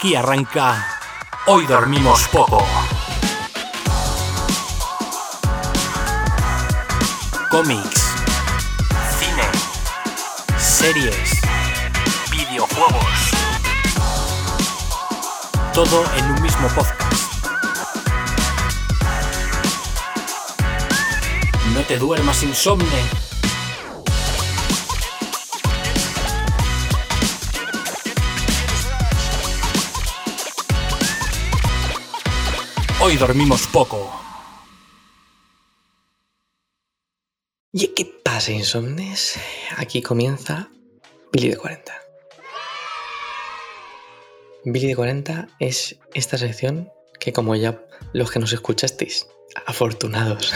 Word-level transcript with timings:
Aquí 0.00 0.14
arranca. 0.14 0.98
Hoy 1.44 1.66
dormimos 1.66 2.26
poco. 2.28 2.66
Cómics, 7.50 8.00
cine, 9.18 9.42
series, 10.56 11.42
videojuegos. 12.30 13.04
Todo 15.74 16.02
en 16.16 16.30
un 16.30 16.42
mismo 16.44 16.66
podcast. 16.68 17.12
No 21.74 21.82
te 21.82 21.98
duermas 21.98 22.42
insomne. 22.42 23.29
Hoy 33.02 33.16
dormimos 33.16 33.66
poco. 33.66 34.12
¿Y 37.72 37.86
qué 37.94 38.04
pasa, 38.04 38.52
insomnes? 38.52 39.40
Aquí 39.78 40.02
comienza 40.02 40.68
Billy 41.32 41.48
de 41.48 41.56
40. 41.56 41.94
Billy 44.66 44.88
de 44.88 44.96
40 44.96 45.48
es 45.60 45.96
esta 46.12 46.36
sección 46.36 46.92
que, 47.18 47.32
como 47.32 47.56
ya 47.56 47.82
los 48.12 48.30
que 48.30 48.38
nos 48.38 48.52
escuchasteis, 48.52 49.26
afortunados, 49.64 50.52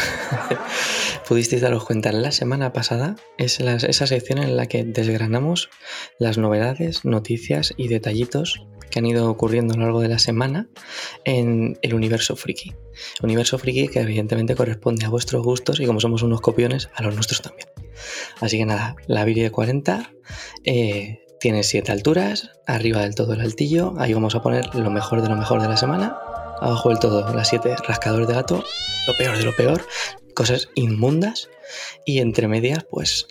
pudisteis 1.28 1.62
daros 1.62 1.84
cuenta 1.84 2.12
la 2.12 2.32
semana 2.32 2.72
pasada, 2.72 3.16
es 3.38 3.60
esa 3.60 4.06
sección 4.06 4.38
en 4.38 4.56
la 4.56 4.66
que 4.66 4.84
desgranamos 4.84 5.70
las 6.18 6.38
novedades, 6.38 7.04
noticias 7.04 7.74
y 7.76 7.88
detallitos 7.88 8.66
que 8.90 9.00
han 9.00 9.06
ido 9.06 9.28
ocurriendo 9.28 9.74
a 9.74 9.76
lo 9.76 9.84
largo 9.84 10.00
de 10.00 10.08
la 10.08 10.18
semana 10.18 10.68
en 11.24 11.78
el 11.82 11.94
universo 11.94 12.36
friki. 12.36 12.74
Universo 13.22 13.58
friki 13.58 13.88
que 13.88 14.00
evidentemente 14.00 14.54
corresponde 14.54 15.06
a 15.06 15.08
vuestros 15.08 15.42
gustos 15.42 15.80
y 15.80 15.86
como 15.86 16.00
somos 16.00 16.22
unos 16.22 16.40
copiones, 16.40 16.90
a 16.94 17.02
los 17.02 17.14
nuestros 17.14 17.42
también. 17.42 17.68
Así 18.40 18.58
que 18.58 18.66
nada, 18.66 18.96
la 19.06 19.24
Billy 19.24 19.42
de 19.42 19.50
40 19.50 20.12
eh, 20.64 21.24
tiene 21.40 21.62
7 21.62 21.90
alturas, 21.90 22.50
arriba 22.66 23.00
del 23.00 23.14
todo 23.14 23.32
el 23.32 23.40
altillo, 23.40 23.94
ahí 23.98 24.14
vamos 24.14 24.34
a 24.34 24.42
poner 24.42 24.74
lo 24.74 24.90
mejor 24.90 25.22
de 25.22 25.28
lo 25.28 25.36
mejor 25.36 25.60
de 25.60 25.68
la 25.68 25.76
semana, 25.76 26.16
abajo 26.60 26.90
del 26.90 26.98
todo 26.98 27.34
las 27.34 27.48
7 27.48 27.76
rascador 27.88 28.26
de 28.26 28.34
gato, 28.34 28.64
lo 29.06 29.16
peor 29.16 29.36
de 29.36 29.44
lo 29.44 29.56
peor, 29.56 29.84
cosas 30.34 30.68
inmundas 30.74 31.48
y 32.04 32.18
entre 32.18 32.48
medias 32.48 32.84
pues 32.90 33.26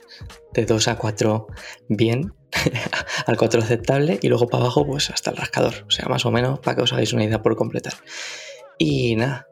de 0.54 0.66
2 0.66 0.88
a 0.88 0.98
4 0.98 1.48
bien, 1.90 2.34
al 3.26 3.38
4 3.38 3.62
aceptable 3.62 4.20
y 4.22 4.30
luego 4.30 4.48
para 4.48 4.64
abajo 4.64 4.86
pues 4.86 5.10
hasta 5.10 5.32
el 5.32 5.38
rascador, 5.38 5.86
o 5.88 5.92
sea 5.92 6.08
más 6.08 6.26
o 6.26 6.32
menos 6.32 6.60
para 6.60 6.76
que 6.76 6.84
os 6.84 6.94
hagáis 6.94 7.14
una 7.14 7.24
idea 7.24 7.42
por 7.42 7.56
completar. 7.56 7.94
Y 8.78 9.16
nada, 9.16 9.48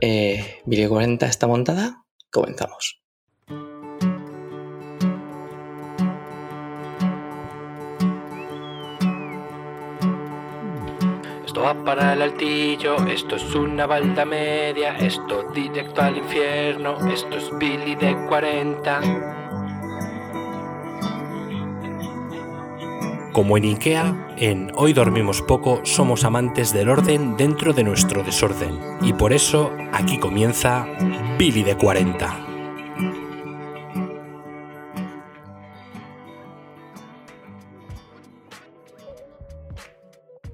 eh, 0.00 0.60
Billy 0.66 0.86
40 0.86 1.26
está 1.26 1.46
montada, 1.46 2.04
comenzamos. 2.30 2.97
Esto 11.58 11.74
va 11.74 11.84
para 11.84 12.12
el 12.12 12.22
altillo, 12.22 13.04
esto 13.08 13.34
es 13.34 13.52
una 13.52 13.84
balda 13.84 14.24
media, 14.24 14.96
esto 14.96 15.42
directo 15.52 16.00
al 16.00 16.18
infierno, 16.18 17.04
esto 17.08 17.36
es 17.36 17.50
Billy 17.58 17.96
de 17.96 18.14
40. 18.28 19.00
Como 23.32 23.56
en 23.56 23.64
IKEA, 23.64 24.34
en 24.36 24.70
Hoy 24.76 24.92
Dormimos 24.92 25.42
Poco 25.42 25.80
somos 25.82 26.24
amantes 26.24 26.72
del 26.72 26.90
orden 26.90 27.36
dentro 27.36 27.72
de 27.72 27.82
nuestro 27.82 28.22
desorden. 28.22 28.78
Y 29.02 29.14
por 29.14 29.32
eso 29.32 29.72
aquí 29.92 30.20
comienza 30.20 30.86
Billy 31.38 31.64
de 31.64 31.76
40. 31.76 32.47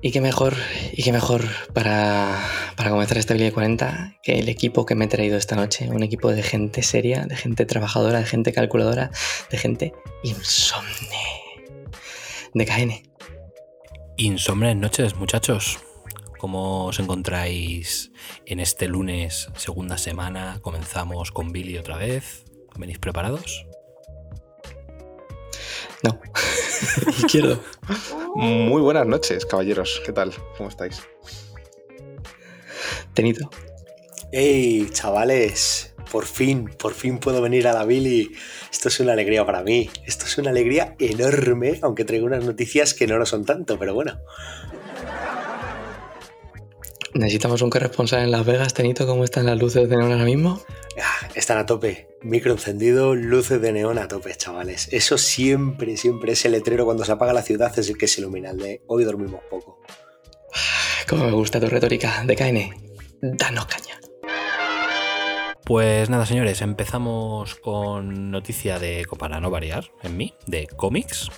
Y 0.04 0.10
qué 0.10 0.20
mejor, 0.20 0.54
y 0.92 1.02
qué 1.02 1.12
mejor 1.12 1.48
para, 1.72 2.38
para 2.76 2.90
comenzar 2.90 3.16
esta 3.16 3.32
Billy 3.32 3.46
de 3.46 3.52
40 3.52 4.18
que 4.22 4.38
el 4.38 4.50
equipo 4.50 4.84
que 4.84 4.94
me 4.94 5.06
he 5.06 5.08
traído 5.08 5.38
esta 5.38 5.56
noche. 5.56 5.88
Un 5.88 6.02
equipo 6.02 6.30
de 6.30 6.42
gente 6.42 6.82
seria, 6.82 7.24
de 7.24 7.34
gente 7.34 7.64
trabajadora, 7.64 8.18
de 8.18 8.26
gente 8.26 8.52
calculadora, 8.52 9.10
de 9.50 9.56
gente 9.56 9.94
insomne. 10.22 11.24
De 12.52 12.66
KN. 12.66 13.02
Insomnes 14.18 14.76
noches, 14.76 15.16
muchachos. 15.16 15.78
¿Cómo 16.38 16.84
os 16.84 16.98
encontráis 16.98 18.12
en 18.44 18.60
este 18.60 18.88
lunes, 18.88 19.48
segunda 19.56 19.96
semana? 19.96 20.58
Comenzamos 20.60 21.32
con 21.32 21.50
Billy 21.50 21.78
otra 21.78 21.96
vez. 21.96 22.44
¿Venís 22.76 22.98
preparados? 22.98 23.64
No. 26.04 26.20
Izquierdo. 27.18 27.60
Muy 28.36 28.82
buenas 28.82 29.06
noches, 29.06 29.46
caballeros. 29.46 30.02
¿Qué 30.04 30.12
tal? 30.12 30.32
¿Cómo 30.56 30.68
estáis? 30.68 31.02
Tenido. 33.14 33.50
¡Ey, 34.30 34.88
chavales! 34.90 35.94
Por 36.12 36.26
fin, 36.26 36.70
por 36.78 36.92
fin 36.92 37.18
puedo 37.18 37.40
venir 37.40 37.66
a 37.66 37.72
la 37.72 37.86
Billy. 37.86 38.32
Esto 38.70 38.88
es 38.88 39.00
una 39.00 39.14
alegría 39.14 39.46
para 39.46 39.62
mí. 39.62 39.90
Esto 40.06 40.26
es 40.26 40.36
una 40.36 40.50
alegría 40.50 40.94
enorme, 40.98 41.78
aunque 41.82 42.04
traigo 42.04 42.26
unas 42.26 42.44
noticias 42.44 42.92
que 42.92 43.06
no 43.06 43.16
lo 43.16 43.24
son 43.24 43.46
tanto, 43.46 43.78
pero 43.78 43.94
bueno. 43.94 44.20
Necesitamos 47.14 47.62
un 47.62 47.70
corresponsal 47.70 48.24
en 48.24 48.32
Las 48.32 48.44
Vegas, 48.44 48.74
Tenito. 48.74 49.06
¿Cómo 49.06 49.22
están 49.22 49.46
las 49.46 49.56
luces 49.56 49.88
de 49.88 49.96
neón 49.96 50.10
ahora 50.10 50.24
mismo? 50.24 50.60
Ah, 51.00 51.28
Están 51.36 51.58
a 51.58 51.66
tope. 51.66 52.08
Micro 52.22 52.52
encendido, 52.52 53.14
luces 53.14 53.60
de 53.60 53.72
neón 53.72 53.98
a 53.98 54.08
tope, 54.08 54.34
chavales. 54.34 54.88
Eso 54.90 55.16
siempre, 55.16 55.96
siempre 55.96 56.32
ese 56.32 56.48
letrero 56.48 56.84
cuando 56.84 57.04
se 57.04 57.12
apaga 57.12 57.32
la 57.32 57.42
ciudad 57.42 57.72
es 57.78 57.88
el 57.88 57.96
que 57.96 58.08
se 58.08 58.20
ilumina. 58.20 58.50
El 58.50 58.58
de 58.58 58.82
hoy 58.88 59.04
dormimos 59.04 59.40
poco. 59.48 59.78
Como 61.08 61.26
me 61.26 61.32
gusta 61.32 61.60
tu 61.60 61.66
retórica. 61.68 62.24
De 62.26 62.34
KN. 62.34 62.74
Danos 63.22 63.66
caña. 63.66 64.00
Pues 65.64 66.10
nada, 66.10 66.26
señores, 66.26 66.60
empezamos 66.62 67.54
con 67.54 68.30
noticia 68.30 68.78
de, 68.78 69.06
para 69.18 69.40
no 69.40 69.50
variar, 69.50 69.92
en 70.02 70.16
mí, 70.16 70.34
de 70.46 70.66
cómics. 70.66 71.30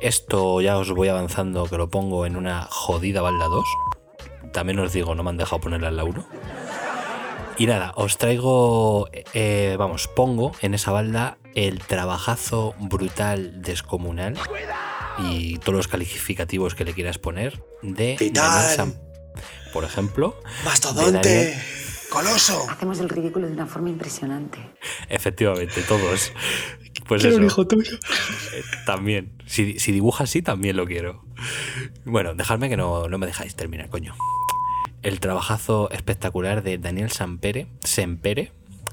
Esto 0.00 0.60
ya 0.62 0.78
os 0.78 0.90
voy 0.92 1.08
avanzando 1.08 1.66
que 1.66 1.76
lo 1.76 1.90
pongo 1.90 2.24
en 2.26 2.36
una 2.36 2.62
jodida 2.70 3.20
balda 3.20 3.46
2. 3.46 3.64
También 4.54 4.78
os 4.78 4.92
digo, 4.92 5.14
no 5.16 5.22
me 5.24 5.30
han 5.30 5.36
dejado 5.36 5.60
ponerla 5.60 5.88
en 5.88 5.96
la 5.96 6.04
1. 6.04 6.26
Y 7.58 7.66
nada, 7.66 7.92
os 7.96 8.18
traigo, 8.18 9.08
eh, 9.12 9.74
vamos, 9.78 10.08
pongo 10.08 10.52
en 10.60 10.74
esa 10.74 10.92
balda 10.92 11.38
el 11.54 11.80
trabajazo 11.80 12.74
brutal 12.78 13.60
descomunal 13.62 14.38
y 15.18 15.58
todos 15.58 15.74
los 15.76 15.88
calificativos 15.88 16.74
que 16.76 16.84
le 16.84 16.94
quieras 16.94 17.18
poner 17.18 17.62
de. 17.82 18.16
Daniel 18.32 18.76
Sam. 18.76 18.94
Por 19.72 19.82
ejemplo, 19.84 20.36
¡Mastodonte! 20.64 21.60
¡Coloso! 22.10 22.64
Hacemos 22.70 23.00
el 23.00 23.08
ridículo 23.08 23.48
de 23.48 23.54
una 23.54 23.66
forma 23.66 23.90
impresionante. 23.90 24.58
efectivamente, 25.08 25.82
todos. 25.82 26.32
Pues 27.08 27.20
Quiero 27.20 27.36
eso. 27.36 27.40
un 27.40 27.46
hijo 27.46 27.66
tuyo. 27.66 27.96
Eh, 28.54 28.62
También. 28.86 29.36
Si, 29.46 29.78
si 29.78 29.92
dibuja 29.92 30.24
así, 30.24 30.40
también 30.42 30.76
lo 30.76 30.86
quiero. 30.86 31.24
Bueno, 32.04 32.34
dejadme 32.34 32.68
que 32.70 32.76
no, 32.76 33.08
no 33.08 33.18
me 33.18 33.26
dejáis 33.26 33.54
terminar, 33.56 33.90
coño. 33.90 34.14
El 35.04 35.20
trabajazo 35.20 35.90
espectacular 35.90 36.62
de 36.62 36.78
Daniel 36.78 37.10
Sampere, 37.10 37.66
Sempere, 37.80 38.52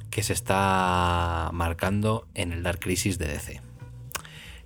que 0.10 0.24
se 0.24 0.34
está 0.34 1.50
marcando 1.54 2.28
en 2.34 2.52
el 2.52 2.64
Dark 2.64 2.82
Crisis 2.82 3.18
de 3.18 3.28
DC. 3.28 3.62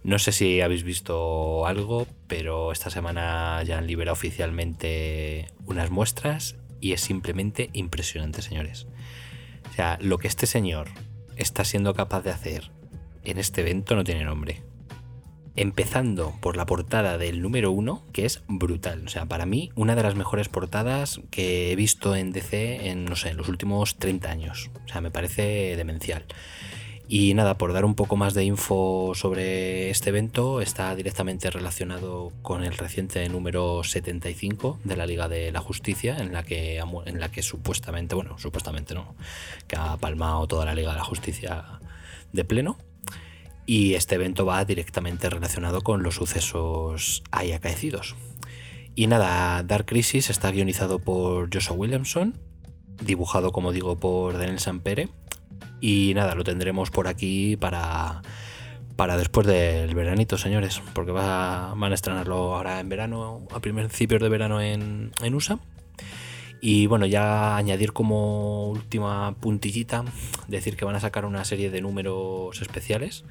No 0.04 0.18
sé 0.18 0.32
si 0.32 0.62
habéis 0.62 0.82
visto 0.82 1.68
algo, 1.68 2.08
pero 2.26 2.72
esta 2.72 2.90
semana 2.90 3.62
ya 3.62 3.78
han 3.78 3.86
liberado 3.86 4.14
oficialmente 4.14 5.52
unas 5.68 5.92
muestras 5.92 6.56
y 6.82 6.94
es 6.94 7.02
simplemente 7.02 7.70
impresionante, 7.74 8.42
señores. 8.42 8.88
O 9.70 9.74
sea, 9.76 10.00
lo 10.02 10.18
que 10.18 10.28
este 10.28 10.48
señor 10.48 10.88
está 11.36 11.64
siendo 11.64 11.94
capaz 11.94 12.22
de 12.22 12.32
hacer 12.32 12.72
en 13.24 13.38
este 13.38 13.62
evento 13.62 13.96
no 13.96 14.04
tiene 14.04 14.24
nombre. 14.24 14.64
Empezando 15.58 16.34
por 16.42 16.58
la 16.58 16.66
portada 16.66 17.18
del 17.18 17.42
número 17.42 17.72
uno, 17.72 18.04
que 18.12 18.26
es 18.26 18.42
brutal. 18.48 19.04
O 19.06 19.10
sea, 19.10 19.26
para 19.26 19.46
mí, 19.46 19.72
una 19.76 19.96
de 19.96 20.04
las 20.04 20.16
mejores 20.16 20.50
portadas 20.50 21.22
que 21.32 21.72
he 21.72 21.76
visto 21.76 22.16
en 22.16 22.32
DC 22.32 22.90
en, 22.90 23.06
no 23.06 23.16
sé, 23.16 23.30
en 23.30 23.38
los 23.38 23.48
últimos 23.48 23.96
30 23.96 24.30
años. 24.30 24.70
O 24.86 24.88
sea, 24.90 25.02
me 25.02 25.12
parece 25.12 25.76
demencial. 25.78 26.26
Y 27.08 27.36
nada, 27.36 27.58
por 27.58 27.72
dar 27.72 27.86
un 27.86 27.94
poco 27.94 28.16
más 28.16 28.34
de 28.34 28.44
info 28.44 29.14
sobre 29.14 29.92
este 29.92 30.10
evento, 30.10 30.60
está 30.60 30.96
directamente 30.96 31.52
relacionado 31.52 32.32
con 32.42 32.64
el 32.64 32.76
reciente 32.78 33.28
número 33.30 33.84
75 33.84 34.80
de 34.84 34.98
la 34.98 35.06
Liga 35.06 35.30
de 35.30 35.52
la 35.52 35.62
Justicia, 35.62 36.18
en 36.18 36.34
la 36.34 36.44
que, 36.44 36.80
en 36.80 37.20
la 37.20 37.30
que 37.30 37.44
supuestamente, 37.44 38.16
bueno, 38.16 38.40
supuestamente 38.40 38.96
no, 38.96 39.16
que 39.68 39.76
ha 39.76 39.98
palmado 39.98 40.48
toda 40.48 40.66
la 40.66 40.74
Liga 40.74 40.92
de 40.92 40.98
la 40.98 41.04
Justicia 41.04 41.80
de 42.34 42.44
pleno. 42.44 42.78
Y 43.66 43.96
este 43.96 44.16
evento 44.16 44.46
va 44.46 44.64
directamente 44.66 45.30
relacionado 45.30 45.82
con 45.82 46.04
los 46.04 46.16
sucesos 46.16 47.24
ahí 47.32 47.52
acaecidos. 47.52 48.16
Y 48.96 49.08
nada, 49.08 49.62
Dark 49.64 49.86
Crisis 49.86 50.30
está 50.30 50.52
guionizado 50.52 51.00
por 51.00 51.54
Joshua 51.54 51.76
Williamson, 51.76 52.38
dibujado, 53.04 53.52
como 53.52 53.72
digo, 53.72 54.00
por 54.00 54.38
Daniel 54.38 54.60
Sampere. 54.60 55.10
Y 55.82 56.14
nada, 56.16 56.36
lo 56.36 56.44
tendremos 56.44 56.92
por 56.92 57.08
aquí 57.08 57.58
para, 57.58 58.22
para 58.96 59.18
después 59.18 59.46
del 59.46 59.94
veranito, 59.96 60.38
señores, 60.38 60.82
porque 60.94 61.12
va, 61.12 61.74
van 61.76 61.92
a 61.92 61.96
estrenarlo 61.96 62.56
ahora 62.56 62.80
en 62.80 62.88
verano, 62.88 63.48
a 63.52 63.60
principios 63.60 64.22
de 64.22 64.30
verano 64.30 64.62
en, 64.62 65.12
en 65.22 65.34
USA. 65.36 65.60
Y 66.62 66.88
bueno, 66.88 67.06
ya 67.06 67.58
añadir 67.58 67.94
como 67.94 68.70
última 68.70 69.36
puntillita, 69.40 70.04
decir 70.48 70.78
que 70.78 70.86
van 70.86 70.96
a 70.96 71.00
sacar 71.00 71.26
una 71.26 71.46
serie 71.46 71.70
de 71.70 71.82
números 71.82 72.62
especiales 72.62 73.26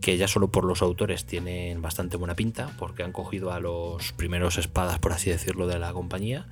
que 0.00 0.16
ya 0.16 0.28
solo 0.28 0.48
por 0.48 0.64
los 0.64 0.82
autores 0.82 1.26
tienen 1.26 1.82
bastante 1.82 2.16
buena 2.16 2.34
pinta, 2.34 2.74
porque 2.78 3.02
han 3.02 3.12
cogido 3.12 3.52
a 3.52 3.60
los 3.60 4.12
primeros 4.12 4.56
espadas, 4.58 4.98
por 4.98 5.12
así 5.12 5.30
decirlo, 5.30 5.66
de 5.66 5.78
la 5.78 5.92
compañía. 5.92 6.46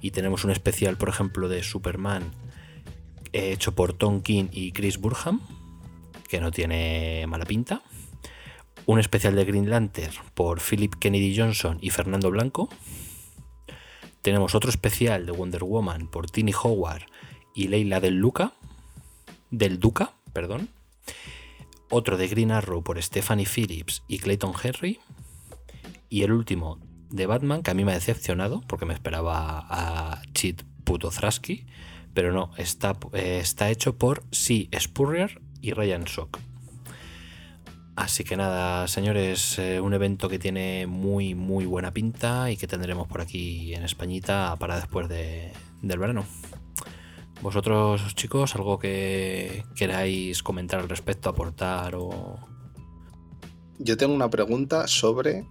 Y 0.00 0.12
tenemos 0.12 0.44
un 0.44 0.50
especial, 0.50 0.96
por 0.96 1.08
ejemplo, 1.08 1.48
de 1.48 1.62
Superman 1.62 2.32
eh, 3.32 3.52
hecho 3.52 3.74
por 3.74 3.92
Tom 3.92 4.22
King 4.22 4.46
y 4.50 4.72
Chris 4.72 4.98
Burham, 4.98 5.40
que 6.28 6.40
no 6.40 6.50
tiene 6.50 7.26
mala 7.28 7.44
pinta. 7.44 7.82
Un 8.86 8.98
especial 8.98 9.34
de 9.34 9.44
Green 9.44 9.68
Lantern 9.68 10.14
por 10.34 10.60
Philip 10.60 10.94
Kennedy 10.94 11.36
Johnson 11.36 11.78
y 11.80 11.90
Fernando 11.90 12.30
Blanco. 12.30 12.68
Tenemos 14.26 14.56
otro 14.56 14.70
especial 14.70 15.24
de 15.24 15.30
Wonder 15.30 15.62
Woman 15.62 16.08
por 16.08 16.28
Tini 16.28 16.52
Howard 16.52 17.04
y 17.54 17.68
Leila 17.68 18.00
del 18.00 18.16
Luca. 18.16 18.54
Del 19.52 19.78
Duca, 19.78 20.14
perdón 20.32 20.68
otro 21.90 22.16
de 22.16 22.26
Green 22.26 22.50
Arrow 22.50 22.82
por 22.82 23.00
Stephanie 23.00 23.46
Phillips 23.46 24.02
y 24.08 24.18
Clayton 24.18 24.52
Henry, 24.60 24.98
y 26.08 26.24
el 26.24 26.32
último 26.32 26.80
de 27.08 27.26
Batman, 27.26 27.62
que 27.62 27.70
a 27.70 27.74
mí 27.74 27.84
me 27.84 27.92
ha 27.92 27.94
decepcionado, 27.94 28.62
porque 28.66 28.84
me 28.84 28.94
esperaba 28.94 29.64
a 29.70 30.22
Cheat 30.32 30.64
Puto 30.82 31.10
Thrasky, 31.10 31.64
pero 32.12 32.32
no, 32.32 32.50
está, 32.56 32.96
eh, 33.12 33.38
está 33.40 33.70
hecho 33.70 33.96
por 33.96 34.24
C. 34.32 34.68
Spurrier 34.76 35.40
y 35.60 35.70
Ryan 35.70 36.08
Sock. 36.08 36.40
Así 37.96 38.24
que 38.24 38.36
nada, 38.36 38.86
señores, 38.88 39.58
eh, 39.58 39.80
un 39.80 39.94
evento 39.94 40.28
que 40.28 40.38
tiene 40.38 40.86
muy, 40.86 41.34
muy 41.34 41.64
buena 41.64 41.92
pinta 41.92 42.50
y 42.50 42.58
que 42.58 42.66
tendremos 42.66 43.08
por 43.08 43.22
aquí 43.22 43.74
en 43.74 43.84
Españita 43.84 44.54
para 44.60 44.76
después 44.76 45.08
de, 45.08 45.50
del 45.80 45.98
verano. 45.98 46.26
¿Vosotros, 47.40 48.14
chicos, 48.14 48.54
algo 48.54 48.78
que 48.78 49.64
queráis 49.74 50.42
comentar 50.42 50.80
al 50.80 50.90
respecto, 50.90 51.30
aportar 51.30 51.94
o...? 51.94 52.38
Yo 53.78 53.96
tengo 53.96 54.14
una 54.14 54.28
pregunta 54.28 54.86
sobre 54.88 55.46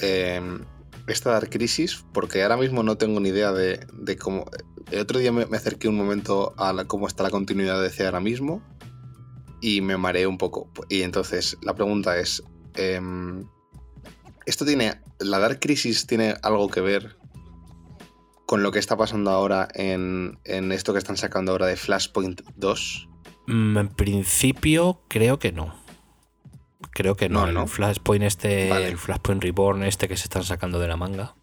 em, 0.00 0.64
esta 1.06 1.32
Dark 1.32 1.50
Crisis, 1.50 2.02
porque 2.14 2.42
ahora 2.42 2.56
mismo 2.56 2.82
no 2.82 2.96
tengo 2.96 3.20
ni 3.20 3.28
idea 3.28 3.52
de, 3.52 4.16
cómo... 4.18 4.46
El 4.90 5.00
otro 5.00 5.18
día 5.18 5.32
me, 5.32 5.42
acerqué 5.42 5.86
un 5.86 5.96
momento 5.96 6.54
a 6.56 6.84
cómo 6.86 7.06
está 7.06 7.22
la 7.22 7.30
continuidad 7.30 7.82
de 7.82 7.90
C 7.90 8.06
ahora 8.06 8.20
mismo 8.20 8.62
y 9.62 9.80
me 9.80 9.96
mareé 9.96 10.26
un 10.26 10.36
poco. 10.36 10.68
Y 10.90 11.02
entonces 11.02 11.56
la 11.62 11.74
pregunta 11.74 12.18
es, 12.18 12.42
em, 12.74 13.46
¿esto 14.44 14.66
tiene... 14.66 15.00
¿La 15.20 15.38
Dark 15.38 15.60
Crisis 15.60 16.06
tiene 16.06 16.34
algo 16.42 16.68
que 16.68 16.80
ver 16.80 17.16
con 18.44 18.64
lo 18.64 18.72
que 18.72 18.80
está 18.80 18.96
pasando 18.96 19.30
ahora 19.30 19.68
en, 19.72 20.36
esto 20.44 20.92
que 20.92 20.98
están 20.98 21.16
sacando 21.16 21.52
ahora 21.52 21.66
de 21.66 21.76
Flashpoint 21.76 22.42
2? 22.56 23.08
Mm, 23.46 23.78
en 23.78 23.88
principio 23.88 25.00
creo 25.08 25.38
que 25.38 25.52
no. 25.52 25.74
Creo 26.90 27.14
que 27.14 27.28
no. 27.28 27.46
El 27.46 27.68
Flashpoint 27.68 28.24
este, 28.24 28.88
el 28.88 28.98
Flashpoint 28.98 29.42
Reborn 29.42 29.84
este 29.84 30.08
que 30.08 30.16
se 30.16 30.24
están 30.24 30.42
sacando 30.42 30.80
de 30.80 30.88
la 30.88 30.96
manga, 30.96 31.36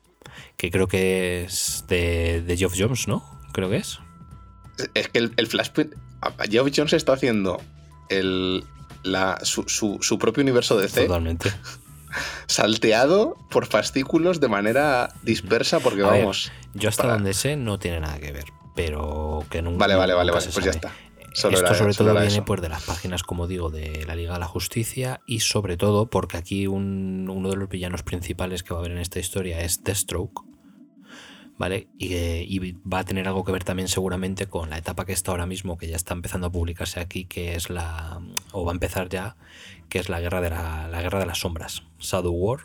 que 0.58 0.70
creo 0.70 0.88
que 0.88 1.44
es 1.44 1.86
de, 1.88 2.42
de 2.42 2.58
Geoff 2.58 2.76
Jones, 2.78 3.08
¿no? 3.08 3.24
Creo 3.54 3.70
que 3.70 3.78
es. 3.78 4.00
Es 4.94 5.08
que 5.08 5.20
el, 5.20 5.48
Flashpoint... 5.48 5.94
Geoff 6.50 6.70
Jones 6.76 6.94
está 6.94 7.14
haciendo 7.14 7.62
el, 8.10 8.64
su, 9.44 9.98
su, 10.02 10.20
propio 10.20 10.42
universo 10.42 10.78
de 10.78 10.88
C. 10.88 11.06
Totalmente. 11.06 11.52
salteado 12.48 13.38
por 13.50 13.68
fascículos 13.68 14.40
de 14.40 14.48
manera 14.48 15.14
dispersa, 15.24 15.80
porque 15.80 16.02
vamos. 16.02 16.52
yo 16.74 16.90
hasta 16.90 17.08
donde 17.08 17.34
sé 17.34 17.56
no 17.56 17.80
tiene 17.80 18.00
nada 18.00 18.20
que 18.20 18.32
ver, 18.32 18.46
pero 18.76 19.46
que 19.50 19.62
nunca. 19.62 19.80
Vale, 19.80 19.96
vale, 19.96 20.14
vale, 20.14 20.32
pues 20.32 20.54
ya 20.56 20.72
está. 20.72 20.92
Esto 21.34 21.74
sobre 21.76 21.94
todo 21.94 22.20
viene 22.20 22.42
pues, 22.42 22.62
de 22.62 22.70
las 22.70 22.84
páginas, 22.84 23.24
como 23.24 23.48
digo, 23.48 23.70
de 23.70 24.04
la 24.06 24.16
Liga 24.16 24.34
de 24.34 24.40
la 24.40 24.48
Justicia 24.48 25.22
y 25.28 25.42
sobre 25.42 25.78
todo 25.78 26.10
porque 26.10 26.38
aquí 26.38 26.68
uno 26.68 27.50
de 27.50 27.56
los 27.56 27.70
villanos 27.70 28.04
principales 28.04 28.64
que 28.64 28.74
va 28.74 28.80
a 28.80 28.82
haber 28.82 28.94
en 28.94 28.98
esta 28.98 29.20
historia 29.20 29.62
es 29.62 29.84
Deathstroke, 29.84 30.42
¿vale? 31.60 31.90
Y, 32.00 32.16
y, 32.16 32.72
va 32.92 33.00
a 33.00 33.04
tener 33.04 33.28
algo 33.28 33.44
que 33.44 33.52
ver 33.52 33.66
también 33.66 33.90
seguramente 33.90 34.48
con 34.48 34.72
la 34.72 34.78
etapa 34.78 35.06
que 35.06 35.12
está 35.12 35.32
ahora 35.32 35.46
mismo, 35.46 35.78
que 35.78 35.88
ya 35.88 35.98
está 35.98 36.14
empezando 36.14 36.48
a 36.48 36.52
publicarse 36.52 37.02
aquí, 37.02 37.26
que 37.26 37.54
es 37.54 37.70
la, 37.70 38.22
o 38.54 38.66
va 38.66 38.72
a 38.72 38.74
empezar 38.74 39.10
ya, 39.10 39.36
que 39.90 40.00
es 40.00 40.08
la 40.08 40.22
guerra 40.22 40.40
de, 40.40 40.50
la, 40.50 41.02
guerra 41.02 41.20
de 41.20 41.26
las 41.26 41.40
sombras, 41.40 41.84
Shadow 42.00 42.34
War, 42.34 42.62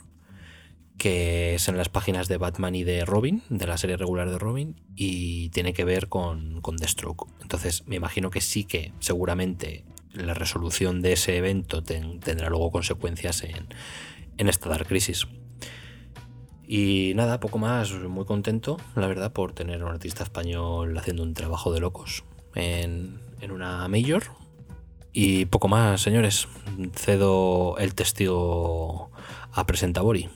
que 0.97 1.57
es 1.57 1.69
en 1.69 1.77
las 1.77 1.89
páginas 1.89 2.29
de 2.29 2.37
Batman 2.37 2.77
y 2.77 2.85
de 2.85 3.05
Robin, 3.05 3.43
de 3.49 3.67
la 3.67 3.79
serie 3.79 3.97
regular 3.97 4.31
de 4.31 4.39
Robin, 4.39 4.77
y 4.95 5.49
tiene 5.49 5.73
que 5.73 5.85
ver 5.85 6.09
con, 6.09 6.61
con 6.61 6.77
Deathstroke. 6.77 7.27
Entonces 7.43 7.83
me 7.89 7.97
imagino 7.97 8.31
que 8.31 8.41
sí 8.41 8.63
que 8.63 8.93
seguramente 9.01 9.85
la 10.13 10.35
resolución 10.35 11.03
de 11.03 11.15
ese 11.15 11.37
evento 11.37 11.83
tendrá 11.83 12.49
luego 12.49 12.71
consecuencias 12.71 13.43
en, 13.43 13.67
en 14.39 14.49
esta 14.49 14.69
Dark 14.69 14.87
Crisis. 14.87 15.27
Y 16.67 17.13
nada, 17.15 17.41
poco 17.41 17.59
más, 17.59 17.93
muy 17.93 18.25
contento, 18.25 18.79
la 18.97 19.07
verdad, 19.07 19.33
por 19.33 19.53
tener 19.53 19.85
un 19.85 19.91
artista 19.91 20.23
español 20.23 20.97
haciendo 20.97 21.23
un 21.23 21.35
trabajo 21.35 21.73
de 21.73 21.81
locos 21.81 22.25
en, 22.55 23.21
en 23.41 23.51
una 23.51 23.87
Major, 23.89 24.23
y 25.17 25.47
poco 25.47 25.69
más, 25.69 26.03
señores. 26.03 26.49
Cedo 26.93 27.79
el 27.79 27.95
testigo 27.95 29.13
a 29.53 29.65
Presentavori. 29.65 30.29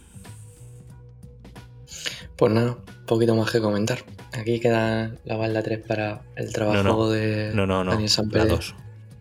Pues 2.36 2.52
nada, 2.52 2.78
poquito 3.04 3.34
más 3.34 3.50
que 3.50 3.60
comentar. 3.60 3.98
Aquí 4.32 4.60
queda 4.60 5.16
la 5.24 5.36
balda 5.36 5.64
3 5.64 5.84
para 5.84 6.22
el 6.36 6.52
trabajo 6.52 7.10
de 7.10 7.50
no, 7.54 7.66
no, 7.66 7.82
no. 7.82 7.90
Daniel 7.90 8.10
La 8.30 8.44
2. 8.44 8.74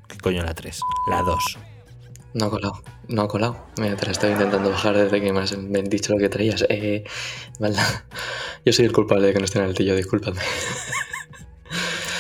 ¿Qué 0.07 0.17
coño 0.19 0.43
la 0.43 0.53
3? 0.53 0.79
La 1.09 1.23
2. 1.23 1.57
No 2.35 2.45
ha 2.45 2.49
colado, 2.51 2.83
no 3.09 3.21
ha 3.23 3.27
colado. 3.27 3.57
Mira, 3.79 3.95
te 3.95 4.05
la 4.05 4.11
estoy 4.11 4.31
intentando 4.31 4.69
bajar 4.69 4.97
desde 4.97 5.21
que 5.21 5.33
me 5.33 5.41
has 5.41 5.55
dicho 5.89 6.13
lo 6.13 6.19
que 6.19 6.29
traías. 6.29 6.65
Eh. 6.69 7.03
Yo 8.65 8.73
soy 8.73 8.85
el 8.85 8.91
culpable 8.91 9.27
de 9.27 9.33
que 9.33 9.39
no 9.39 9.45
esté 9.45 9.59
en 9.59 9.65
el 9.65 9.73
tillo, 9.73 9.95
discúlpame. 9.95 10.41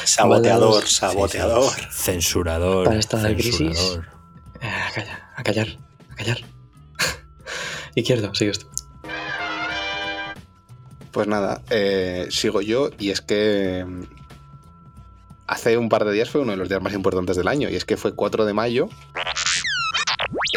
Saboteador, 0.05 0.87
saboteador. 0.87 1.71
Censurador. 1.91 2.85
Para 2.85 2.97
esta 2.97 3.21
crisis. 3.35 3.99
Eh, 4.61 4.67
a 4.67 4.91
callar, 4.91 5.29
a 5.35 5.43
callar, 5.43 5.67
a 6.09 6.15
callar. 6.15 6.37
Izquierdo, 7.95 8.33
sigues 8.33 8.59
tú. 8.59 8.67
Pues 11.11 11.27
nada, 11.27 11.61
eh, 11.69 12.27
sigo 12.29 12.61
yo 12.61 12.89
y 12.97 13.09
es 13.09 13.21
que 13.21 13.85
mm, 13.85 14.03
hace 15.47 15.77
un 15.77 15.89
par 15.89 16.05
de 16.05 16.13
días 16.13 16.29
fue 16.29 16.41
uno 16.41 16.51
de 16.51 16.57
los 16.57 16.69
días 16.69 16.81
más 16.81 16.93
importantes 16.93 17.35
del 17.35 17.47
año 17.47 17.69
y 17.69 17.75
es 17.75 17.85
que 17.85 17.97
fue 17.97 18.15
4 18.15 18.45
de 18.45 18.53
mayo, 18.53 18.89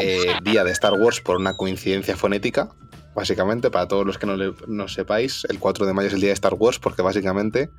eh, 0.02 0.36
día 0.42 0.64
de 0.64 0.72
Star 0.72 0.94
Wars 0.94 1.20
por 1.20 1.36
una 1.36 1.56
coincidencia 1.56 2.16
fonética, 2.16 2.70
básicamente, 3.14 3.70
para 3.70 3.88
todos 3.88 4.06
los 4.06 4.18
que 4.18 4.26
no, 4.26 4.36
no 4.66 4.88
sepáis, 4.88 5.46
el 5.48 5.58
4 5.58 5.86
de 5.86 5.92
mayo 5.92 6.08
es 6.08 6.14
el 6.14 6.20
día 6.20 6.30
de 6.30 6.34
Star 6.34 6.54
Wars 6.54 6.78
porque 6.78 7.02
básicamente 7.02 7.70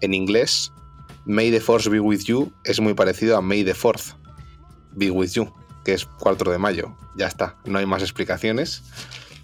en 0.00 0.14
inglés 0.14 0.72
May 1.24 1.50
the 1.50 1.60
Force 1.60 1.88
be 1.88 2.00
with 2.00 2.24
you 2.24 2.52
es 2.64 2.80
muy 2.80 2.94
parecido 2.94 3.36
a 3.36 3.40
May 3.40 3.64
the 3.64 3.74
Fourth 3.74 4.14
be 4.92 5.10
with 5.10 5.32
you, 5.32 5.52
que 5.84 5.94
es 5.94 6.06
4 6.06 6.50
de 6.50 6.58
mayo. 6.58 6.96
Ya 7.16 7.26
está, 7.26 7.56
no 7.64 7.78
hay 7.78 7.86
más 7.86 8.02
explicaciones. 8.02 8.82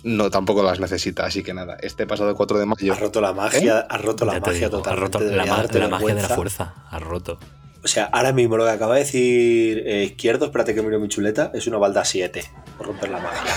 No, 0.02 0.30
tampoco 0.30 0.62
las 0.62 0.78
necesita, 0.78 1.26
así 1.26 1.42
que 1.42 1.52
nada. 1.52 1.76
Este 1.80 2.06
pasado 2.06 2.34
4 2.34 2.58
de 2.58 2.66
mayo. 2.66 2.92
Ha 2.92 2.96
roto 2.96 3.20
la 3.20 3.32
magia, 3.32 3.80
¿Eh? 3.80 3.86
ha 3.88 3.98
roto 3.98 4.24
la 4.24 4.40
magia 4.40 4.70
totalmente. 4.70 4.90
Ha 4.90 5.20
roto 5.20 5.20
la, 5.20 5.46
magia 5.88 6.14
de 6.14 6.22
la 6.22 6.28
fuerza, 6.28 6.74
ha 6.88 6.98
roto. 6.98 7.38
O 7.86 7.88
sea, 7.88 8.06
ahora 8.06 8.32
mismo 8.32 8.56
lo 8.56 8.64
que 8.64 8.70
acaba 8.70 8.94
de 8.94 9.00
decir 9.02 9.84
eh, 9.86 10.02
izquierdo, 10.02 10.46
espérate 10.46 10.74
que 10.74 10.82
miro 10.82 10.98
mi 10.98 11.06
chuleta, 11.06 11.52
es 11.54 11.68
una 11.68 11.78
balda 11.78 12.04
7 12.04 12.42
por 12.76 12.88
romper 12.88 13.10
la 13.10 13.20
magia. 13.20 13.54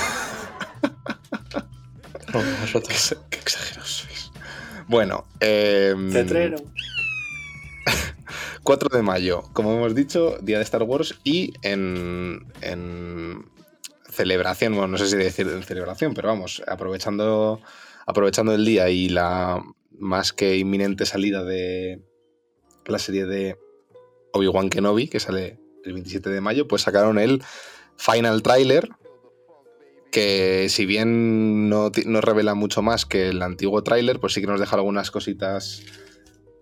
oh. 2.36 2.44
Qué, 3.32 3.40
exageros 3.40 3.90
sois. 3.90 4.32
Bueno, 4.88 5.26
eh, 5.40 5.96
Cetrero. 6.12 6.58
4 8.64 8.90
de 8.96 9.02
mayo, 9.02 9.42
como 9.54 9.74
hemos 9.74 9.96
dicho, 9.96 10.38
día 10.44 10.58
de 10.58 10.64
Star 10.64 10.84
Wars 10.84 11.20
y 11.24 11.52
en, 11.64 12.46
celebración, 14.12 14.76
bueno, 14.76 14.90
no 14.90 15.00
sé 15.00 15.08
si 15.08 15.16
decir 15.16 15.48
en 15.48 15.64
celebración, 15.64 16.14
pero 16.14 16.28
vamos, 16.28 16.62
aprovechando, 16.68 17.62
aprovechando 18.06 18.54
el 18.54 18.64
día 18.64 18.90
y 18.90 19.10
la 19.10 19.60
más 19.98 20.34
que 20.34 20.56
inminente 20.56 21.08
salida 21.08 21.44
de 21.44 22.04
la 22.86 23.00
serie 23.00 23.26
de 23.26 23.58
Obi-Wan 24.34 24.70
Kenobi, 24.70 25.08
que 25.08 25.20
sale 25.20 25.60
el 25.84 25.94
27 25.94 26.30
de 26.30 26.42
mayo, 26.42 26.68
pues 26.68 26.84
sacaron 26.84 27.20
el 27.20 27.44
final 27.98 28.42
trailer 28.42 28.90
que 30.12 30.68
si 30.70 30.86
bien 30.86 31.70
no, 31.70 31.92
revela 32.22 32.56
mucho 32.56 32.82
más 32.82 33.06
que 33.06 33.30
el 33.30 33.42
antiguo 33.42 33.84
tráiler, 33.84 34.20
pues 34.20 34.34
sí 34.34 34.42
que 34.42 34.48
nos 34.48 34.60
deja 34.60 34.76
algunas 34.76 35.12
cositas, 35.12 35.84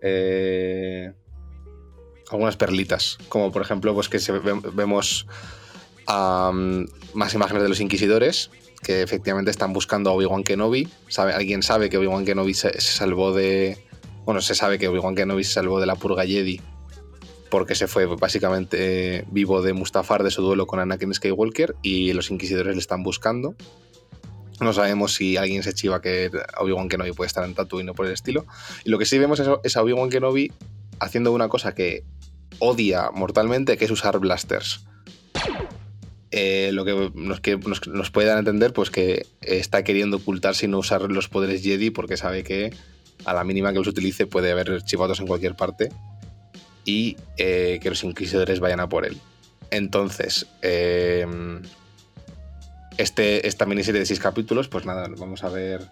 eh, 0.02 1.12
algunas 2.30 2.56
perlitas, 2.56 3.18
como 3.28 3.50
por 3.50 3.62
ejemplo, 3.62 3.94
pues 3.94 4.08
que 4.08 4.18
vemos 4.74 5.26
más 6.06 7.34
imágenes 7.34 7.62
de 7.62 7.68
los 7.68 7.80
inquisidores, 7.80 8.50
que 8.82 9.02
efectivamente 9.02 9.50
están 9.50 9.72
buscando 9.72 10.10
a 10.10 10.12
Obi-Wan 10.12 10.44
Kenobi. 10.44 10.88
Sabe, 11.08 11.32
alguien 11.32 11.62
sabe 11.62 11.90
que 11.90 11.98
Obi-Wan 11.98 12.24
Kenobi 12.24 12.54
se, 12.54 12.72
se 12.80 12.92
salvó 12.92 13.32
de... 13.32 13.78
Bueno, 14.24 14.40
se 14.40 14.54
sabe 14.54 14.78
que 14.78 14.88
Obi-Wan 14.88 15.14
Kenobi 15.14 15.42
se 15.42 15.54
salvó 15.54 15.80
de 15.80 15.86
la 15.86 15.96
purga 15.96 16.24
Jedi 16.24 16.60
porque 17.50 17.74
se 17.74 17.86
fue 17.86 18.06
básicamente 18.06 19.16
eh, 19.16 19.24
vivo 19.30 19.62
de 19.62 19.72
Mustafar 19.72 20.22
de 20.22 20.30
su 20.30 20.42
duelo 20.42 20.66
con 20.66 20.80
Anakin 20.80 21.14
Skywalker 21.14 21.76
y 21.82 22.12
los 22.12 22.30
inquisidores 22.30 22.74
le 22.74 22.80
están 22.80 23.02
buscando. 23.02 23.54
No 24.60 24.72
sabemos 24.72 25.14
si 25.14 25.36
alguien 25.36 25.62
se 25.62 25.72
chiva 25.72 26.02
que 26.02 26.30
Obi-Wan 26.58 26.88
Kenobi 26.88 27.12
puede 27.12 27.28
estar 27.28 27.44
en 27.44 27.54
Tatooine 27.54 27.90
o 27.90 27.94
por 27.94 28.06
el 28.06 28.12
estilo. 28.12 28.44
Y 28.84 28.90
lo 28.90 28.98
que 28.98 29.06
sí 29.06 29.18
vemos 29.18 29.40
es, 29.62 29.76
a 29.76 29.82
Obi-Wan 29.82 30.10
Kenobi 30.10 30.52
haciendo 30.98 31.32
una 31.32 31.48
cosa 31.48 31.74
que 31.74 32.04
odia 32.58 33.10
mortalmente, 33.12 33.76
que 33.76 33.84
es 33.84 33.90
usar 33.90 34.18
blasters. 34.18 34.84
Eh, 36.30 36.70
lo 36.72 36.84
que, 36.84 37.12
nos, 37.14 37.40
que 37.40 37.56
nos, 37.56 37.86
nos 37.86 38.10
puede 38.10 38.26
dar 38.28 38.36
a 38.36 38.40
entender 38.40 38.74
pues 38.74 38.90
que 38.90 39.26
está 39.40 39.82
queriendo 39.82 40.18
ocultarse 40.18 40.66
y 40.66 40.68
no 40.68 40.78
usar 40.78 41.02
los 41.02 41.28
poderes 41.28 41.62
Jedi 41.62 41.88
porque 41.90 42.18
sabe 42.18 42.44
que 42.44 42.74
a 43.24 43.32
la 43.32 43.44
mínima 43.44 43.72
que 43.72 43.78
los 43.78 43.88
utilice 43.88 44.26
puede 44.26 44.50
haber 44.50 44.82
chivatos 44.82 45.20
en 45.20 45.26
cualquier 45.26 45.56
parte 45.56 45.88
y 46.88 47.18
eh, 47.36 47.80
que 47.82 47.90
los 47.90 48.02
inquisidores 48.02 48.60
vayan 48.60 48.80
a 48.80 48.88
por 48.88 49.04
él. 49.04 49.20
Entonces, 49.70 50.46
eh, 50.62 51.26
este, 52.96 53.46
esta 53.46 53.66
miniserie 53.66 54.00
de 54.00 54.06
seis 54.06 54.18
capítulos, 54.18 54.68
pues 54.68 54.86
nada, 54.86 55.06
vamos 55.18 55.44
a 55.44 55.50
ver 55.50 55.86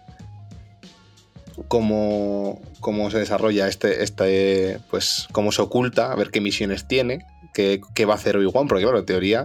cómo, 1.67 2.59
cómo 2.79 3.11
se 3.11 3.19
desarrolla 3.19 3.67
este, 3.67 4.01
este, 4.01 4.79
pues 4.89 5.27
cómo 5.31 5.51
se 5.51 5.61
oculta, 5.61 6.11
a 6.11 6.15
ver 6.15 6.31
qué 6.31 6.41
misiones 6.41 6.87
tiene, 6.87 7.27
qué, 7.53 7.79
qué 7.93 8.05
va 8.05 8.13
a 8.13 8.17
hacer 8.17 8.35
Obi-Wan, 8.35 8.67
porque 8.67 8.83
claro, 8.83 8.97
en 8.97 9.05
teoría 9.05 9.43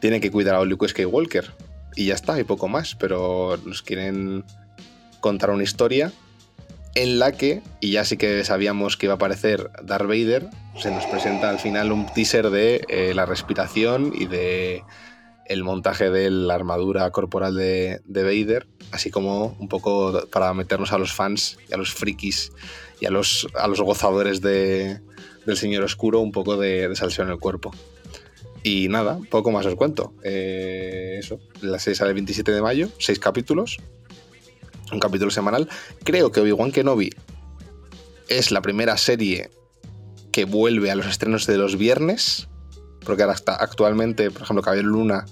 tiene 0.00 0.20
que 0.20 0.32
cuidar 0.32 0.56
a 0.56 0.64
Luke 0.64 0.88
Skywalker 0.88 1.52
y 1.94 2.06
ya 2.06 2.14
está, 2.14 2.40
y 2.40 2.42
poco 2.42 2.66
más, 2.66 2.96
pero 2.96 3.56
nos 3.64 3.82
quieren 3.82 4.42
contar 5.20 5.50
una 5.50 5.62
historia 5.62 6.10
en 6.94 7.18
la 7.18 7.32
que, 7.32 7.62
y 7.80 7.92
ya 7.92 8.04
sí 8.04 8.16
que 8.16 8.44
sabíamos 8.44 8.96
que 8.96 9.06
iba 9.06 9.14
a 9.14 9.16
aparecer 9.16 9.70
Darth 9.82 10.06
Vader, 10.06 10.48
se 10.78 10.90
nos 10.90 11.06
presenta 11.06 11.50
al 11.50 11.58
final 11.58 11.92
un 11.92 12.06
teaser 12.06 12.50
de 12.50 12.84
eh, 12.88 13.12
la 13.14 13.26
respiración 13.26 14.12
y 14.14 14.26
de 14.26 14.82
el 15.46 15.64
montaje 15.64 16.10
de 16.10 16.30
la 16.30 16.54
armadura 16.54 17.10
corporal 17.10 17.56
de, 17.56 18.00
de, 18.04 18.22
Vader, 18.22 18.68
así 18.92 19.10
como 19.10 19.56
un 19.58 19.68
poco 19.68 20.28
para 20.30 20.54
meternos 20.54 20.92
a 20.92 20.98
los 20.98 21.12
fans 21.12 21.58
y 21.68 21.74
a 21.74 21.76
los 21.76 21.92
frikis 21.92 22.52
y 23.00 23.06
a 23.06 23.10
los, 23.10 23.48
a 23.54 23.66
los 23.66 23.80
gozadores 23.80 24.40
de, 24.40 25.00
del 25.46 25.56
Señor 25.56 25.82
Oscuro 25.82 26.20
un 26.20 26.30
poco 26.30 26.56
de, 26.56 26.88
de 26.88 26.94
salseo 26.94 27.24
en 27.24 27.32
el 27.32 27.38
cuerpo. 27.38 27.72
Y 28.62 28.88
nada, 28.88 29.18
poco 29.30 29.50
más 29.50 29.66
os 29.66 29.74
cuento. 29.74 30.12
Eh, 30.22 31.16
eso, 31.18 31.40
la 31.62 31.78
serie 31.78 31.96
sale 31.96 32.10
el 32.10 32.14
27 32.14 32.52
de 32.52 32.62
mayo, 32.62 32.88
seis 32.98 33.18
capítulos, 33.18 33.78
un 34.92 35.00
capítulo 35.00 35.30
semanal. 35.30 35.68
Creo 36.04 36.32
que 36.32 36.40
Obi-Wan 36.40 36.72
Kenobi 36.72 37.10
es 38.28 38.50
la 38.50 38.62
primera 38.62 38.96
serie 38.96 39.50
que 40.32 40.44
vuelve 40.44 40.90
a 40.90 40.94
los 40.94 41.06
estrenos 41.06 41.46
de 41.46 41.58
los 41.58 41.76
viernes, 41.76 42.48
porque 43.04 43.22
ahora 43.22 43.34
está 43.34 43.56
actualmente, 43.56 44.30
por 44.30 44.42
ejemplo, 44.42 44.62
Caballero 44.62 44.88
Luna 44.88 45.24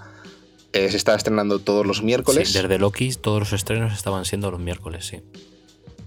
eh, 0.72 0.90
se 0.90 0.96
está 0.96 1.14
estrenando 1.14 1.60
todos 1.60 1.86
los 1.86 2.02
miércoles. 2.02 2.48
Sí, 2.48 2.58
desde 2.58 2.78
Loki 2.78 3.12
todos 3.14 3.40
los 3.40 3.52
estrenos 3.52 3.92
estaban 3.92 4.24
siendo 4.24 4.50
los 4.50 4.60
miércoles, 4.60 5.06
sí. 5.06 5.22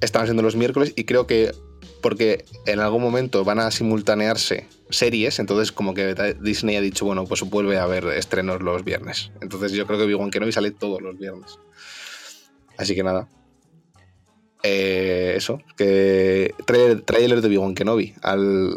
Estaban 0.01 0.27
siendo 0.27 0.43
los 0.43 0.55
miércoles 0.55 0.93
y 0.95 1.05
creo 1.05 1.25
que 1.27 1.53
porque 2.01 2.45
en 2.65 2.79
algún 2.79 3.01
momento 3.01 3.43
van 3.43 3.59
a 3.59 3.71
simultanearse 3.71 4.67
series, 4.89 5.39
entonces 5.39 5.71
como 5.71 5.93
que 5.93 6.35
Disney 6.41 6.75
ha 6.75 6.81
dicho, 6.81 7.05
bueno, 7.05 7.25
pues 7.25 7.41
vuelve 7.43 7.77
a 7.77 7.83
haber 7.83 8.05
estrenos 8.07 8.61
los 8.61 8.83
viernes. 8.83 9.31
Entonces 9.41 9.71
yo 9.71 9.85
creo 9.85 9.99
que 9.99 10.05
Obi-Wan 10.05 10.31
Kenobi 10.31 10.51
sale 10.51 10.71
todos 10.71 11.01
los 11.01 11.17
viernes. 11.17 11.59
Así 12.77 12.95
que 12.95 13.03
nada. 13.03 13.29
Eh, 14.63 15.33
eso, 15.35 15.59
que 15.75 16.53
trailer, 16.65 17.01
trailer 17.01 17.41
de 17.41 17.47
Obi-Wan 17.47 17.73
Kenobi 17.75 18.13
al... 18.21 18.75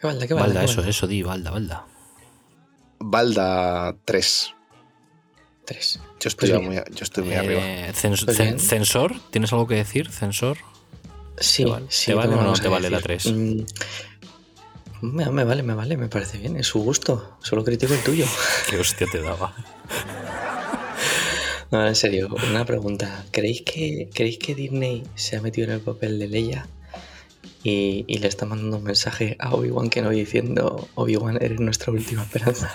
¿Qué 0.00 0.06
balda, 0.06 0.26
qué 0.26 0.34
balda, 0.34 0.46
Balda, 0.46 0.60
qué 0.60 0.66
eso, 0.66 0.76
balda? 0.76 0.90
eso, 0.90 1.06
di, 1.06 1.22
Balda, 1.22 1.50
Balda. 1.50 1.86
Balda 3.00 3.96
3. 4.04 4.54
3. 5.66 6.00
Yo 6.20 6.28
estoy, 6.28 6.50
Pues 6.50 6.62
muy, 6.62 6.76
yo 6.76 6.82
estoy 7.02 7.24
muy 7.24 7.34
Eh, 7.34 7.38
arriba. 7.38 7.60
cens- 7.92 8.24
Pues 8.24 8.38
cen-. 8.38 8.58
¿Censor? 8.58 9.14
¿Tienes 9.30 9.52
algo 9.52 9.66
que 9.66 9.74
decir? 9.74 10.10
¿Censor? 10.10 10.58
Sí, 11.38 11.64
¿Te 11.64 11.70
vale- 11.70 11.86
sí. 11.88 12.06
te 12.06 12.14
vale 12.14 12.28
¿cómo 12.30 12.40
o 12.42 12.44
no 12.44 12.52
te 12.54 12.68
vale 12.68 12.90
la 12.90 12.98
decir? 12.98 13.20
3? 13.22 13.26
Mm, 13.34 13.62
me, 15.02 15.30
me 15.30 15.44
vale, 15.44 15.62
me 15.62 15.74
vale, 15.74 15.96
me 15.96 16.08
parece 16.08 16.38
bien, 16.38 16.56
es 16.56 16.66
su 16.66 16.80
gusto. 16.82 17.36
Solo 17.42 17.64
critico 17.64 17.92
el 17.94 18.02
tuyo. 18.02 18.26
¿Qué 18.70 18.78
hostia 18.78 19.06
te 19.10 19.20
daba? 19.20 19.54
No, 21.70 21.86
en 21.86 21.94
serio, 21.94 22.28
una 22.50 22.64
pregunta. 22.64 23.24
¿Creéis 23.30 23.62
que, 23.62 24.08
¿creéis 24.12 24.38
que 24.38 24.54
Disney 24.54 25.04
se 25.14 25.36
ha 25.36 25.40
metido 25.40 25.68
en 25.68 25.74
el 25.74 25.80
papel 25.80 26.18
de 26.18 26.26
Leia 26.28 26.66
y, 27.62 28.04
y 28.08 28.18
le 28.18 28.26
está 28.26 28.44
mandando 28.46 28.78
un 28.78 28.82
mensaje 28.84 29.36
a 29.38 29.54
Obi-Wan 29.54 29.88
que 29.90 30.02
no 30.02 30.10
diciendo 30.10 30.88
Obi-Wan 30.96 31.38
eres 31.40 31.60
nuestra 31.60 31.92
última 31.92 32.22
esperanza? 32.22 32.70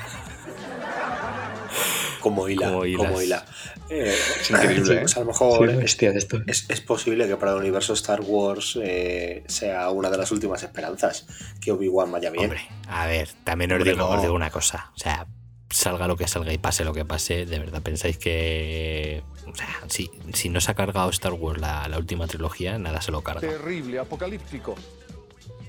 Como 2.22 2.50
hila, 2.50 2.72
Como 2.72 3.22
hila. 3.22 3.46
Eh, 3.90 4.16
Es 4.42 4.50
increíble, 4.50 4.96
¿eh? 4.96 5.00
pues 5.02 5.16
a 5.16 5.20
lo 5.20 5.28
mejor 5.28 5.70
es, 5.70 6.02
esto. 6.02 6.42
es- 6.48 6.66
es 6.70 6.82
posible 6.82 7.28
que 7.28 7.36
para 7.38 7.52
el 7.52 7.58
universo 7.60 7.94
Star 7.94 8.22
Wars 8.22 8.80
eh, 8.82 9.44
sea 9.48 9.90
una 9.92 10.10
de 10.10 10.18
las 10.18 10.32
últimas 10.32 10.64
esperanzas 10.64 11.28
que 11.62 11.72
Obi-Wan 11.72 12.12
vaya 12.12 12.32
bien. 12.32 12.46
Hombre, 12.46 12.62
a 12.88 13.06
ver, 13.06 13.30
también 13.44 13.72
os 13.74 13.76
Hombre, 13.78 13.92
digo, 13.92 14.08
no. 14.08 14.16
os 14.16 14.22
digo 14.24 14.34
una 14.34 14.50
cosa. 14.50 14.92
O 14.96 14.98
sea, 15.00 15.28
salga 15.86 16.08
lo 16.08 16.18
que 16.18 16.28
salga 16.28 16.52
y 16.52 16.58
pase 16.58 16.84
lo 16.84 16.94
que 16.96 17.06
pase, 17.06 17.46
¿de 17.46 17.60
verdad 17.60 17.80
pensáis 17.84 18.18
que... 18.18 19.22
O 19.46 19.56
sea, 19.56 19.68
si, 19.88 20.10
si 20.34 20.50
no 20.50 20.60
se 20.60 20.72
ha 20.72 20.74
cargado 20.74 21.12
Star 21.12 21.34
Wars 21.34 21.62
la, 21.62 21.88
la 21.88 22.00
última 22.00 22.26
trilogía, 22.26 22.80
nada 22.80 23.02
se 23.02 23.12
lo 23.12 23.22
carga. 23.22 23.42
Terrible, 23.42 24.00
apocalíptico. 24.00 24.76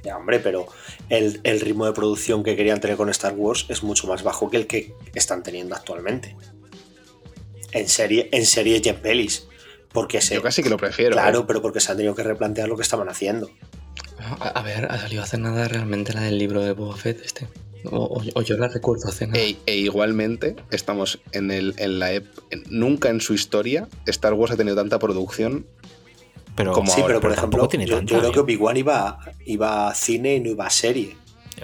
Ya, 0.03 0.17
hombre, 0.17 0.39
pero 0.41 0.69
el, 1.11 1.41
el 1.45 1.61
ritmo 1.61 1.85
de 1.85 1.93
producción 1.93 2.43
que 2.43 2.57
querían 2.57 2.81
tener 2.81 2.97
con 2.97 3.11
Star 3.11 3.35
Wars 3.35 3.67
es 3.69 3.83
mucho 3.83 4.07
más 4.07 4.23
bajo 4.23 4.49
que 4.49 4.57
el 4.57 4.67
que 4.67 4.95
están 5.15 5.43
teniendo 5.43 5.75
actualmente. 5.75 6.35
En 7.73 7.87
serie, 7.87 8.31
en 8.33 8.47
series 8.47 8.87
y 8.87 8.89
en 8.89 8.97
pelis. 8.97 9.47
Porque 9.93 10.23
se. 10.23 10.37
Yo 10.37 10.43
casi 10.43 10.63
que 10.63 10.71
lo 10.71 10.79
prefiero. 10.79 11.13
Claro, 11.13 11.41
¿eh? 11.41 11.45
pero 11.47 11.61
porque 11.61 11.81
se 11.81 11.91
han 11.93 11.99
tenido 11.99 12.15
que 12.15 12.23
replantear 12.23 12.69
lo 12.69 12.77
que 12.77 12.83
estaban 12.83 13.11
haciendo. 13.11 13.51
A, 14.19 14.49
a 14.49 14.63
ver, 14.63 14.87
ha 14.91 14.99
salido 14.99 15.23
hace 15.23 15.37
nada 15.37 15.69
realmente 15.69 16.15
la 16.15 16.23
del 16.23 16.39
libro 16.39 16.63
de 16.63 16.73
Boba 16.73 16.97
Fett 16.97 17.21
este. 17.23 17.49
O, 17.91 18.05
o- 18.05 18.23
o 18.35 18.43
yo 18.43 18.57
la 18.57 18.69
recuerdo 18.69 19.09
hace 19.09 19.27
nada. 19.27 19.39
E, 19.39 19.57
e 19.67 19.77
igualmente 19.77 20.57
estamos 20.71 21.21
en, 21.33 21.51
el, 21.51 21.75
en 21.79 21.99
la 21.99 22.13
ep- 22.15 22.27
nunca 22.69 23.09
en 23.11 23.21
su 23.21 23.35
historia 23.35 23.89
Star 24.07 24.35
Wars 24.35 24.53
ha 24.53 24.57
tenido 24.57 24.77
tanta 24.77 24.99
producción 24.99 25.67
Pero, 26.55 26.73
Como 26.73 26.91
sí, 26.91 27.01
ahora, 27.03 27.07
pero 27.15 27.21
por 27.21 27.33
ejemplo, 27.33 27.69
tiene 27.69 27.87
yo, 27.87 27.97
tanta, 27.97 28.13
yo 28.15 28.19
creo 28.19 28.31
¿eh? 28.31 28.35
que 28.35 28.41
Obi-Wan 28.41 28.77
iba, 28.79 29.19
iba 29.45 29.89
a 29.89 29.95
cine 29.95 30.37
y 30.37 30.41
no 30.41 30.51
iba 30.51 30.67
a 30.67 30.71
serie. 30.71 31.17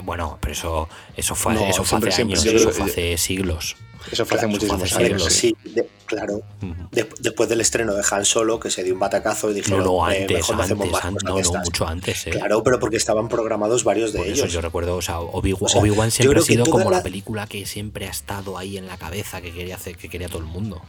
Bueno, 0.05 0.39
pero 0.41 0.53
eso, 0.53 0.89
eso 1.17 1.35
fue, 1.35 1.55
No, 1.55 1.67
eso 1.67 1.83
fue 1.85 1.87
siempre, 1.87 2.09
hace 2.11 2.17
siempre, 2.17 2.39
años, 2.39 2.45
yo 2.63 2.71
eso 2.71 2.71
fue 2.79 2.91
hace 2.91 3.17
siglos. 3.19 3.77
Eso 4.11 4.27
fue 4.27 4.37
hace 4.37 4.47
Claro, 4.47 4.49
muchísimos 4.49 4.83
hace 4.93 5.05
años 5.05 5.23
siglos. 5.25 5.33
sí. 5.33 5.55
Sí, 5.65 5.71
de- 5.75 5.89
claro. 6.07 6.43
De- 6.91 7.09
después 7.21 7.49
del 7.49 7.61
estreno 7.61 7.95
de 7.95 8.03
Han 8.11 8.25
Solo, 8.25 8.59
que 8.61 8.71
se 8.71 8.83
dio 8.83 8.93
un 8.95 9.01
batacazo 9.01 9.47
y 9.49 9.51
No, 9.51 9.55
dijeron, 9.55 9.85
no, 9.85 10.11
"Eh, 10.11 10.23
antes, 10.23 10.37
mejor 10.39 10.57
no 10.57 10.63
hacemos 10.63 10.87
antes, 10.87 11.03
más 11.13 11.25
no, 11.25 11.31
no, 11.31 11.39
estas". 11.39 11.65
mucho 11.65 11.87
antes, 11.87 12.27
¿eh? 12.27 12.31
Claro, 12.31 12.63
pero 12.63 12.79
porque 12.81 12.97
estaban 12.97 13.29
programados 13.29 13.85
varios 13.85 14.13
de 14.13 14.19
Por 14.19 14.27
eso 14.29 14.43
ellos. 14.43 14.53
yo 14.53 14.61
recuerdo, 14.61 14.97
o 14.97 15.03
sea, 15.03 15.21
Obi- 15.21 15.57
O 15.59 15.69
sea, 15.69 15.81
Obi-Wan 15.81 16.11
siempre 16.11 16.39
ha 16.41 16.43
sido 16.43 16.67
como 16.67 16.91
la... 16.91 16.99
la- 16.99 17.03
película 17.03 17.47
que 17.47 17.65
siempre 17.67 18.07
ha 18.07 18.11
estado 18.11 18.59
ahí 18.59 18.77
en 18.79 18.87
la 18.87 18.97
cabeza, 18.97 19.41
que 19.41 19.53
quería 19.53 19.77
hacer, 19.77 19.97
que 19.97 20.09
quería 20.09 20.29
todo 20.29 20.39
el 20.41 20.47
mundo. 20.47 20.83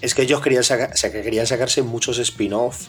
Es 0.00 0.14
que 0.14 0.22
ellos 0.22 0.40
querían, 0.42 0.62
saca- 0.64 0.90
o 0.92 0.96
sea, 0.96 1.10
que 1.10 1.22
querían 1.22 1.46
sacarse 1.46 1.82
muchos 1.82 2.18
spin-off 2.18 2.88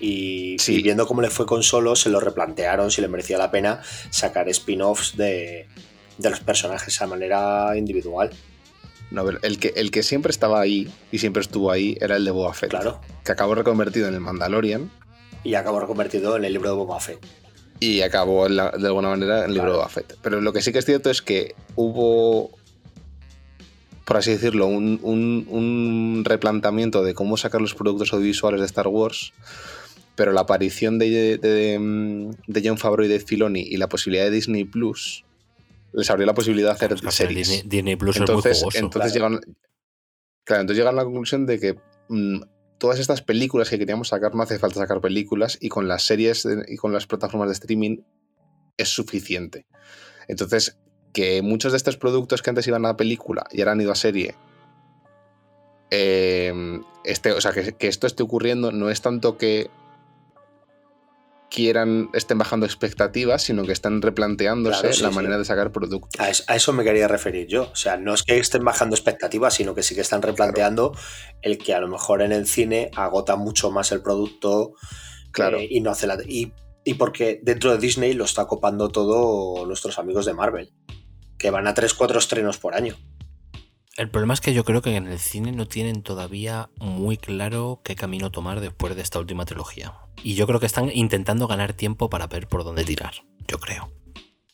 y, 0.00 0.56
Sí. 0.58 0.74
y 0.76 0.82
viendo 0.82 1.06
cómo 1.06 1.22
le 1.22 1.30
fue 1.30 1.46
con 1.46 1.62
Solo, 1.62 1.96
se 1.96 2.08
lo 2.10 2.20
replantearon 2.20 2.90
si 2.90 3.00
le 3.00 3.08
merecía 3.08 3.38
la 3.38 3.50
pena 3.50 3.82
sacar 4.10 4.48
spin-offs 4.48 5.16
de, 5.16 5.68
de 6.18 6.30
los 6.30 6.40
personajes 6.40 7.00
a 7.02 7.06
manera 7.06 7.76
individual. 7.76 8.30
No, 9.10 9.24
pero 9.24 9.38
el 9.42 9.58
que, 9.58 9.72
el 9.76 9.90
que 9.90 10.02
siempre 10.02 10.30
estaba 10.30 10.60
ahí 10.60 10.88
y 11.12 11.18
siempre 11.18 11.40
estuvo 11.40 11.70
ahí 11.70 11.96
era 12.00 12.16
el 12.16 12.24
de 12.24 12.30
Boba 12.32 12.52
Fett, 12.54 12.70
Claro. 12.70 13.00
que 13.24 13.32
acabó 13.32 13.54
reconvertido 13.54 14.08
en 14.08 14.14
el 14.14 14.20
Mandalorian 14.20 14.90
Y 15.44 15.54
acabó 15.54 15.78
reconvertido 15.80 16.36
en 16.36 16.44
el 16.44 16.52
libro 16.52 16.70
de 16.70 16.76
Boba 16.76 16.98
Fett. 17.00 17.18
y 17.78 18.00
acabó 18.00 18.48
la- 18.48 18.70
de 18.70 18.86
alguna 18.86 19.10
manera 19.10 19.40
en 19.40 19.50
el 19.50 19.54
libro 19.54 19.70
de 19.72 19.76
Boba 19.76 19.88
Fett. 19.88 20.16
Pero 20.22 20.40
lo 20.40 20.52
que 20.52 20.60
sí 20.62 20.72
que 20.72 20.78
es 20.80 20.84
cierto 20.86 21.10
es 21.10 21.20
que 21.22 21.54
hubo, 21.76 22.50
por 24.04 24.16
así 24.16 24.30
decirlo, 24.32 24.66
un, 24.66 24.98
un- 25.02 25.46
un 25.50 26.22
replanteamiento 26.24 27.04
de 27.04 27.12
cómo 27.14 27.36
sacar 27.36 27.60
los 27.60 27.74
productos 27.74 28.12
audiovisuales 28.12 28.60
de 28.60 28.66
Star 28.66 28.88
Wars, 28.88 29.32
pero 30.14 30.32
la 30.32 30.40
aparición 30.40 30.98
de, 30.98 31.36
de, 31.38 31.78
de 32.46 32.62
John 32.68 32.78
Favreau 32.78 33.04
y 33.06 33.12
de 33.12 33.20
Filoni 33.20 33.60
y 33.60 33.76
la 33.76 33.88
posibilidad 33.88 34.24
de 34.24 34.30
Disney 34.30 34.64
Plus 34.64 35.24
les 35.96 36.08
abrió 36.10 36.26
la 36.26 36.34
posibilidad 36.34 36.68
de 36.68 36.74
hacer 36.74 36.92
Es 36.92 37.14
series. 37.14 37.48
Disney, 37.48 37.68
Disney 37.68 37.96
Plus 37.96 38.16
es 38.16 38.20
entonces, 38.20 38.52
muy 38.52 38.60
jugoso. 38.60 38.78
entonces 38.78 39.12
claro. 39.12 39.30
llegaron, 39.34 39.56
Claro, 40.44 40.60
entonces 40.60 40.78
llegan 40.78 40.94
a 40.94 40.98
la 40.98 41.04
conclusión 41.04 41.44
de 41.46 41.58
que 41.58 41.74
mm, 42.08 42.40
todas 42.78 43.00
estas 43.00 43.20
películas 43.22 43.68
que 43.68 43.78
queríamos 43.78 44.08
sacar 44.08 44.34
no 44.34 44.42
hace 44.44 44.58
falta 44.60 44.78
sacar 44.78 45.00
películas 45.00 45.58
y 45.60 45.68
con 45.70 45.88
las 45.88 46.04
series 46.04 46.44
de- 46.44 46.64
y 46.68 46.76
con 46.76 46.92
las 46.92 47.06
plataformas 47.08 47.48
de 47.48 47.54
streaming 47.54 47.98
es 48.76 48.90
suficiente. 48.90 49.66
Entonces, 50.28 50.78
que 51.12 51.40
muchos 51.42 51.72
de 51.72 51.78
estos 51.78 51.96
productos 51.96 52.42
que 52.42 52.50
antes 52.50 52.66
iban 52.68 52.84
a 52.86 52.96
película 52.96 53.44
y 53.50 53.60
ahora 53.62 53.72
han 53.72 53.80
ido 53.80 53.90
a 53.90 53.96
serie, 53.96 54.34
eh, 55.90 56.52
este, 57.04 57.32
o 57.32 57.40
sea, 57.40 57.52
que, 57.52 57.72
que 57.74 57.88
esto 57.88 58.06
esté 58.06 58.22
ocurriendo 58.22 58.72
no 58.72 58.90
es 58.90 59.00
tanto 59.00 59.38
que 59.38 59.70
quieran, 61.50 62.10
estén 62.12 62.38
bajando 62.38 62.66
expectativas, 62.66 63.42
sino 63.42 63.64
que 63.64 63.72
están 63.72 64.02
replanteándose 64.02 64.80
Claro, 64.80 64.94
sí, 64.94 65.02
la 65.02 65.10
sí. 65.10 65.14
manera 65.14 65.38
de 65.38 65.44
sacar 65.44 65.72
productos. 65.72 66.10
A 66.48 66.56
eso 66.56 66.72
me 66.72 66.84
quería 66.84 67.08
referir 67.08 67.46
yo. 67.46 67.70
O 67.72 67.76
sea, 67.76 67.96
no 67.96 68.14
es 68.14 68.22
que 68.22 68.38
estén 68.38 68.64
bajando 68.64 68.94
expectativas, 68.96 69.54
sino 69.54 69.74
que 69.74 69.82
sí 69.82 69.94
que 69.94 70.00
están 70.00 70.22
replanteando 70.22 70.92
el 71.42 71.58
que 71.58 71.74
a 71.74 71.80
lo 71.80 71.88
mejor 71.88 72.22
en 72.22 72.32
el 72.32 72.46
cine 72.46 72.90
agota 72.96 73.36
mucho 73.36 73.70
más 73.70 73.92
el 73.92 74.02
producto 74.02 74.72
Claro. 75.32 75.58
eh, 75.58 75.68
y 75.70 75.80
no 75.80 75.90
hace 75.90 76.06
la. 76.06 76.16
Y, 76.26 76.52
y 76.84 76.94
porque 76.94 77.40
dentro 77.42 77.70
de 77.72 77.78
Disney 77.78 78.12
lo 78.14 78.24
está 78.24 78.46
copando 78.46 78.88
todo 78.88 79.66
nuestros 79.66 79.98
amigos 79.98 80.24
de 80.26 80.34
Marvel, 80.34 80.72
que 81.38 81.50
van 81.50 81.66
a 81.66 81.74
3-4 81.74 82.16
estrenos 82.18 82.58
por 82.58 82.74
año. 82.74 82.96
El 83.96 84.10
problema 84.10 84.34
es 84.34 84.40
que 84.42 84.52
yo 84.52 84.64
creo 84.64 84.82
que 84.82 84.94
en 84.94 85.06
el 85.06 85.18
cine 85.18 85.52
no 85.52 85.66
tienen 85.66 86.02
todavía 86.02 86.68
muy 86.80 87.16
claro 87.16 87.80
qué 87.82 87.96
camino 87.96 88.30
tomar 88.30 88.60
después 88.60 88.94
de 88.94 89.00
esta 89.02 89.18
última 89.18 89.46
trilogía. 89.46 89.94
Y 90.22 90.34
yo 90.34 90.46
creo 90.46 90.60
que 90.60 90.66
están 90.66 90.90
intentando 90.92 91.46
ganar 91.46 91.72
tiempo 91.72 92.10
para 92.10 92.26
ver 92.26 92.46
por 92.46 92.62
dónde 92.64 92.84
tirar. 92.84 93.14
Yo 93.48 93.58
creo. 93.58 93.90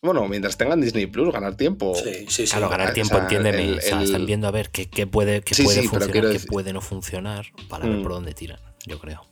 Bueno, 0.01 0.27
mientras 0.29 0.57
tengan 0.57 0.81
Disney 0.81 1.07
Plus, 1.07 1.33
ganar 1.33 1.57
tiempo. 1.57 1.95
Sí, 1.95 2.27
sí, 2.29 2.47
sí. 2.47 2.53
Claro, 2.53 2.69
ganar 2.69 2.91
o 2.91 2.93
tiempo, 2.93 3.15
sea, 3.15 3.23
entiéndeme. 3.23 3.65
el- 3.65 3.79
o 3.79 3.81
sea, 3.81 4.03
están 4.03 4.27
viendo 4.27 4.47
a 4.49 4.51
ver 4.51 4.71
qué, 4.71 4.89
qué 4.89 5.07
puede, 5.07 5.43
qué 5.43 5.55
Sí, 5.55 5.63
puede 5.65 5.83
sí, 5.83 5.89
funcionar, 5.89 6.13
qué 6.13 6.23
decir- 6.29 6.49
puede 6.49 6.73
no 6.73 6.81
funcionar, 6.81 7.47
para 7.69 7.87
ver 7.87 7.99
Mm. 7.99 8.03
por 8.03 8.13
dónde 8.13 8.35
tiran. 8.35 8.59
Yo 8.87 8.99
creo. 8.99 9.23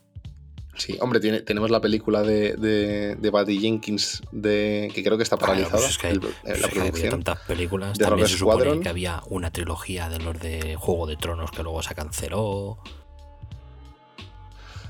Sí, 0.76 0.96
hombre, 1.00 1.20
tiene- 1.20 1.40
tenemos 1.42 1.70
la 1.70 1.80
película 1.80 2.22
de, 2.22 2.54
de, 2.54 3.16
de 3.16 3.32
Patty 3.32 3.58
Jenkins 3.60 4.22
de, 4.32 4.90
que 4.94 5.02
creo 5.02 5.16
que 5.18 5.24
está 5.24 5.36
Claro, 5.36 5.52
paralizada, 5.52 5.78
pues 5.80 5.90
es 5.90 5.98
que, 5.98 6.08
el- 6.08 6.20
pues 6.20 6.34
la 6.44 6.52
es 6.68 6.72
que 6.72 6.80
había 6.80 7.10
tantas 7.10 7.38
películas. 7.40 7.98
de 7.98 8.04
También 8.04 8.28
se 8.28 8.36
supone 8.38 8.60
Squadron. 8.62 8.80
que 8.82 8.88
había 8.88 9.22
una 9.28 9.50
trilogía 9.52 10.08
de 10.08 10.18
los 10.20 10.38
de 10.40 10.76
Juego 10.76 11.06
de 11.06 11.16
Tronos 11.16 11.50
que 11.50 11.62
luego 11.62 11.82
se 11.82 11.94
canceló. 11.94 12.78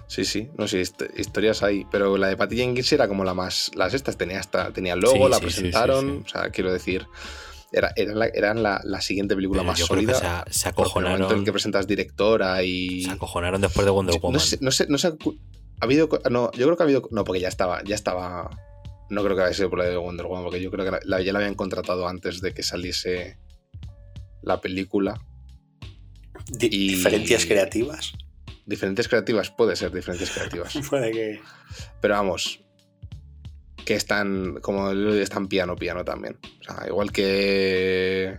Sí, 0.07 0.25
sí, 0.25 0.49
no 0.59 0.67
sé, 0.67 0.81
hist- 0.81 1.09
historias 1.19 1.63
hay, 1.63 1.87
pero 1.91 2.17
la 2.17 2.27
de 2.29 2.37
Patty 2.37 2.57
Jenkins 2.57 2.93
era 2.93 3.07
como 3.07 3.23
la 3.25 3.33
más, 3.33 3.71
las 3.77 3.95
estas 3.95 4.17
tenía 4.17 4.41
hasta, 4.41 4.73
tenía 4.73 4.95
el 4.95 5.01
logo, 5.01 5.15
Sí, 5.27 5.31
la 5.31 5.37
sí, 5.37 5.41
sí, 5.41 5.43
presentaron, 5.47 6.01
sí, 6.05 6.13
sí. 6.17 6.23
o 6.27 6.29
sea, 6.29 6.51
quiero 6.51 6.73
decir, 6.73 7.07
era, 7.73 7.93
era 7.95 8.15
la, 8.15 8.27
eran 8.27 8.63
la, 8.63 8.81
la 8.83 9.01
siguiente 9.01 9.37
película 9.37 9.61
Pero 9.61 9.71
más 9.71 9.79
yo 9.79 9.87
creo 9.87 10.01
que 10.01 10.15
sólida. 10.15 10.45
se, 10.49 10.53
se 10.59 10.73
porque 10.73 10.91
en 10.99 11.05
el 11.07 11.11
momento 11.13 11.17
en 11.17 11.21
acojonaron. 11.23 11.39
el 11.39 11.45
que 11.45 11.53
presentas 11.53 11.87
directora 11.87 12.63
y... 12.65 13.05
Se 13.05 13.11
acojonaron 13.13 13.61
después 13.61 13.85
de 13.85 13.91
Wonder 13.93 14.19
Woman. 14.21 14.33
No 14.35 14.41
sé, 14.41 14.59
no 14.61 14.73
sé, 14.73 14.87
no 14.89 14.99
sé, 14.99 15.13
ha 15.81 15.85
habido, 15.85 16.09
no, 16.31 16.51
yo 16.53 16.67
creo 16.67 16.77
que 16.77 16.83
ha 16.83 16.87
habido, 16.87 17.09
no, 17.11 17.25
porque 17.25 17.41
ya 17.41 17.49
estaba, 17.49 17.83
ya 17.85 17.95
estaba, 17.95 18.51
no 19.09 19.23
creo 19.25 19.37
que 19.37 19.43
haya 19.43 19.55
sido 19.55 19.71
por 19.71 19.79
la 19.81 19.87
de 19.87 19.97
Wonder 19.97 20.27
Woman, 20.27 20.45
porque 20.45 20.61
yo 20.61 20.71
creo 20.71 20.85
que 20.85 20.99
la- 21.05 21.21
ya 21.23 21.33
la 21.33 21.39
habían 21.41 21.55
contratado 21.55 22.07
antes 22.07 22.41
de 22.41 22.53
que 22.55 22.63
saliese 22.63 23.39
la 24.43 24.61
película. 24.61 25.21
Y- 26.61 26.89
Diferencias 26.95 27.45
creativas. 27.47 28.13
Diferentes 28.67 29.09
creativas, 29.09 29.51
puede 29.51 29.75
ser 29.77 29.91
diferentes 29.93 30.31
creativas. 30.31 30.73
Puede 30.91 31.11
que. 31.11 31.41
Pero 32.01 32.15
vamos, 32.15 32.61
que 33.85 33.95
están, 33.95 34.61
como 34.61 34.91
están 34.93 35.49
piano, 35.49 35.75
piano 35.77 36.05
también. 36.05 36.39
O 36.61 36.65
sea, 36.65 36.87
igual 36.87 37.11
que 37.11 38.39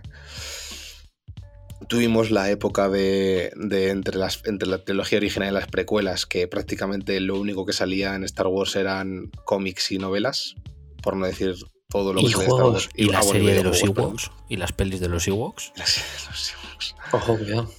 tuvimos 1.92 2.30
la 2.30 2.48
época 2.50 2.88
de, 2.88 3.52
de 3.54 3.90
entre, 3.90 4.16
las, 4.16 4.40
entre 4.46 4.66
la 4.66 4.82
trilogía 4.82 5.18
original 5.18 5.50
y 5.50 5.52
las 5.52 5.66
precuelas, 5.66 6.24
que 6.24 6.48
prácticamente 6.48 7.20
lo 7.20 7.38
único 7.38 7.66
que 7.66 7.74
salía 7.74 8.14
en 8.14 8.24
Star 8.24 8.46
Wars 8.46 8.76
eran 8.76 9.30
cómics 9.44 9.92
y 9.92 9.98
novelas, 9.98 10.54
por 11.02 11.16
no 11.16 11.26
decir 11.26 11.54
todo 11.90 12.14
lo 12.14 12.20
Y 12.22 12.24
que 12.24 12.28
de 12.30 12.34
Star 12.44 12.46
juegos. 12.48 12.72
Wars. 12.72 12.88
y 12.96 13.04
la 13.04 13.18
ah, 13.18 13.22
bueno, 13.22 13.32
serie 13.40 13.54
de 13.54 13.62
los. 13.64 13.82
Ewoks 13.82 14.30
y 14.48 14.56
las 14.56 14.72
pelis 14.72 15.00
de 15.00 15.08
los 15.10 15.28
Ewoks. 15.28 15.72
La 15.76 15.84
serie 15.84 16.08
de 16.18 16.30
los 16.30 16.52
Ewoks. 16.54 16.94
Ojo, 17.12 17.36
cuidado. 17.36 17.70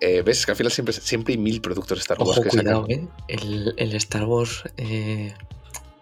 Eh, 0.00 0.22
¿Ves? 0.22 0.38
Es 0.38 0.46
que 0.46 0.52
al 0.52 0.56
final 0.56 0.70
siempre, 0.70 0.94
siempre 0.94 1.34
hay 1.34 1.38
mil 1.38 1.60
productos 1.60 1.98
de 1.98 2.02
Star 2.02 2.18
Wars 2.20 2.30
Ojo, 2.30 2.42
que 2.42 2.50
cuidado, 2.50 2.86
sacan. 2.88 3.04
¿eh? 3.04 3.08
El, 3.26 3.74
el 3.76 3.94
Star 3.96 4.24
Wars. 4.26 4.62
eh, 4.76 5.34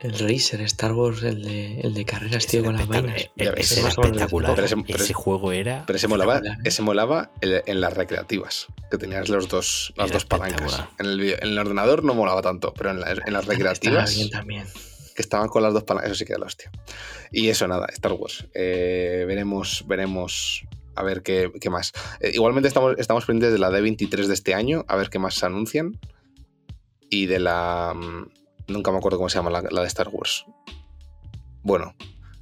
el 0.00 0.18
Racer 0.18 0.60
Star 0.62 0.92
Wars, 0.92 1.22
el 1.22 1.42
de, 1.42 1.80
el 1.80 1.92
de 1.94 2.04
carreras, 2.04 2.46
tío, 2.46 2.62
con 2.64 2.76
las 2.76 2.86
vainas. 2.86 3.30
Ese 3.36 3.80
era 3.80 3.88
más 3.88 3.98
o 3.98 4.02
menos 4.02 4.16
espectacular. 4.16 4.54
Pero 4.54 4.66
ese- 4.66 4.76
pero 4.76 4.94
ese 4.94 5.04
ese- 5.04 5.12
juego 5.14 5.52
era. 5.52 5.84
Pero 5.86 5.96
ese 5.96 6.08
molaba, 6.08 6.40
ese 6.64 6.82
molaba 6.82 7.30
en, 7.40 7.62
en 7.66 7.80
las 7.80 7.92
recreativas, 7.94 8.66
que 8.90 8.98
tenías 8.98 9.28
los 9.28 9.48
dos, 9.48 9.92
las 9.96 10.06
Era 10.08 10.14
dos 10.14 10.24
palancas. 10.24 10.84
En 10.98 11.06
el, 11.06 11.20
video- 11.20 11.38
en 11.42 11.48
el 11.48 11.58
ordenador 11.58 12.04
no 12.04 12.14
molaba 12.14 12.42
tanto, 12.42 12.72
pero 12.74 12.90
en, 12.90 13.00
la- 13.00 13.10
en 13.10 13.16
las 13.16 13.26
Estaba 13.26 13.40
recreativas, 13.42 14.14
bien 14.14 14.30
también. 14.30 14.64
que 15.16 15.22
estaban 15.22 15.48
con 15.48 15.62
las 15.62 15.72
dos 15.74 15.82
palancas, 15.84 16.12
eso 16.12 16.18
sí 16.20 16.24
que 16.24 16.32
era 16.32 16.40
la 16.40 16.46
hostia. 16.46 16.70
Y 17.32 17.48
eso 17.48 17.66
nada, 17.66 17.86
Star 17.92 18.12
Wars. 18.12 18.46
Eh, 18.54 19.24
veremos, 19.26 19.84
veremos 19.88 20.62
a 20.94 21.02
ver 21.02 21.22
qué, 21.22 21.50
qué 21.60 21.70
más. 21.70 21.92
Eh, 22.20 22.30
igualmente 22.34 22.68
estamos, 22.68 22.94
estamos 22.98 23.24
pendientes 23.24 23.52
de 23.52 23.58
la 23.58 23.70
D23 23.70 24.26
de 24.26 24.34
este 24.34 24.54
año, 24.54 24.84
a 24.88 24.96
ver 24.96 25.10
qué 25.10 25.18
más 25.18 25.34
se 25.34 25.46
anuncian. 25.46 25.98
Y 27.10 27.26
de 27.26 27.38
la... 27.40 27.94
Nunca 28.68 28.90
me 28.92 28.98
acuerdo 28.98 29.18
cómo 29.18 29.28
se 29.28 29.36
llama 29.38 29.50
la, 29.50 29.62
la 29.70 29.80
de 29.82 29.86
Star 29.88 30.08
Wars. 30.08 30.44
Bueno, 31.62 31.94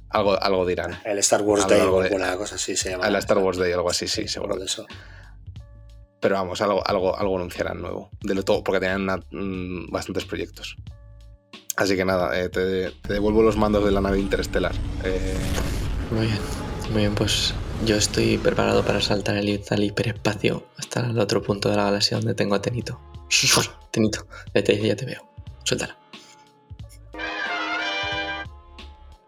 algo, 0.09 0.41
algo 0.41 0.65
dirán. 0.65 0.99
El 1.05 1.17
Star 1.19 1.41
Wars 1.41 1.63
Algo- 1.63 1.69
Day 1.73 1.81
algo 1.81 1.95
o 1.97 2.01
de- 2.01 2.07
alguna 2.07 2.37
cosa 2.37 2.55
así 2.55 2.75
se 2.75 2.91
llama. 2.91 3.05
A 3.05 3.09
la 3.09 3.19
Star 3.19 3.37
Wars 3.39 3.57
Day, 3.57 3.71
algo 3.73 3.89
así, 3.89 4.07
sí, 4.07 4.23
Sí, 4.23 4.27
seguro. 4.27 4.55
de 4.57 4.65
eso. 4.65 4.85
Pero 6.19 6.35
vamos, 6.35 6.61
algo, 6.61 6.85
algo, 6.87 7.17
algo 7.17 7.35
anunciarán 7.37 7.81
nuevo. 7.81 8.09
De 8.21 8.33
lo 8.35 8.43
todo, 8.43 8.63
porque 8.63 8.79
tenían 8.79 9.03
una- 9.03 9.17
mm, 9.31 9.91
bastantes 9.91 10.25
proyectos. 10.25 10.75
Así 11.75 11.95
que 11.95 12.05
nada, 12.05 12.39
eh, 12.39 12.49
te, 12.49 12.89
te 12.91 13.13
devuelvo 13.13 13.43
los 13.43 13.55
mandos 13.55 13.85
de 13.85 13.91
la 13.91 14.01
nave 14.01 14.19
interestelar. 14.19 14.73
Eh, 15.03 15.35
Muy 16.11 16.25
bien. 16.25 16.39
Muy 16.91 17.01
bien, 17.01 17.15
pues 17.15 17.53
yo 17.85 17.95
estoy 17.97 18.37
preparado 18.37 18.83
para 18.83 18.99
saltar 19.01 19.35
el, 19.37 19.61
al 19.69 19.83
hiperespacio 19.83 20.65
hasta 20.77 21.01
el 21.01 21.19
otro 21.19 21.43
punto 21.43 21.69
de 21.69 21.75
la 21.75 21.83
galaxia 21.83 22.17
donde 22.17 22.33
tengo 22.33 22.55
a 22.55 22.61
Tenito. 22.61 22.99
Tenito, 23.91 24.25
ya 24.55 24.63
te, 24.63 24.79
ya 24.81 24.95
te 24.95 25.05
veo. 25.05 25.21
Suéltala. 25.63 25.97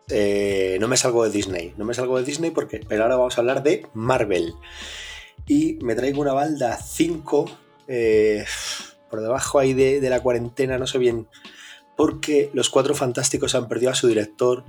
Eh, 0.10 0.78
no 0.80 0.88
me 0.88 0.98
salgo 0.98 1.24
de 1.24 1.30
Disney. 1.32 1.74
No 1.78 1.86
me 1.86 1.94
salgo 1.94 2.18
de 2.18 2.24
Disney 2.26 2.52
porque. 2.52 2.82
Pero 2.88 3.04
ahora 3.04 3.16
vamos 3.16 3.38
a 3.38 3.42
hablar 3.42 3.64
de 3.64 3.86
Marvel. 3.94 4.54
Y 5.48 5.78
me 5.82 5.96
traigo 5.96 6.22
una 6.22 6.34
balda 6.34 6.78
5. 6.78 7.46
eh, 7.88 8.46
por 9.10 9.22
debajo 9.22 9.58
ahí 9.58 9.74
de, 9.74 10.00
de 10.00 10.10
la 10.10 10.22
cuarentena, 10.22 10.78
no 10.78 10.86
sé 10.86 11.00
bien. 11.00 11.28
Porque 11.98 12.50
los 12.54 12.70
cuatro 12.70 12.94
fantásticos 12.96 13.56
han 13.56 13.68
perdido 13.68 13.92
a 13.92 13.96
su 13.96 14.08
director, 14.08 14.64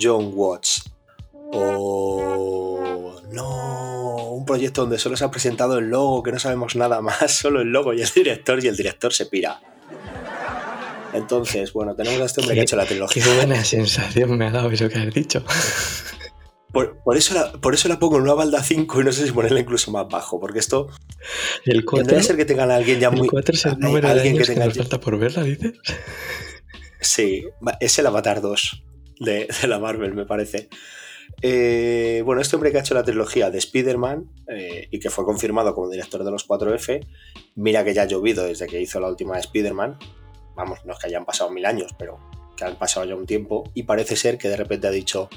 John 0.00 0.32
Watts. 0.34 0.90
O. 1.32 3.20
No. 3.32 4.30
Un 4.32 4.44
proyecto 4.44 4.82
donde 4.82 4.98
solo 4.98 5.16
se 5.16 5.24
ha 5.24 5.30
presentado 5.30 5.78
el 5.78 5.88
logo, 5.88 6.22
que 6.22 6.32
no 6.32 6.38
sabemos 6.38 6.76
nada 6.76 7.00
más, 7.00 7.32
solo 7.32 7.60
el 7.60 7.68
logo 7.68 7.92
y 7.94 8.02
el 8.02 8.10
director, 8.10 8.62
y 8.62 8.68
el 8.68 8.76
director 8.76 9.12
se 9.12 9.26
pira. 9.26 9.60
Entonces, 11.16 11.72
bueno, 11.72 11.94
tenemos 11.94 12.20
a 12.20 12.24
este 12.26 12.40
hombre 12.40 12.54
que 12.54 12.60
ha 12.60 12.64
hecho 12.64 12.76
la 12.76 12.82
Qué 12.84 12.90
trilogía. 12.90 13.24
buena 13.36 13.64
sensación 13.64 14.36
me 14.36 14.46
ha 14.46 14.50
dado 14.50 14.70
eso 14.70 14.88
que 14.88 14.98
has 14.98 15.12
dicho. 15.12 15.44
Por, 16.72 16.98
por 17.04 17.16
eso 17.16 17.32
la, 17.32 17.52
por 17.52 17.72
eso 17.72 17.88
la 17.88 17.98
pongo 17.98 18.16
en 18.16 18.22
una 18.24 18.34
balda 18.34 18.62
5 18.62 19.00
y 19.00 19.04
no 19.04 19.10
sé 19.10 19.24
si 19.24 19.32
ponerla 19.32 19.60
incluso 19.60 19.90
más 19.92 20.08
bajo, 20.10 20.38
porque 20.38 20.58
esto 20.58 20.88
El 21.64 21.78
no 21.78 21.84
4, 21.86 22.06
debe 22.06 22.22
ser 22.22 22.36
que 22.36 22.44
tengan 22.44 22.70
a 22.70 22.76
alguien 22.76 23.00
ya 23.00 23.10
muy. 23.10 23.22
el 23.22 23.30
4 23.30 23.54
es 23.54 23.64
el 23.64 23.78
número 23.78 24.08
de 24.08 24.12
alguien 24.12 24.34
que 24.34 24.38
años 24.40 24.48
que, 24.48 24.54
tenga 24.54 24.66
nos 24.66 24.76
falta 24.76 25.00
por 25.00 25.18
verla, 25.18 25.42
dices. 25.42 25.72
Sí, 27.00 27.44
es 27.80 27.98
el 27.98 28.06
Avatar 28.06 28.42
2 28.42 28.84
de, 29.20 29.48
de 29.62 29.68
la 29.68 29.78
Marvel, 29.78 30.12
me 30.12 30.26
parece. 30.26 30.68
Eh, 31.42 32.22
bueno, 32.24 32.40
este 32.40 32.56
hombre 32.56 32.72
que 32.72 32.78
ha 32.78 32.80
hecho 32.80 32.94
la 32.94 33.04
trilogía 33.04 33.50
de 33.50 33.58
Spider-Man 33.58 34.30
eh, 34.48 34.88
y 34.90 34.98
que 34.98 35.10
fue 35.10 35.24
confirmado 35.24 35.74
como 35.74 35.88
director 35.88 36.24
de 36.24 36.30
los 36.30 36.46
4F, 36.48 37.06
mira 37.54 37.84
que 37.84 37.94
ya 37.94 38.02
ha 38.02 38.06
llovido 38.06 38.44
desde 38.44 38.66
que 38.66 38.80
hizo 38.80 39.00
la 39.00 39.08
última 39.08 39.34
de 39.34 39.40
Spider-Man. 39.40 39.98
Vamos, 40.56 40.84
no 40.84 40.94
es 40.94 40.98
que 40.98 41.06
hayan 41.06 41.24
pasado 41.24 41.50
mil 41.50 41.64
años, 41.66 41.94
pero 41.96 42.18
que 42.56 42.64
han 42.64 42.76
pasado 42.76 43.06
ya 43.06 43.14
un 43.14 43.26
tiempo. 43.26 43.70
Y 43.74 43.84
parece 43.84 44.16
ser 44.16 44.38
que 44.38 44.48
de 44.48 44.56
repente 44.56 44.88
ha 44.88 44.90
dicho: 44.90 45.28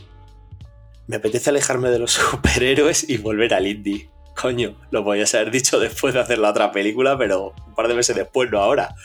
Me 1.06 1.18
apetece 1.18 1.52
alejarme 1.52 1.90
de 1.90 2.00
los 2.00 2.12
superhéroes 2.32 3.08
y 3.08 3.18
volver 3.18 3.54
al 3.54 3.68
indie. 3.68 4.10
Coño, 4.40 4.80
lo 4.90 5.04
podías 5.04 5.36
haber 5.36 5.52
dicho 5.52 5.80
después 5.80 6.14
de 6.14 6.22
hacer 6.22 6.40
la 6.40 6.50
otra 6.50 6.72
película, 6.72 7.18
pero 7.18 7.54
un 7.68 7.76
par 7.76 7.90
de 7.90 7.94
meses 7.94 8.16
después, 8.16 8.50
no 8.50 8.60
ahora. 8.60 8.96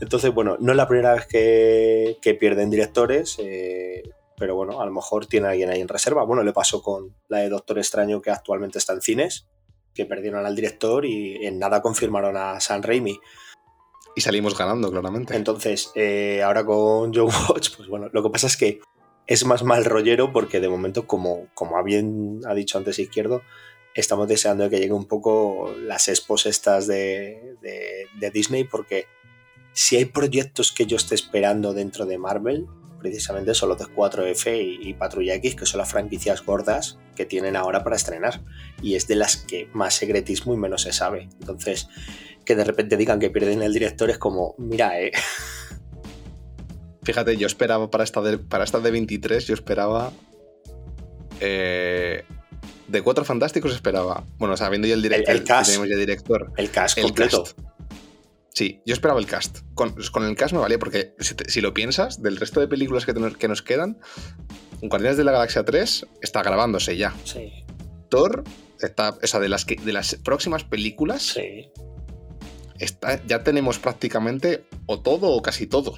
Entonces, 0.00 0.32
bueno, 0.32 0.56
no 0.60 0.72
es 0.72 0.76
la 0.76 0.88
primera 0.88 1.14
vez 1.14 1.26
que, 1.26 2.36
pierden 2.38 2.70
directores, 2.70 3.36
eh, 3.38 4.02
pero 4.36 4.54
bueno, 4.54 4.80
a 4.80 4.86
lo 4.86 4.92
mejor 4.92 5.26
tiene 5.26 5.48
alguien 5.48 5.70
ahí 5.70 5.80
en 5.80 5.88
reserva. 5.88 6.24
Bueno, 6.24 6.42
le 6.42 6.52
pasó 6.52 6.82
con 6.82 7.14
la 7.28 7.38
de 7.38 7.48
Doctor 7.48 7.78
Extraño 7.78 8.20
que 8.20 8.30
actualmente 8.30 8.78
está 8.78 8.92
en 8.92 9.00
cines, 9.00 9.46
que 9.94 10.04
perdieron 10.04 10.44
al 10.44 10.54
director 10.54 11.06
y 11.06 11.46
en 11.46 11.58
nada 11.58 11.80
confirmaron 11.80 12.36
a 12.36 12.60
San 12.60 12.82
Raimi. 12.82 13.18
Y 14.16 14.20
salimos 14.22 14.58
ganando, 14.58 14.90
claramente. 14.90 15.36
Entonces, 15.36 15.92
eh, 15.94 16.42
ahora 16.42 16.64
con 16.66 17.14
John 17.14 17.28
Watch, 17.48 17.76
pues 17.76 17.88
bueno, 17.88 18.08
lo 18.12 18.22
que 18.24 18.30
pasa 18.30 18.48
es 18.48 18.56
que 18.56 18.80
es 19.28 19.44
más 19.44 19.62
mal 19.62 19.84
rollero 19.84 20.32
porque 20.32 20.58
de 20.60 20.68
momento, 20.68 21.06
como, 21.06 21.46
como 21.54 21.82
bien 21.84 22.40
ha 22.48 22.54
dicho 22.54 22.78
antes 22.78 22.98
Izquierdo, 22.98 23.42
estamos 23.94 24.28
deseando 24.28 24.68
que 24.70 24.78
llegue 24.78 24.92
un 24.92 25.06
poco 25.06 25.72
las 25.80 26.08
expos 26.08 26.46
estas 26.46 26.86
de, 26.86 27.56
de- 27.62 28.06
de 28.18 28.30
Disney, 28.30 28.64
porque 28.64 29.06
si 29.72 29.96
hay 29.96 30.04
proyectos 30.06 30.72
que 30.72 30.86
yo 30.86 30.96
esté 30.96 31.14
esperando 31.14 31.72
dentro 31.74 32.06
de 32.06 32.18
Marvel, 32.18 32.66
precisamente 33.00 33.52
son 33.54 33.68
los 33.70 33.78
de 33.78 33.84
4F 33.84 34.80
y, 34.82 34.88
y 34.88 34.94
Patrulla 34.94 35.34
X, 35.34 35.54
que 35.54 35.66
son 35.66 35.78
las 35.78 35.90
franquicias 35.90 36.44
gordas 36.44 36.98
que 37.14 37.26
tienen 37.26 37.54
ahora 37.56 37.84
para 37.84 37.96
estrenar. 37.96 38.42
Y 38.82 38.94
es 38.94 39.06
de 39.06 39.16
las 39.16 39.36
que 39.36 39.68
más 39.74 39.94
secretismo 39.94 40.54
y 40.54 40.56
menos 40.56 40.82
se 40.82 40.92
sabe. 40.92 41.28
Entonces, 41.40 41.88
que 42.46 42.56
de 42.56 42.64
repente 42.64 42.96
digan 42.96 43.18
que 43.20 43.28
pierden 43.28 43.60
el 43.62 43.72
director 43.74 44.08
es 44.08 44.16
como, 44.18 44.54
mira, 44.56 44.98
eh, 44.98 45.12
Fíjate, 47.02 47.36
yo 47.36 47.46
esperaba 47.46 47.88
para 47.90 48.02
esta 48.04 48.20
de, 48.20 48.38
para 48.38 48.64
esta 48.64 48.80
de 48.80 48.90
23, 48.90 49.46
yo 49.46 49.54
esperaba. 49.54 50.12
eh, 51.40 52.24
de 52.88 53.02
Cuatro 53.02 53.24
Fantásticos 53.24 53.72
esperaba. 53.74 54.24
Bueno, 54.38 54.54
o 54.54 54.56
sea, 54.56 54.68
viendo 54.70 54.88
ya 54.88 54.94
el 54.94 55.02
director. 55.02 55.30
El- 55.34 55.40
el 55.42 55.44
cast. 55.44 55.70
Tenemos 55.70 55.88
ya 55.88 55.96
director. 55.96 56.52
el 56.56 56.70
cast 56.70 56.98
El 56.98 57.04
completo. 57.04 57.42
cast. 57.44 57.58
Sí, 58.54 58.80
yo 58.86 58.94
esperaba 58.94 59.20
el 59.20 59.26
cast. 59.26 59.58
Con, 59.74 59.94
con 60.12 60.24
el 60.24 60.34
cast 60.34 60.52
me 60.54 60.58
valía, 60.60 60.78
porque 60.78 61.14
si, 61.18 61.34
te- 61.34 61.48
si 61.50 61.60
lo 61.60 61.74
piensas, 61.74 62.22
del 62.22 62.36
resto 62.36 62.58
de 62.60 62.68
películas 62.68 63.04
que, 63.06 63.12
tenemos- 63.12 63.36
que 63.36 63.48
nos 63.48 63.62
quedan, 63.62 63.98
Guardianes 64.82 65.16
de 65.16 65.24
la 65.24 65.32
Galaxia 65.32 65.64
3 65.64 66.06
está 66.22 66.42
grabándose 66.42 66.96
ya. 66.96 67.14
Sí, 67.24 67.52
Thor 68.08 68.44
está. 68.80 69.10
O 69.22 69.26
sea, 69.26 69.40
de 69.40 69.48
las, 69.48 69.64
que, 69.64 69.76
de 69.76 69.92
las 69.92 70.14
próximas 70.16 70.64
películas, 70.64 71.22
sí. 71.22 71.70
Está, 72.78 73.24
ya 73.26 73.42
tenemos 73.42 73.78
prácticamente 73.78 74.64
o 74.86 75.00
todo 75.00 75.30
o 75.30 75.42
casi 75.42 75.66
todo. 75.66 75.94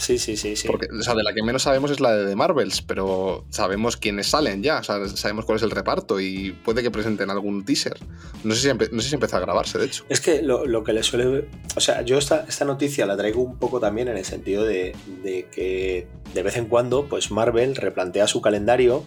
Sí, 0.00 0.18
sí, 0.18 0.36
sí, 0.38 0.56
sí. 0.56 0.66
Porque, 0.66 0.86
o 0.86 1.02
sea, 1.02 1.14
de 1.14 1.22
la 1.22 1.34
que 1.34 1.42
menos 1.42 1.64
sabemos 1.64 1.90
es 1.90 2.00
la 2.00 2.16
de 2.16 2.26
The 2.26 2.34
Marvels, 2.34 2.80
pero 2.80 3.44
sabemos 3.50 3.98
quiénes 3.98 4.28
salen 4.28 4.62
ya, 4.62 4.78
o 4.78 4.82
sea, 4.82 5.06
sabemos 5.08 5.44
cuál 5.44 5.56
es 5.56 5.62
el 5.62 5.70
reparto 5.70 6.18
y 6.20 6.52
puede 6.64 6.82
que 6.82 6.90
presenten 6.90 7.28
algún 7.28 7.66
teaser. 7.66 7.98
No 8.42 8.54
sé 8.54 8.72
si, 8.72 8.94
no 8.94 9.02
sé 9.02 9.08
si 9.10 9.14
empezó 9.14 9.36
a 9.36 9.40
grabarse, 9.40 9.78
de 9.78 9.84
hecho. 9.84 10.06
Es 10.08 10.22
que 10.22 10.40
lo, 10.40 10.64
lo 10.64 10.84
que 10.84 10.94
le 10.94 11.02
suele. 11.02 11.48
O 11.76 11.80
sea, 11.80 12.00
yo 12.00 12.16
esta, 12.16 12.46
esta 12.48 12.64
noticia 12.64 13.04
la 13.04 13.14
traigo 13.14 13.42
un 13.42 13.58
poco 13.58 13.78
también 13.78 14.08
en 14.08 14.16
el 14.16 14.24
sentido 14.24 14.64
de, 14.64 14.96
de 15.22 15.48
que 15.52 16.06
de 16.32 16.42
vez 16.42 16.56
en 16.56 16.64
cuando, 16.64 17.06
pues 17.06 17.30
Marvel 17.30 17.76
replantea 17.76 18.26
su 18.26 18.40
calendario 18.40 19.04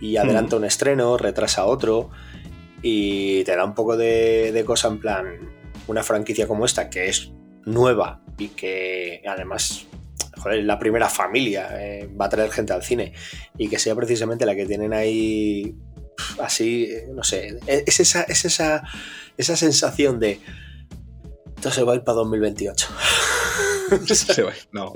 y 0.00 0.16
adelanta 0.16 0.56
un 0.56 0.64
estreno, 0.64 1.16
retrasa 1.18 1.66
otro 1.66 2.10
y 2.82 3.44
te 3.44 3.54
da 3.54 3.64
un 3.64 3.74
poco 3.74 3.96
de, 3.96 4.50
de 4.50 4.64
cosa 4.64 4.88
en 4.88 4.98
plan. 4.98 5.55
Una 5.86 6.02
franquicia 6.02 6.46
como 6.46 6.64
esta 6.64 6.90
que 6.90 7.08
es 7.08 7.32
nueva 7.64 8.22
y 8.38 8.48
que 8.48 9.22
además. 9.26 9.86
La 10.44 10.78
primera 10.78 11.08
familia 11.08 11.70
eh, 11.72 12.08
va 12.08 12.26
a 12.26 12.28
traer 12.28 12.52
gente 12.52 12.72
al 12.72 12.82
cine 12.82 13.14
y 13.58 13.68
que 13.68 13.80
sea 13.80 13.96
precisamente 13.96 14.46
la 14.46 14.54
que 14.54 14.64
tienen 14.64 14.92
ahí 14.92 15.74
así, 16.40 16.84
eh, 16.84 17.08
no 17.12 17.24
sé, 17.24 17.58
es 17.66 17.98
esa, 17.98 18.22
es 18.22 18.44
esa, 18.44 18.84
esa 19.36 19.56
sensación 19.56 20.20
de 20.20 20.40
esto 21.66 21.80
se 21.80 21.82
va 21.82 21.94
a 21.94 21.96
ir 21.96 22.04
para 22.04 22.16
2028. 22.18 22.88
Se 24.14 24.42
va 24.42 24.50
a 24.50 24.54
ir. 24.56 24.62
No, 24.72 24.92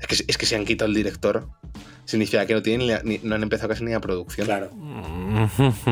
Es, 0.00 0.06
que, 0.08 0.24
es 0.26 0.36
que 0.36 0.46
si 0.46 0.56
han 0.56 0.64
quitado 0.64 0.88
el 0.88 0.94
director, 0.96 1.46
significa 2.04 2.46
que 2.46 2.54
no 2.54 2.62
tienen 2.62 2.86
ni 2.86 2.92
la- 2.92 3.02
ni- 3.02 3.20
no 3.22 3.34
han 3.34 3.42
empezado 3.42 3.68
casi 3.70 3.84
ni 3.84 3.92
a 3.92 4.00
producción. 4.00 4.46
Claro. 4.46 4.70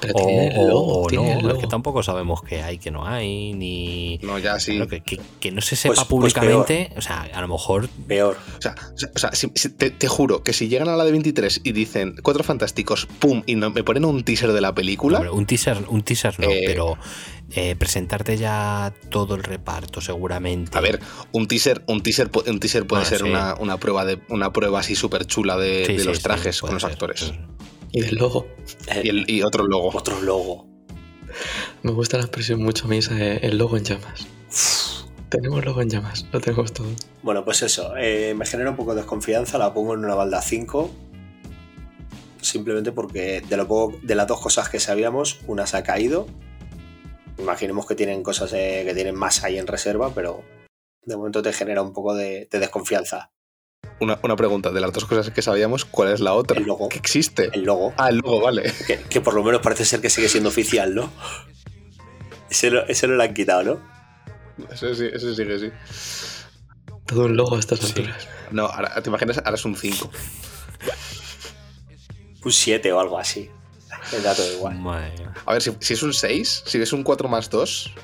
Pero 0.00 0.14
o 0.14 0.26
tiene 0.26 0.48
el 0.48 0.58
o- 0.60 0.68
logo, 0.68 1.02
o 1.02 1.06
tiene 1.06 1.34
no, 1.42 1.50
el 1.50 1.56
es 1.56 1.60
que 1.62 1.66
tampoco 1.66 2.02
sabemos 2.02 2.42
qué 2.42 2.62
hay, 2.62 2.78
que 2.78 2.90
no 2.90 3.06
hay, 3.06 3.52
ni. 3.54 4.18
No, 4.22 4.38
ya 4.38 4.58
sí. 4.58 4.72
Claro, 4.76 4.88
que, 4.88 5.00
que- 5.00 5.20
que 5.40 5.50
no 5.52 5.60
se 5.60 5.76
sepa 5.76 5.94
Pues- 5.94 6.00
pues 6.00 6.08
públicamente, 6.34 6.92
o 6.96 7.00
sea, 7.00 7.22
a 7.32 7.40
lo 7.40 7.48
mejor 7.48 7.88
Peor. 8.06 8.36
O 8.58 8.62
sea, 8.62 8.74
o 8.94 8.98
sea, 8.98 9.10
o 9.14 9.18
sea, 9.18 9.32
si- 9.32 9.50
si- 9.54 9.68
te, 9.70 9.90
te 9.90 10.08
juro 10.08 10.42
que 10.42 10.52
si 10.52 10.68
llegan 10.68 10.88
a 10.88 10.96
la 10.96 11.04
de 11.04 11.12
23 11.12 11.60
y 11.64 11.72
dicen 11.72 12.16
Cuatro 12.22 12.42
Fantásticos, 12.44 13.06
pum, 13.06 13.42
y 13.46 13.54
no, 13.54 13.70
me 13.70 13.84
ponen 13.84 14.04
un 14.04 14.22
teaser 14.24 14.52
de 14.52 14.60
la 14.60 14.74
película, 14.74 15.18
Hombre, 15.18 15.30
un 15.32 15.46
teaser, 15.46 15.78
un 15.88 16.02
teaser 16.02 16.38
no, 16.40 16.50
Eh, 16.50 16.62
pero 16.66 16.96
eh, 17.54 17.76
presentarte 17.76 18.36
ya 18.36 18.92
todo 19.10 19.34
el 19.34 19.42
reparto, 19.42 20.00
seguramente. 20.00 20.76
a 20.76 20.80
ver, 20.80 21.00
un 21.32 21.46
teaser, 21.48 21.82
un 21.86 22.02
teaser, 22.02 22.30
un 22.46 22.60
teaser 22.60 22.86
puede 22.86 23.02
Bueno, 23.02 23.08
ser 23.16 23.18
sí. 23.26 23.30
una, 23.30 23.54
una 23.60 23.76
prueba 23.78 24.04
de 24.04 24.20
una 24.28 24.52
prueba 24.52 24.80
así 24.80 24.94
súper 24.94 25.26
chula 25.26 25.56
de, 25.58 25.84
Sí, 25.86 25.92
de 25.94 25.98
sí, 26.00 26.04
los 26.06 26.20
trajes 26.20 26.60
con 26.60 26.72
los 26.74 26.82
ser, 26.82 26.92
actores. 26.92 27.32
Y 27.90 28.00
el 28.04 28.14
logo. 28.16 28.46
Y, 29.02 29.08
el- 29.08 29.30
y 29.30 29.42
otro 29.42 29.66
logo. 29.66 29.90
Otro 29.92 30.20
logo. 30.22 30.66
Me 31.82 31.92
gusta 31.92 32.16
la 32.18 32.24
expresión 32.24 32.62
mucho 32.62 32.84
a 32.86 32.88
mí, 32.88 32.98
esa 32.98 33.14
de 33.14 33.36
el 33.38 33.58
logo 33.58 33.76
en 33.76 33.84
llamas. 33.84 34.26
Tenemos 35.28 35.64
logo 35.64 35.80
en 35.80 35.88
llamas, 35.88 36.26
lo 36.32 36.40
tenemos 36.40 36.72
todo. 36.72 36.88
Bueno, 37.22 37.44
pues 37.44 37.62
eso. 37.62 37.94
eh, 37.96 38.34
me 38.36 38.44
genera 38.44 38.70
un 38.70 38.76
poco 38.76 38.94
de 38.94 39.00
desconfianza. 39.00 39.56
La 39.58 39.72
pongo 39.72 39.94
en 39.94 40.04
una 40.04 40.14
balda 40.14 40.42
5. 40.42 40.90
Simplemente 42.40 42.92
porque 42.92 43.40
de, 43.48 43.56
lo 43.56 43.66
poco- 43.68 43.98
de 44.02 44.14
las 44.14 44.26
dos 44.26 44.40
cosas 44.40 44.68
que 44.68 44.80
sabíamos, 44.80 45.40
una 45.46 45.66
se 45.66 45.76
ha 45.76 45.82
caído. 45.84 46.26
Imaginemos 47.38 47.86
que 47.86 47.94
tienen 47.94 48.22
cosas 48.22 48.52
eh, 48.52 48.82
que 48.86 48.94
tienen 48.94 49.14
más 49.14 49.42
ahí 49.44 49.58
en 49.58 49.66
reserva, 49.66 50.12
pero 50.14 50.42
de 51.04 51.16
momento 51.16 51.42
te 51.42 51.52
genera 51.52 51.82
un 51.82 51.92
poco 51.92 52.14
de, 52.14 52.48
de 52.50 52.58
desconfianza. 52.58 53.32
Una, 54.00 54.18
una 54.22 54.36
pregunta, 54.36 54.70
de 54.70 54.80
las 54.80 54.92
dos 54.92 55.04
cosas 55.06 55.30
que 55.30 55.42
sabíamos, 55.42 55.84
¿cuál 55.84 56.12
es 56.12 56.20
la 56.20 56.34
otra? 56.34 56.58
El 56.58 56.66
logo. 56.66 56.88
Que 56.88 56.98
existe. 56.98 57.50
El 57.52 57.62
logo, 57.64 57.92
Ah, 57.96 58.10
el 58.10 58.18
logo, 58.18 58.40
vale. 58.40 58.72
que, 58.86 58.98
que 58.98 59.20
por 59.20 59.34
lo 59.34 59.42
menos 59.42 59.60
parece 59.60 59.84
ser 59.84 60.00
que 60.00 60.10
sigue 60.10 60.28
siendo 60.28 60.48
oficial, 60.50 60.94
¿no? 60.94 61.10
Ese, 62.50 62.70
lo- 62.70 62.86
ese 62.86 63.06
no 63.08 63.14
lo 63.14 63.22
han 63.22 63.34
quitado, 63.34 63.62
¿no? 63.64 63.92
Eso 64.70 64.94
sí, 64.94 65.06
eso 65.12 65.34
sí 65.34 65.44
que 65.46 65.58
sí. 65.58 65.70
Todo 67.06 67.24
un 67.24 67.36
logo 67.36 67.56
a 67.56 67.60
estas 67.60 67.82
alturas. 67.84 68.28
No, 68.50 68.66
ahora, 68.66 69.02
te 69.02 69.08
imaginas, 69.08 69.38
ahora 69.38 69.54
es 69.54 69.64
un 69.64 69.76
5. 69.76 70.10
Un 72.44 72.52
7 72.52 72.92
o 72.92 73.00
algo 73.00 73.18
así. 73.18 73.50
El 74.16 74.22
dato 74.22 74.42
da 74.42 74.52
igual. 74.52 74.78
Madre 74.78 75.12
mía. 75.18 75.32
A 75.46 75.52
ver, 75.54 75.62
si, 75.62 75.72
si 75.80 75.94
es 75.94 76.02
un 76.02 76.12
6, 76.12 76.62
si 76.66 76.80
es 76.80 76.92
un 76.92 77.02
4 77.02 77.28
más 77.28 77.48
2 77.50 77.94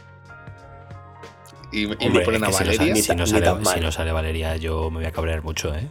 y, 1.73 1.83
y 1.83 2.09
me 2.11 2.21
ponen 2.21 2.45
a 2.45 2.47
si 2.47 2.53
no 2.53 2.59
Valeria, 2.59 2.79
sale- 2.95 3.03
si, 3.03 3.15
no 3.15 3.27
sale, 3.27 3.45
tan 3.45 3.63
mal. 3.63 3.75
si 3.75 3.81
no 3.81 3.93
sale 3.93 4.13
Valeria, 4.13 4.57
yo 4.57 4.91
me 4.91 4.99
voy 4.99 5.07
a 5.07 5.13
cabrear 5.13 5.43
mucho, 5.43 5.75
¿eh? 5.75 5.89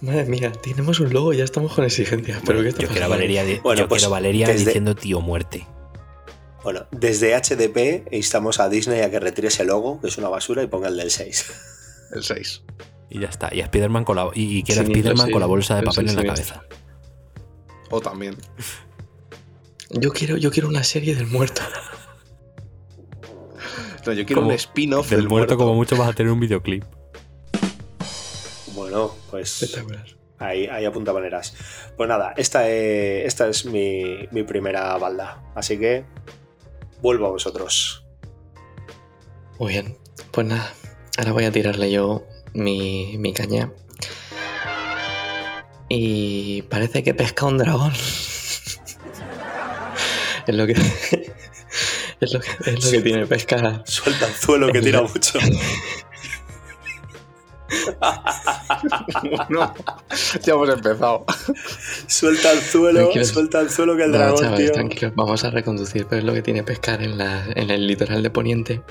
Madre 0.00 0.24
mía, 0.26 0.52
tenemos 0.52 1.00
un 1.00 1.12
logo 1.12 1.32
ya 1.32 1.42
estamos 1.44 1.74
con 1.74 1.84
exigencias. 1.84 2.40
¿Pero 2.46 2.62
qué 2.62 2.68
está 2.68 2.82
yo 2.82 2.88
quiero? 2.88 3.08
Valeria, 3.08 3.42
Bueno, 3.62 3.80
yo 3.82 3.88
pues, 3.88 4.00
quiero 4.02 4.10
Valeria 4.12 4.46
desde- 4.46 4.66
diciendo 4.66 4.94
tío 4.94 5.20
muerte. 5.20 5.66
Bueno, 6.62 6.86
desde 6.92 7.34
HDP 7.34 8.06
instamos 8.12 8.60
a 8.60 8.68
Disney 8.68 9.00
a 9.00 9.10
que 9.10 9.18
retire 9.20 9.48
ese 9.48 9.64
logo, 9.64 10.00
que 10.00 10.08
es 10.08 10.18
una 10.18 10.28
basura, 10.28 10.62
y 10.62 10.66
ponga 10.66 10.88
el 10.88 10.96
del 10.96 11.10
6. 11.10 11.52
el 12.14 12.22
6. 12.22 12.62
Y 13.10 13.20
ya 13.20 13.28
está. 13.28 13.52
Y 13.54 13.60
a 13.60 13.66
Spiderman 13.66 14.04
con 14.04 14.16
la, 14.16 14.30
y, 14.34 14.60
y 14.60 14.64
Sí, 14.66 14.72
Spiderman 14.72 15.26
sí, 15.26 15.32
con 15.32 15.40
la 15.40 15.46
bolsa 15.46 15.76
de 15.76 15.82
papel 15.82 16.08
sí, 16.08 16.10
en 16.10 16.16
la 16.16 16.22
sí. 16.22 16.28
cabeza. 16.28 16.62
O 17.90 18.00
también. 18.00 18.36
Yo 19.90 20.12
quiero, 20.12 20.36
yo 20.36 20.50
quiero 20.50 20.68
una 20.68 20.84
serie 20.84 21.14
del 21.14 21.26
muerto. 21.26 21.62
No, 24.06 24.12
yo 24.12 24.24
quiero 24.24 24.40
Como- 24.42 24.48
un 24.50 24.54
spin-off 24.56 25.10
Del 25.10 25.20
del, 25.20 25.28
muerto, 25.28 25.56
como 25.56 25.74
mucho 25.74 25.96
vas 25.96 26.08
a 26.08 26.12
tener 26.12 26.32
un 26.32 26.40
videoclip. 26.40 26.84
Bueno, 28.74 29.14
pues 29.30 29.62
Espectacular. 29.62 30.06
ahí, 30.38 30.66
ahí 30.66 30.84
apunta 30.84 31.12
maneras. 31.12 31.54
Pues 31.96 32.08
nada, 32.08 32.32
esta 32.36 32.68
es, 32.68 33.26
esta 33.26 33.48
es 33.48 33.64
mi, 33.66 34.26
mi 34.30 34.44
primera 34.44 34.96
balda. 34.98 35.42
Así 35.54 35.78
que 35.78 36.04
vuelvo 37.02 37.26
a 37.26 37.30
vosotros. 37.30 38.04
Muy 39.58 39.72
bien. 39.72 39.98
Pues 40.30 40.46
nada, 40.46 40.72
ahora 41.18 41.32
voy 41.32 41.44
a 41.44 41.52
tirarle 41.52 41.90
yo 41.90 42.24
mi, 42.54 43.16
mi 43.18 43.32
caña. 43.32 43.72
Y 45.88 46.62
parece 46.62 47.02
que 47.02 47.14
pesca 47.14 47.46
un 47.46 47.58
dragón. 47.58 47.92
es 50.46 50.54
lo 50.54 50.66
que. 50.66 50.72
es 50.72 52.32
lo 52.32 52.40
que, 52.40 52.48
es 52.66 52.84
lo 52.84 52.90
que 52.90 53.00
tiene 53.00 53.26
pesca. 53.26 53.82
Suelta 53.86 54.26
anzuelo 54.26 54.70
que 54.72 54.80
tira 54.82 55.00
mucho. 55.02 55.38
no, 59.50 59.74
ya 60.42 60.52
hemos 60.54 60.68
empezado. 60.70 61.24
Suelta 62.06 62.52
el 62.52 62.60
suelo, 62.60 63.10
suelta 63.24 63.60
el 63.60 63.70
suelo 63.70 63.96
que 63.96 64.04
el 64.04 64.10
No, 64.12 64.18
dragón, 64.18 64.40
chavales, 64.42 64.64
tío. 64.66 64.72
tranquilos, 64.72 65.12
vamos 65.14 65.44
a 65.44 65.50
reconducir, 65.50 66.06
pero 66.06 66.20
es 66.20 66.24
lo 66.24 66.32
que 66.34 66.42
tiene 66.42 66.62
pescar 66.62 67.02
en, 67.02 67.18
la- 67.18 67.44
en 67.54 67.70
el 67.70 67.86
litoral 67.86 68.22
de 68.22 68.30
Poniente. 68.30 68.82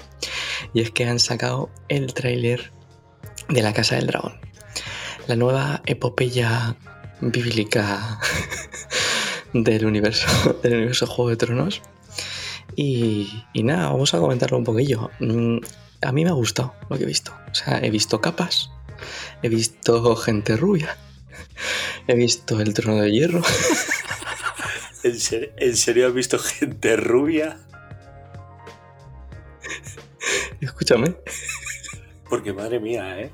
Y 0.73 0.81
es 0.81 0.91
que 0.91 1.05
han 1.05 1.19
sacado 1.19 1.69
el 1.89 2.13
tráiler 2.13 2.71
de 3.49 3.61
la 3.61 3.73
Casa 3.73 3.95
del 3.95 4.07
Dragón. 4.07 4.39
La 5.27 5.35
nueva 5.35 5.81
epopeya 5.85 6.75
bíblica 7.21 8.19
del 9.53 9.85
universo, 9.85 10.27
del 10.63 10.73
universo 10.75 11.07
Juego 11.07 11.29
de 11.29 11.37
Tronos. 11.37 11.81
Y, 12.75 13.43
y 13.53 13.63
nada, 13.63 13.89
vamos 13.89 14.13
a 14.13 14.19
comentarlo 14.19 14.57
un 14.57 14.63
poquillo. 14.63 15.09
Mm, 15.19 15.57
A 16.03 16.11
mí 16.11 16.23
me 16.23 16.29
ha 16.29 16.33
gustado 16.33 16.73
lo 16.89 16.97
que 16.97 17.03
he 17.03 17.07
visto. 17.07 17.33
O 17.51 17.55
sea, 17.55 17.79
he 17.79 17.89
visto 17.89 18.21
capas, 18.21 18.69
he 19.41 19.49
visto 19.49 20.15
gente 20.15 20.55
rubia, 20.55 20.95
he 22.07 22.15
visto 22.15 22.61
el 22.61 22.73
trono 22.73 23.01
de 23.01 23.11
hierro. 23.11 23.41
¿En 25.03 25.19
serio, 25.19 25.49
en 25.57 25.75
serio 25.77 26.07
has 26.07 26.13
visto 26.13 26.37
gente 26.39 26.95
rubia? 26.97 27.59
Escúchame, 30.61 31.15
Porque 32.29 32.51
madre 32.53 32.79
mía, 32.79 33.19
¿eh? 33.21 33.31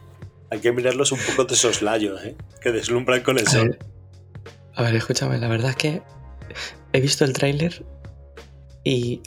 Hay 0.53 0.59
que 0.59 0.71
mirarlos 0.71 1.11
un 1.11 1.17
poco 1.17 1.45
de 1.45 1.55
soslayos, 1.55 2.23
¿eh? 2.23 2.35
Que 2.61 2.71
deslumbran 2.71 3.21
con 3.23 3.39
el 3.39 3.47
A 3.47 3.49
sol. 3.49 3.69
ver, 3.69 3.79
a 4.75 4.83
ver, 4.83 4.95
escúchame, 4.95 5.39
la 5.39 5.47
verdad 5.47 5.71
es 5.71 5.75
que 5.75 6.01
he 6.93 7.01
visto 7.01 7.25
el 7.25 7.33
tráiler 7.33 7.83
y, 8.83 9.21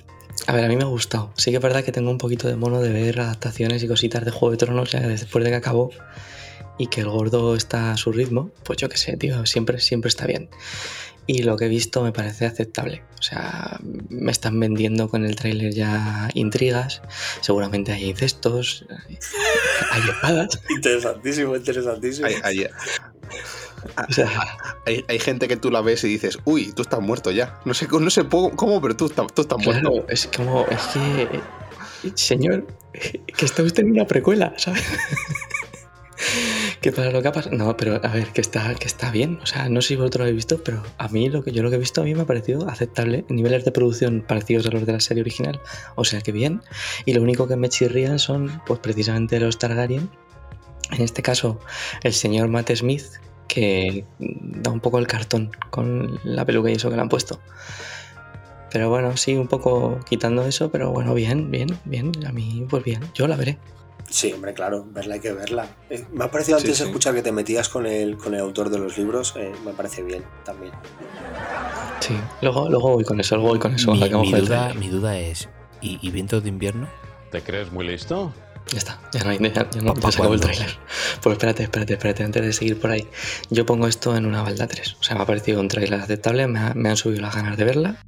a 0.47 0.53
ver, 0.53 0.65
a 0.65 0.69
mí 0.69 0.77
me 0.77 0.85
ha 0.85 0.87
gustado. 0.87 1.33
Sí 1.37 1.51
que 1.51 1.57
es 1.57 1.62
verdad 1.65 1.83
que 1.83 1.91
tengo 1.91 2.12
un 2.12 2.19
poquito 2.19 2.47
de 2.47 2.55
mono 2.55 2.81
de 2.81 2.91
ver 2.91 3.19
adaptaciones 3.19 3.83
y 3.83 3.89
cositas 3.89 4.25
de 4.25 4.31
Juego 4.31 4.53
de 4.53 4.57
Tronos 4.59 4.93
ya 4.93 5.01
después 5.01 5.43
de 5.45 5.51
que 5.51 5.57
acabó 5.57 5.91
y 6.79 6.87
que 6.87 7.01
el 7.01 7.09
gordo 7.09 7.57
está 7.57 7.91
a 7.91 7.97
su 7.97 8.12
ritmo, 8.12 8.53
pues 8.62 8.79
yo 8.79 8.89
qué 8.89 8.97
sé, 8.97 9.17
tío, 9.17 9.45
siempre, 9.47 9.81
siempre 9.81 10.09
está 10.11 10.29
bien. 10.29 10.49
Y 11.29 11.43
lo 11.43 11.57
que 11.57 11.65
he 11.67 11.69
visto 11.69 12.03
me 12.03 12.12
parece 12.12 12.47
aceptable. 12.47 13.03
O 13.19 13.23
sea, 13.23 13.79
me 14.09 14.31
están 14.31 14.61
vendiendo 14.61 15.09
con 15.09 15.25
el 15.25 15.35
tráiler 15.35 15.75
ya 15.75 16.29
intrigas. 16.35 17.03
Seguramente 17.41 17.93
hay 17.93 18.11
incestos, 18.11 18.87
hay- 19.91 20.03
espadas. 20.09 20.61
Interesantísimo, 20.71 21.57
interesantísimo. 21.57 22.27
Hay, 22.29 22.35
hay- 22.45 22.67
O 24.09 24.12
sea, 24.12 24.29
hay- 24.87 25.05
hay 25.09 25.19
gente 25.21 25.47
que 25.49 25.57
tú 25.57 25.71
la 25.71 25.81
ves 25.81 26.03
y 26.05 26.09
dices, 26.09 26.39
uy, 26.45 26.73
tú 26.73 26.83
estás 26.83 27.01
muerto 27.01 27.31
ya. 27.31 27.61
No 27.65 27.73
sé, 27.75 27.87
no 27.89 28.11
sé 28.11 28.25
cómo, 28.29 28.81
pero 28.81 28.97
tú, 28.97 29.07
estás- 29.07 29.33
tú 29.35 29.43
estás 29.43 29.59
muerto. 29.65 29.91
Claro, 29.93 30.07
es 30.09 30.29
como, 30.35 30.67
es 30.67 30.83
que, 30.93 31.41
señor, 32.15 32.67
que 32.93 33.45
está 33.45 33.62
usted 33.62 33.85
en 33.85 33.93
una 33.93 34.07
precuela, 34.07 34.55
¿sabes? 34.57 34.83
que 36.87 36.92
para 36.92 37.11
lo 37.11 37.20
que 37.20 37.27
ha 37.27 37.33
pasado. 37.33 37.57
No, 37.57 37.77
pero 37.77 37.96
a 37.96 38.12
ver, 38.12 38.29
que 38.29 38.40
está, 38.40 38.72
que 38.77 38.87
está 38.87 39.11
bien. 39.11 39.40
O 39.42 39.46
sea, 39.46 39.68
no 39.68 39.83
sé 39.83 39.88
si 39.88 39.96
vosotros 39.96 40.20
lo 40.20 40.25
habéis 40.25 40.37
visto, 40.37 40.62
pero 40.62 40.85
a 40.99 41.09
mí 41.09 41.29
lo 41.29 41.42
que 41.42 41.51
yo 41.51 41.64
lo 41.64 41.70
que 41.70 41.77
he 41.77 41.81
visto 41.81 42.01
a 42.01 42.05
mí 42.05 42.14
me 42.14 42.22
ha 42.22 42.27
parecido 42.27 42.68
aceptable. 42.68 43.25
Niveles 43.29 43.64
de 43.64 43.72
producción 43.72 44.25
parecidos 44.27 44.66
a 44.66 44.70
los 44.70 44.87
de 44.87 44.92
la 44.92 45.01
serie 45.01 45.22
original. 45.22 45.61
O 45.96 46.05
sea 46.05 46.20
que 46.20 46.31
bien. 46.31 46.62
Y 47.05 47.14
lo 47.14 47.22
único 47.22 47.49
que 47.49 47.57
me 47.57 47.68
chirrían 47.68 48.20
son, 48.20 48.62
pues 48.66 48.79
precisamente 48.79 49.40
los 49.40 49.59
Targaryen. 49.59 50.09
En 50.92 51.03
este 51.03 51.22
caso, 51.22 51.59
el 52.05 52.12
señor 52.12 52.46
Matt 52.46 52.70
Smith, 52.77 53.07
que 53.49 54.05
da 54.20 54.70
un 54.70 54.79
poco 54.79 55.01
el 55.01 55.09
cartón 55.09 55.51
con 55.70 56.20
la 56.22 56.44
peluca 56.44 56.70
y 56.70 56.75
eso 56.75 56.88
que 56.88 56.94
le 56.94 57.03
han 57.03 57.09
puesto. 57.09 57.40
Pero 58.70 58.90
bueno, 58.90 59.16
sí, 59.16 59.35
un 59.35 59.49
poco 59.49 59.99
quitando 60.09 60.46
eso, 60.46 60.70
pero 60.70 60.92
bueno, 60.92 61.14
bien, 61.14 61.51
bien, 61.51 61.77
bien. 61.85 62.12
A 62.25 62.31
mí, 62.31 62.64
pues 62.70 62.85
bien, 62.85 63.01
yo 63.12 63.27
la 63.27 63.35
veré. 63.35 63.59
Sí, 64.09 64.33
hombre, 64.33 64.55
claro, 64.55 64.85
verla 64.88 65.14
hay 65.14 65.21
que 65.21 65.33
verla. 65.33 65.69
Eh, 65.90 66.05
me 66.12 66.25
ha 66.25 66.31
parecido 66.31 66.59
antes 66.59 66.77
sí. 66.77 66.85
escuchar 66.85 67.14
que 67.14 67.23
te 67.23 67.33
metías 67.33 67.69
con 67.69 67.87
el, 67.87 68.16
con 68.16 68.35
el 68.35 68.40
autor 68.40 68.71
de 68.71 68.79
los 68.79 68.97
libros, 68.97 69.35
eh, 69.37 69.53
me 69.64 69.73
parece 69.73 70.03
bien 70.03 70.25
también. 70.45 70.73
Sí, 72.01 72.14
luego, 72.40 72.69
luego 72.69 72.92
voy 72.95 73.05
con 73.05 73.19
eso, 73.21 73.35
luego 73.37 73.51
voy 73.51 73.59
con 73.59 73.75
eso. 73.75 73.90
mi, 73.92 73.99
cuando 73.99 74.07
acabemos 74.16 74.33
mi 74.40 74.47
duda, 74.47 74.75
mi 74.75 74.88
duda 74.88 75.19
es, 75.19 75.49
¿y, 75.81 75.99
y 76.07 76.11
vientos 76.11 76.42
de 76.42 76.49
invierno? 76.51 76.88
¿Te 77.31 77.42
crees 77.42 77.73
muy 77.73 77.87
listo? 77.87 78.33
Ya 78.73 78.79
está, 78.79 79.01
ya 79.12 79.23
no 79.25 79.31
hay, 79.31 79.38
ya, 79.38 79.71
ya 79.71 79.81
no, 79.81 79.95
¿Pa- 79.95 80.01
ya 80.03 80.12
se 80.12 80.19
acabó 80.19 80.35
el 80.35 80.40
tráiler. 80.40 80.77
Pues 81.23 81.33
espérate, 81.35 81.62
espérate, 81.64 81.92
espérate, 81.95 82.23
antes 82.25 82.42
de 82.42 82.53
seguir 82.53 82.81
por 82.81 82.90
ahí. 82.90 83.07
Yo 83.51 83.64
pongo 83.66 83.87
esto 83.87 84.16
en 84.16 84.27
una 84.27 84.42
balda 84.42 84.66
3. 84.66 84.97
O 85.01 85.03
sea, 85.05 85.16
me 85.16 85.23
ha 85.23 85.27
parecido 85.27 85.61
un 85.61 85.69
tráiler 85.69 86.01
aceptable, 86.01 86.47
me, 86.49 86.59
ha- 86.59 86.75
me 86.75 86.88
han 86.90 86.97
subido 86.97 87.23
las 87.23 87.35
ganas 87.35 87.57
de 87.57 87.64
verla 87.64 88.03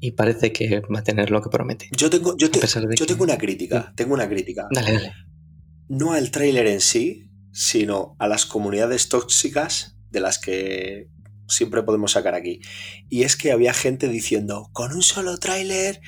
y 0.00 0.12
parece 0.12 0.52
que 0.52 0.80
va 0.80 1.00
a 1.00 1.02
tener 1.04 1.30
lo 1.30 1.40
que 1.42 1.50
promete. 1.50 1.88
Yo 1.96 2.08
tengo, 2.10 2.36
yo 2.36 2.50
te- 2.50 2.60
yo 2.60 2.86
que- 2.96 3.06
tengo 3.06 3.24
una 3.24 3.38
crítica, 3.38 3.92
tengo 3.96 4.14
una 4.14 4.28
crítica. 4.28 4.68
Dale, 4.70 4.92
dale. 4.92 5.12
No 5.88 6.12
al 6.12 6.30
tráiler 6.30 6.66
en 6.66 6.80
sí, 6.80 7.30
sino 7.52 8.14
a 8.18 8.28
las 8.28 8.46
comunidades 8.46 9.08
tóxicas 9.08 9.96
de 10.10 10.20
las 10.20 10.38
que 10.38 11.08
siempre 11.48 11.82
podemos 11.82 12.12
sacar 12.12 12.34
aquí. 12.34 12.60
Y 13.08 13.22
es 13.22 13.36
que 13.36 13.52
había 13.52 13.72
gente 13.72 14.08
diciendo, 14.08 14.68
con 14.72 14.92
un 14.92 15.02
solo 15.02 15.38
tráiler 15.38 16.00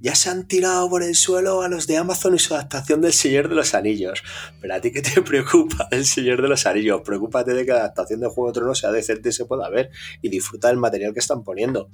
ya 0.00 0.14
se 0.14 0.28
han 0.30 0.46
tirado 0.46 0.88
por 0.90 1.02
el 1.02 1.14
suelo 1.14 1.62
a 1.62 1.68
los 1.68 1.86
de 1.86 1.96
Amazon 1.96 2.34
y 2.34 2.38
su 2.38 2.54
adaptación 2.54 3.00
del 3.00 3.12
Señor 3.12 3.48
de 3.48 3.54
los 3.54 3.74
Anillos. 3.74 4.22
Pero 4.60 4.74
a 4.74 4.80
ti 4.80 4.92
qué 4.92 5.02
te 5.02 5.22
preocupa 5.22 5.88
el 5.90 6.04
Señor 6.04 6.42
de 6.42 6.48
los 6.48 6.66
Anillos? 6.66 7.00
Preocúpate 7.04 7.54
de 7.54 7.64
que 7.64 7.72
la 7.72 7.78
adaptación 7.78 8.20
de 8.20 8.28
Juego 8.28 8.48
de 8.50 8.54
Tronos 8.54 8.78
sea 8.78 8.92
decente 8.92 9.30
y 9.30 9.32
se 9.32 9.44
pueda 9.46 9.68
ver 9.70 9.90
y 10.22 10.28
disfruta 10.28 10.68
del 10.68 10.76
material 10.76 11.12
que 11.12 11.20
están 11.20 11.42
poniendo. 11.44 11.90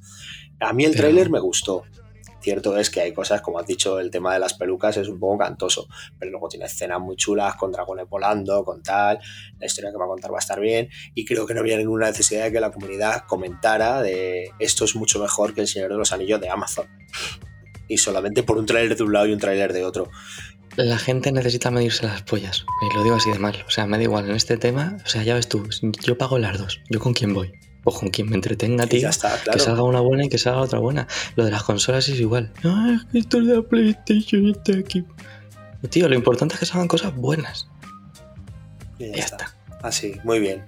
A 0.60 0.72
mí 0.72 0.84
el 0.84 0.90
Pero- 0.92 1.02
tráiler 1.02 1.30
me 1.30 1.40
gustó. 1.40 1.84
Cierto 2.40 2.76
es 2.76 2.90
que 2.90 3.00
hay 3.00 3.14
cosas, 3.14 3.40
como 3.40 3.60
has 3.60 3.66
dicho, 3.68 4.00
el 4.00 4.10
tema 4.10 4.34
de 4.34 4.40
las 4.40 4.54
pelucas 4.54 4.96
es 4.96 5.06
un 5.06 5.20
poco 5.20 5.38
cantoso, 5.38 5.86
pero 6.18 6.32
luego 6.32 6.48
tiene 6.48 6.66
escenas 6.66 6.98
muy 6.98 7.14
chulas 7.14 7.54
con 7.54 7.70
dragones 7.70 8.08
volando, 8.08 8.64
con 8.64 8.82
tal, 8.82 9.20
la 9.60 9.66
historia 9.66 9.92
que 9.92 9.96
va 9.96 10.06
a 10.06 10.08
contar 10.08 10.32
va 10.32 10.38
a 10.38 10.40
estar 10.40 10.58
bien 10.58 10.88
y 11.14 11.24
creo 11.24 11.46
que 11.46 11.54
no 11.54 11.60
había 11.60 11.76
ninguna 11.76 12.08
necesidad 12.08 12.42
de 12.42 12.50
que 12.50 12.58
la 12.58 12.72
comunidad 12.72 13.26
comentara 13.28 14.02
de 14.02 14.50
esto 14.58 14.84
es 14.86 14.96
mucho 14.96 15.20
mejor 15.20 15.54
que 15.54 15.60
el 15.60 15.68
Señor 15.68 15.90
de 15.92 15.98
los 15.98 16.10
Anillos 16.12 16.40
de 16.40 16.48
Amazon. 16.48 16.88
Y 17.92 17.98
solamente 17.98 18.42
por 18.42 18.56
un 18.58 18.66
tráiler 18.66 18.96
de 18.96 19.02
un 19.04 19.12
lado 19.12 19.26
y 19.26 19.32
un 19.32 19.38
tráiler 19.38 19.72
de 19.72 19.84
otro. 19.84 20.10
La 20.76 20.96
gente 20.98 21.30
necesita 21.32 21.70
medirse 21.70 22.06
las 22.06 22.22
pollas. 22.22 22.64
Y 22.90 22.96
lo 22.96 23.02
digo 23.04 23.16
así 23.16 23.30
de 23.30 23.38
mal. 23.38 23.62
O 23.66 23.70
sea, 23.70 23.86
me 23.86 23.98
da 23.98 24.04
igual 24.04 24.28
en 24.30 24.34
este 24.36 24.56
tema. 24.56 24.96
O 25.04 25.08
sea, 25.08 25.22
ya 25.22 25.34
ves 25.34 25.48
tú, 25.48 25.68
yo 26.04 26.16
pago 26.16 26.38
las 26.38 26.58
dos. 26.58 26.80
¿Yo 26.88 26.98
con 27.00 27.12
quién 27.12 27.34
voy? 27.34 27.52
O 27.84 27.92
con 27.92 28.08
quien 28.08 28.30
me 28.30 28.36
entretenga, 28.36 28.86
tío. 28.86 29.00
ya 29.00 29.10
está, 29.10 29.36
Que 29.36 29.42
claro. 29.44 29.58
salga 29.58 29.82
una 29.82 30.00
buena 30.00 30.24
y 30.24 30.28
que 30.30 30.38
salga 30.38 30.60
otra 30.60 30.78
buena. 30.78 31.06
Lo 31.36 31.44
de 31.44 31.50
las 31.50 31.64
consolas 31.64 32.08
es 32.08 32.18
igual. 32.20 32.50
No, 32.62 32.94
es 32.94 33.04
que 33.12 33.18
esto 33.18 33.40
es 33.40 33.46
de 33.48 33.56
la 33.56 33.62
PlayStation 33.62 34.48
está 34.48 34.72
aquí. 34.78 35.04
Tío, 35.90 36.08
lo 36.08 36.14
importante 36.14 36.54
es 36.54 36.60
que 36.60 36.66
salgan 36.66 36.88
cosas 36.88 37.14
buenas. 37.14 37.68
Y 38.98 39.08
ya 39.10 39.16
Ya 39.16 39.24
está. 39.24 39.36
está. 39.44 39.56
Así, 39.86 40.14
muy 40.24 40.38
bien. 40.40 40.64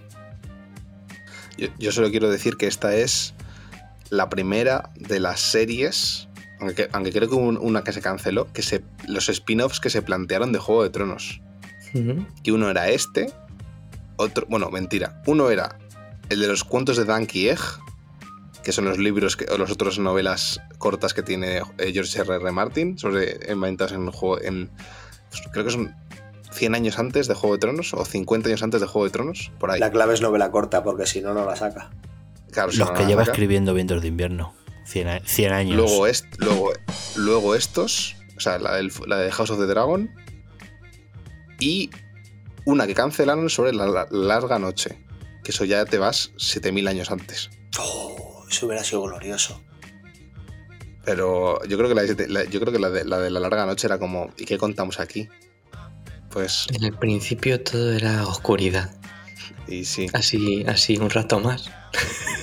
Yo, 1.57 1.69
yo 1.79 1.93
solo 1.93 2.11
quiero 2.11 2.29
decir 2.29 2.57
que 2.57 2.67
esta 2.67 2.95
es 2.97 3.33
la 4.11 4.29
primera 4.29 4.91
de 4.97 5.21
las 5.21 5.41
series, 5.41 6.29
aunque, 6.65 6.89
aunque 6.93 7.13
creo 7.13 7.29
que 7.29 7.35
hubo 7.35 7.45
un- 7.47 7.59
una 7.59 7.83
que 7.85 7.93
se 7.93 8.01
canceló, 8.01 8.53
que 8.53 8.63
se, 8.63 8.83
los 9.07 9.29
spin-offs 9.29 9.81
que 9.81 9.91
se 9.91 10.03
plantearon 10.03 10.53
de 10.53 10.59
Juego 10.59 10.83
de 10.83 10.91
Tronos. 10.91 11.41
Que 12.43 12.51
uno 12.51 12.69
era 12.71 12.89
este, 12.89 13.31
otro, 14.17 14.47
bueno, 14.49 14.69
mentira, 14.71 15.23
uno 15.27 15.51
era 15.51 15.79
el 16.29 16.41
de 16.41 16.49
los 16.49 16.65
cuentos 16.65 16.97
de 16.97 17.05
Donkey 17.05 17.49
Egg, 17.49 17.61
que 18.65 18.73
son 18.73 18.85
los 18.87 18.99
libros 18.99 19.37
que, 19.37 19.45
o 19.45 19.59
las 19.59 19.71
otras 19.71 19.99
novelas 20.01 20.61
cortas 20.79 21.15
que 21.15 21.23
tiene 21.23 21.59
eh, 21.79 21.93
George 21.93 22.21
R. 22.21 22.35
R. 22.37 22.51
Martin, 22.51 22.99
sobre 22.99 23.39
inventados 23.51 23.93
en 23.93 24.11
juego, 24.11 24.41
en, 24.43 24.71
pues, 25.31 25.43
creo 25.53 25.65
que 25.65 25.71
son 25.71 25.95
100 26.51 26.75
años 26.75 26.99
antes 26.99 27.29
de 27.29 27.35
Juego 27.35 27.55
de 27.57 27.61
Tronos 27.61 27.95
o 27.95 28.05
50 28.05 28.49
años 28.49 28.63
antes 28.63 28.81
de 28.81 28.87
Juego 28.87 29.05
de 29.05 29.11
Tronos, 29.13 29.53
por 29.61 29.71
ahí. 29.71 29.79
La 29.81 29.91
clave 29.91 30.15
es 30.15 30.21
novela 30.21 30.51
corta, 30.51 30.83
porque 30.83 31.05
si 31.07 31.21
no, 31.21 31.35
no 31.35 31.45
la 31.45 31.55
saca. 31.57 31.91
Claro, 32.51 32.73
si 32.73 32.79
Los 32.79 32.89
no 32.89 32.95
que 32.95 33.03
la 33.03 33.09
lleva 33.09 33.23
saca. 33.23 33.33
escribiendo 33.33 33.75
vientos 33.75 34.01
de 34.03 34.09
invierno. 34.09 34.55
100, 34.85 35.09
a- 35.09 35.21
100 35.25 35.53
años. 35.53 35.77
Luego, 35.77 36.07
est, 36.07 36.27
luego, 36.39 36.73
luego 37.17 37.55
estos, 37.55 38.17
o 38.37 38.41
sea, 38.41 38.59
la, 38.59 38.77
del- 38.77 38.93
la 39.07 39.19
de 39.19 39.31
House 39.33 39.51
of 39.51 39.59
the 39.59 39.67
Dragon. 39.67 40.11
Y 41.59 41.91
una 42.67 42.87
que 42.87 42.95
cancelaron 42.95 43.49
sobre 43.51 43.73
la, 43.73 43.87
la 43.87 44.07
larga 44.11 44.59
noche. 44.59 44.99
Que 45.43 45.51
eso 45.51 45.65
ya 45.67 45.85
te 45.85 45.99
vas 45.99 46.33
7000 46.39 46.89
años 46.89 47.11
antes. 47.11 47.51
Oh, 47.79 48.45
eso 48.51 48.67
hubiera 48.67 48.83
sido 48.83 49.03
glorioso. 49.03 49.63
Pero 51.05 51.63
yo 51.67 51.77
creo 51.77 51.89
que 51.91 51.95
la, 51.95 52.01
de 52.03 52.09
siete- 52.09 52.29
la- 52.29 52.45
yo 52.45 52.61
creo 52.61 52.73
que 52.73 52.79
la 52.79 52.89
de, 52.91 53.05
la 53.05 53.19
de 53.19 53.31
la 53.31 53.41
larga 53.41 53.67
noche 53.67 53.87
era 53.87 53.99
como, 53.99 54.33
¿y 54.39 54.47
qué 54.47 54.57
contamos 54.57 55.01
aquí? 55.01 55.29
Pues, 56.31 56.67
En 56.73 56.83
el 56.83 56.97
principio 56.97 57.63
todo 57.63 57.93
era 57.93 58.27
oscuridad. 58.27 58.91
Y 59.69 59.85
sí, 59.85 60.07
Así, 60.13 60.65
así 60.67 60.97
un 60.97 61.11
rato 61.11 61.41
más. 61.41 61.71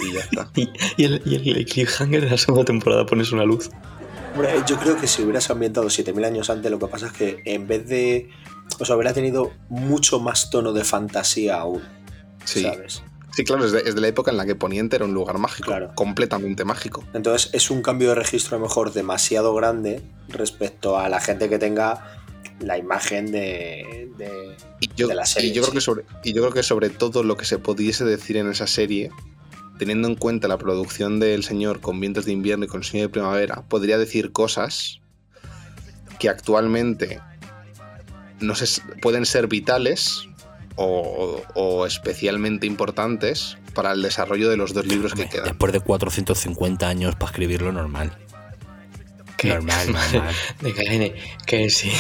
y 0.02 0.14
ya 0.14 0.20
está. 0.22 0.50
Y, 0.56 0.70
y 0.98 1.06
el, 1.06 1.22
y 1.26 1.52
el 1.52 1.66
cliffhanger 1.66 2.24
de 2.24 2.32
la 2.32 2.38
segunda 2.38 2.66
temporada 2.66 3.06
pones 3.06 3.32
una 3.32 3.44
luz. 3.44 3.70
Hombre, 4.34 4.52
yo 4.68 4.78
creo 4.78 4.96
que 4.98 5.08
si 5.08 5.22
hubieras 5.24 5.50
ambientado 5.50 5.90
7000 5.90 6.24
años 6.26 6.50
antes, 6.50 6.72
lo 6.72 6.80
que 6.80 6.88
pasa 6.88 7.08
es 7.08 7.12
que 7.14 7.42
en 7.46 7.68
vez 7.68 7.88
de. 7.88 8.30
O 8.80 8.86
sea, 8.86 8.96
hubiera 8.96 9.14
tenido 9.14 9.52
mucho 9.70 10.20
más 10.20 10.50
tono 10.50 10.72
de 10.74 10.84
fantasía 10.84 11.58
aún. 11.60 11.82
Sí, 12.46 12.62
¿Sabes? 12.64 13.04
sí 13.36 13.44
claro, 13.44 13.66
es 13.66 13.74
de, 13.74 13.80
es 13.82 13.94
de 13.94 14.02
la 14.02 14.08
época 14.08 14.32
en 14.32 14.38
la 14.38 14.46
que 14.46 14.56
Poniente 14.56 14.96
era 14.96 15.06
un 15.06 15.14
lugar 15.14 15.38
mágico. 15.38 15.68
Claro. 15.68 15.92
Completamente 15.96 16.64
mágico. 16.64 17.04
Entonces 17.14 17.50
es 17.54 17.70
un 17.70 17.82
cambio 17.82 18.10
de 18.10 18.16
registro 18.16 18.56
a 18.56 18.60
lo 18.60 18.66
mejor 18.66 18.94
demasiado 18.94 19.54
grande 19.54 20.02
respecto 20.30 20.98
a 20.98 21.10
la 21.10 21.20
gente 21.20 21.50
que 21.50 21.60
tenga 21.60 22.21
la 22.62 22.78
imagen 22.78 23.32
de, 23.32 24.10
de, 24.17 24.56
Y 24.80 24.89
yo, 24.95 25.08
de 25.08 25.15
la 25.15 25.26
serie. 25.26 25.50
y 25.50 25.54
yo 25.54 25.62
creo 25.62 25.71
sí. 25.71 25.78
que 25.78 25.82
sobre, 25.82 26.06
y 26.24 26.34
yo 26.34 26.41
creo 26.41 26.54
que 26.54 26.63
sobre 26.63 26.89
todo 26.89 27.24
lo 27.24 27.38
que 27.38 27.45
se 27.45 27.58
pudiese 27.58 28.06
decir 28.06 28.38
en 28.38 28.50
esa 28.50 28.67
serie, 28.67 29.12
teniendo 29.78 30.08
en 30.08 30.15
cuenta 30.15 30.47
la 30.47 30.58
producción 30.58 31.19
del 31.19 31.43
señor 31.43 31.82
con 31.82 32.00
vientos 32.00 32.26
de 32.26 32.32
invierno 32.32 32.65
y 32.65 32.67
con 32.67 32.84
sueño 32.84 33.06
de 33.06 33.10
primavera, 33.10 33.63
podría 33.67 33.97
decir 33.97 34.32
cosas 34.32 35.00
que 36.19 36.30
actualmente 36.30 37.19
no 38.41 38.56
sé, 38.56 38.82
pueden 39.02 39.26
ser 39.26 39.47
vitales 39.47 40.28
o, 40.76 41.41
o 41.56 41.86
especialmente 41.86 42.67
importantes 42.67 43.58
para 43.74 43.91
el 43.93 44.02
desarrollo 44.02 44.50
de 44.50 44.58
los 44.58 44.74
dos 44.74 44.86
libros 44.86 45.13
que 45.13 45.30
quedan. 45.30 45.45
Después 45.45 45.71
de 45.71 45.80
450 45.80 46.88
años 46.88 47.15
para 47.15 47.32
escribirlo, 47.32 47.71
normal. 47.71 48.17
¿Qué? 49.41 49.49
Normal, 49.49 49.91
normal. 50.13 50.36
De 50.62 50.73
KN, 50.73 51.13
que 51.47 51.69
sí. 51.71 51.91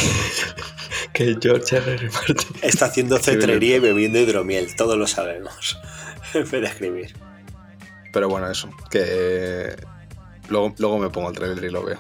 que 1.13 1.35
George 1.41 1.75
R. 1.77 1.93
R. 1.95 2.09
Martin. 2.11 2.37
Está 2.61 2.85
haciendo 2.85 3.17
cetrería 3.19 3.77
y 3.77 3.79
bebiendo 3.79 4.19
hidromiel, 4.19 4.75
todos 4.75 4.95
lo 4.97 5.07
sabemos. 5.07 5.79
En 6.35 6.43
vez 6.43 6.51
de 6.51 6.65
escribir. 6.67 7.15
Pero 8.13 8.29
bueno, 8.29 8.47
eso, 8.51 8.69
que 8.91 9.75
luego, 10.49 10.75
luego 10.77 10.99
me 10.99 11.09
pongo 11.09 11.29
el 11.29 11.35
trailer 11.35 11.63
y 11.63 11.69
lo 11.71 11.83
veo. 11.83 11.97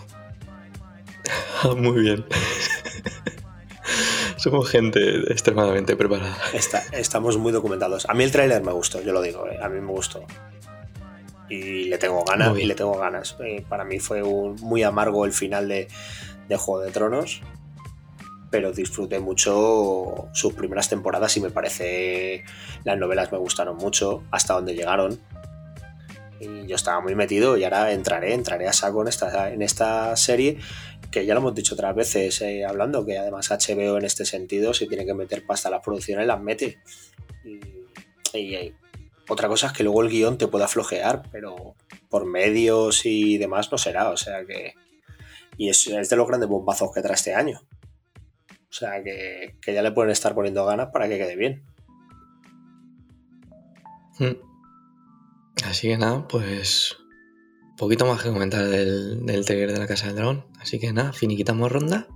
Ah, 1.63 1.69
Muy 1.75 2.01
bien. 2.01 2.23
Somos 4.37 4.69
gente 4.69 5.31
extremadamente 5.31 5.95
preparada. 5.95 6.37
Está- 6.53 6.83
estamos 6.93 7.37
muy 7.37 7.51
documentados. 7.51 8.05
A 8.09 8.13
mí 8.13 8.23
el 8.23 8.31
tráiler 8.31 8.61
me 8.63 8.71
gustó, 8.71 9.01
yo 9.01 9.11
lo 9.13 9.21
digo, 9.21 9.47
eh, 9.47 9.57
a 9.61 9.69
mí 9.69 9.79
me 9.81 9.91
gustó. 9.91 10.25
Y 11.53 11.85
le 11.89 11.97
tengo 11.97 12.23
ganas, 12.23 12.57
y 12.57 12.63
le 12.65 12.75
tengo 12.75 12.97
ganas. 12.97 13.35
Eh, 13.43 13.63
para 13.67 13.83
mí 13.83 13.99
fue 13.99 14.23
un- 14.23 14.55
muy 14.61 14.83
amargo 14.83 15.25
el 15.25 15.33
final 15.33 15.67
de, 15.67 15.87
de 16.47 16.55
Juego 16.55 16.81
de 16.81 16.91
Tronos, 16.91 17.41
pero 18.49 18.71
disfruté 18.71 19.19
mucho 19.19 20.29
sus 20.33 20.53
primeras 20.53 20.87
temporadas 20.89 21.35
y 21.37 21.41
me 21.41 21.49
parece 21.49 22.43
las 22.85 22.97
novelas 22.97 23.31
me 23.31 23.37
gustaron 23.37 23.75
mucho, 23.77 24.23
hasta 24.31 24.53
donde 24.53 24.75
llegaron. 24.75 25.19
Y 26.39 26.65
yo 26.67 26.75
estaba 26.75 27.01
muy 27.01 27.15
metido 27.15 27.55
y 27.57 27.63
ahora 27.65 27.91
entraré, 27.91 28.33
entraré 28.33 28.67
a 28.67 28.73
saco 28.73 29.01
en 29.01 29.09
esta, 29.09 29.51
en 29.51 29.61
esta 29.61 30.15
serie 30.15 30.57
que 31.11 31.25
ya 31.25 31.33
lo 31.33 31.41
hemos 31.41 31.53
dicho 31.53 31.75
otras 31.75 31.93
veces 31.93 32.41
eh, 32.41 32.63
hablando, 32.65 33.05
que 33.05 33.17
además 33.17 33.49
HBO 33.51 33.97
en 33.97 34.05
este 34.05 34.23
sentido, 34.25 34.73
si 34.73 34.87
tiene 34.87 35.05
que 35.05 35.13
meter 35.13 35.45
pasta 35.45 35.67
a 35.67 35.71
las 35.71 35.83
producciones, 35.83 36.25
las 36.25 36.39
mete. 36.41 36.79
Y, 37.43 37.59
y, 38.37 38.73
otra 39.31 39.47
cosa 39.47 39.67
es 39.67 39.73
que 39.73 39.83
luego 39.83 40.01
el 40.01 40.09
guion 40.09 40.37
te 40.37 40.47
pueda 40.47 40.67
flojear, 40.67 41.23
pero 41.31 41.75
por 42.09 42.25
medios 42.25 43.05
y 43.05 43.37
demás 43.37 43.71
no 43.71 43.77
será, 43.77 44.09
o 44.09 44.17
sea 44.17 44.45
que... 44.45 44.73
Y 45.57 45.69
es, 45.69 45.87
es 45.87 46.09
de 46.09 46.15
los 46.15 46.27
grandes 46.27 46.49
bombazos 46.49 46.91
que 46.93 47.01
trae 47.01 47.15
este 47.15 47.33
año. 47.33 47.61
O 48.49 48.73
sea 48.73 49.03
que, 49.03 49.55
que 49.61 49.73
ya 49.73 49.81
le 49.81 49.91
pueden 49.91 50.11
estar 50.11 50.33
poniendo 50.33 50.65
ganas 50.65 50.89
para 50.91 51.07
que 51.07 51.17
quede 51.17 51.35
bien. 51.35 51.63
Mm. 54.19 54.37
Así 55.65 55.89
que 55.89 55.97
nada, 55.97 56.27
pues. 56.27 56.97
Poquito 57.77 58.05
más 58.05 58.21
que 58.23 58.31
comentar 58.31 58.65
del, 58.65 59.25
del 59.25 59.45
trailer 59.45 59.73
de 59.73 59.79
la 59.79 59.87
Casa 59.87 60.07
del 60.07 60.15
Dragón. 60.15 60.45
Así 60.59 60.79
que 60.79 60.93
nada, 60.93 61.13
finiquitamos 61.13 61.71
ronda. 61.71 62.07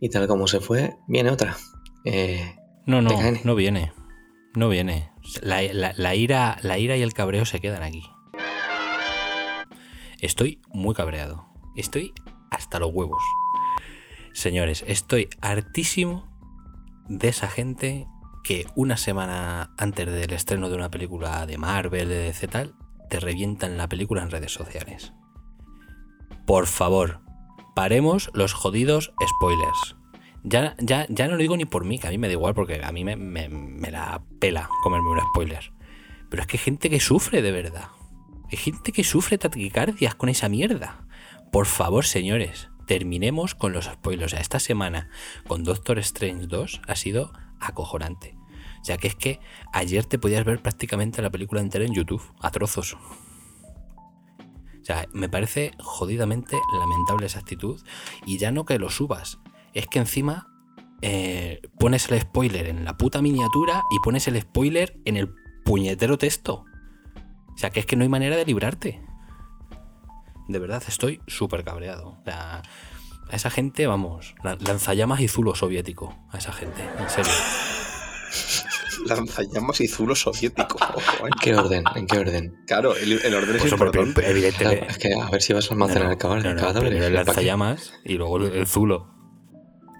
Y 0.00 0.10
tal 0.10 0.28
como 0.28 0.46
se 0.46 0.60
fue, 0.60 0.96
viene 1.06 1.30
otra. 1.30 1.56
Eh, 2.04 2.56
No, 2.86 3.02
no, 3.02 3.10
no 3.44 3.54
viene. 3.54 3.92
No 4.54 4.68
viene. 4.68 5.10
La, 5.42 5.62
ira, 6.14 6.58
la 6.62 6.78
ira 6.78 6.96
y 6.96 7.02
el 7.02 7.12
cabreo 7.12 7.44
se 7.44 7.60
quedan 7.60 7.82
aquí. 7.82 8.02
Estoy 10.20 10.60
muy 10.72 10.94
cabreado. 10.94 11.46
Estoy 11.76 12.12
hasta 12.50 12.78
los 12.78 12.92
huevos. 12.92 13.22
Señores, 14.32 14.84
estoy 14.86 15.28
hartísimo 15.40 16.28
de 17.08 17.28
esa 17.28 17.48
gente 17.48 18.06
que 18.42 18.66
una 18.74 18.96
semana 18.96 19.74
antes 19.76 20.06
del 20.06 20.32
estreno 20.32 20.68
de 20.68 20.76
una 20.76 20.90
película 20.90 21.44
de 21.46 21.58
Marvel, 21.58 22.08
de 22.08 22.18
DC 22.18 22.48
te 22.48 23.20
revientan 23.20 23.76
la 23.76 23.88
película 23.88 24.22
en 24.22 24.30
redes 24.30 24.52
sociales. 24.52 25.12
Por 26.46 26.66
favor, 26.66 27.20
paremos 27.74 28.30
los 28.32 28.54
jodidos 28.54 29.12
spoilers. 29.22 29.97
Ya, 30.48 30.74
ya, 30.78 31.06
ya 31.10 31.26
no 31.26 31.32
lo 31.32 31.38
digo 31.38 31.56
ni 31.56 31.66
por 31.66 31.84
mí, 31.84 31.98
que 31.98 32.06
a 32.06 32.10
mí 32.10 32.16
me 32.16 32.26
da 32.26 32.32
igual 32.32 32.54
porque 32.54 32.82
a 32.82 32.90
mí 32.90 33.04
me, 33.04 33.90
la 33.90 34.22
pela 34.38 34.70
comerme 34.82 35.10
un 35.10 35.20
spoiler. 35.20 35.72
Pero 36.30 36.42
es 36.42 36.46
que 36.46 36.56
hay 36.56 36.64
gente 36.64 36.88
que 36.88 37.00
sufre 37.00 37.42
de 37.42 37.52
verdad. 37.52 37.88
Hay 38.50 38.56
gente 38.56 38.92
que 38.92 39.04
sufre 39.04 39.36
taquicardias 39.36 40.14
con 40.14 40.30
esa 40.30 40.48
mierda. 40.48 41.06
Por 41.52 41.66
favor, 41.66 42.06
señores, 42.06 42.70
terminemos 42.86 43.54
con 43.54 43.72
los 43.72 43.86
spoilers. 43.86 44.32
O 44.32 44.36
sea, 44.36 44.40
esta 44.40 44.58
semana 44.58 45.10
con 45.46 45.64
Doctor 45.64 45.98
Strange 45.98 46.46
2 46.46 46.80
ha 46.86 46.96
sido 46.96 47.32
acojonante. 47.60 48.34
Sea, 48.82 48.96
que 48.96 49.08
es 49.08 49.14
que 49.14 49.40
ayer 49.74 50.06
te 50.06 50.18
podías 50.18 50.46
ver 50.46 50.62
prácticamente 50.62 51.20
la 51.20 51.28
película 51.28 51.60
entera 51.60 51.84
en 51.84 51.92
YouTube, 51.92 52.22
a 52.40 52.50
trozos. 52.50 52.94
O 52.94 54.84
sea, 54.84 55.06
me 55.12 55.28
parece 55.28 55.72
jodidamente 55.78 56.56
lamentable 56.78 57.26
esa 57.26 57.40
actitud. 57.40 57.82
Y 58.24 58.38
ya 58.38 58.50
no 58.50 58.64
que 58.64 58.78
lo 58.78 58.88
subas, 58.88 59.40
es 59.74 59.86
que 59.86 59.98
encima 59.98 60.46
eh, 61.02 61.60
pones 61.78 62.10
el 62.10 62.20
spoiler 62.20 62.66
en 62.66 62.84
la 62.84 62.96
puta 62.96 63.22
miniatura 63.22 63.82
y 63.90 63.98
pones 64.02 64.26
el 64.28 64.40
spoiler 64.40 64.98
en 65.04 65.16
el 65.16 65.32
puñetero 65.64 66.18
texto. 66.18 66.64
O 67.54 67.58
sea, 67.58 67.70
que 67.70 67.80
es 67.80 67.86
que 67.86 67.96
no 67.96 68.02
hay 68.02 68.08
manera 68.08 68.36
de 68.36 68.44
librarte. 68.44 69.00
De 70.48 70.58
verdad, 70.58 70.82
estoy 70.88 71.20
súper 71.26 71.62
cabreado. 71.64 72.16
O 72.20 72.22
sea, 72.24 72.62
a 73.30 73.36
esa 73.36 73.50
gente, 73.50 73.86
vamos, 73.86 74.34
la- 74.42 74.56
lanzallamas 74.56 75.20
y 75.20 75.28
zulo 75.28 75.54
soviético. 75.54 76.16
A 76.30 76.38
esa 76.38 76.52
gente, 76.52 76.82
en 76.98 77.10
serio. 77.10 77.32
Lanzallamas 79.06 79.80
y 79.80 79.88
zulo 79.88 80.14
soviético. 80.14 80.78
¿En 81.24 81.30
qué 81.40 81.54
orden? 81.54 81.84
¿En 81.94 82.06
qué 82.06 82.18
orden? 82.18 82.56
Claro, 82.66 82.96
el, 82.96 83.12
el 83.24 83.34
orden 83.34 83.56
es 83.56 83.60
Pues, 83.62 83.72
importante. 83.72 84.12
Claro, 84.14 84.28
evidentemente. 84.28 84.86
es 84.88 84.98
que 84.98 85.14
a 85.14 85.30
ver 85.30 85.42
si 85.42 85.52
vas 85.52 85.70
a 85.70 85.74
almacenar 85.74 86.16
No, 86.22 86.28
no, 86.28 86.34
el 86.36 86.42
no, 86.98 87.06
el 87.06 87.14
lanzallamas 87.14 87.92
y 88.04 88.14
luego 88.14 88.38
el, 88.38 88.52
el 88.54 88.66
zulo. 88.66 89.14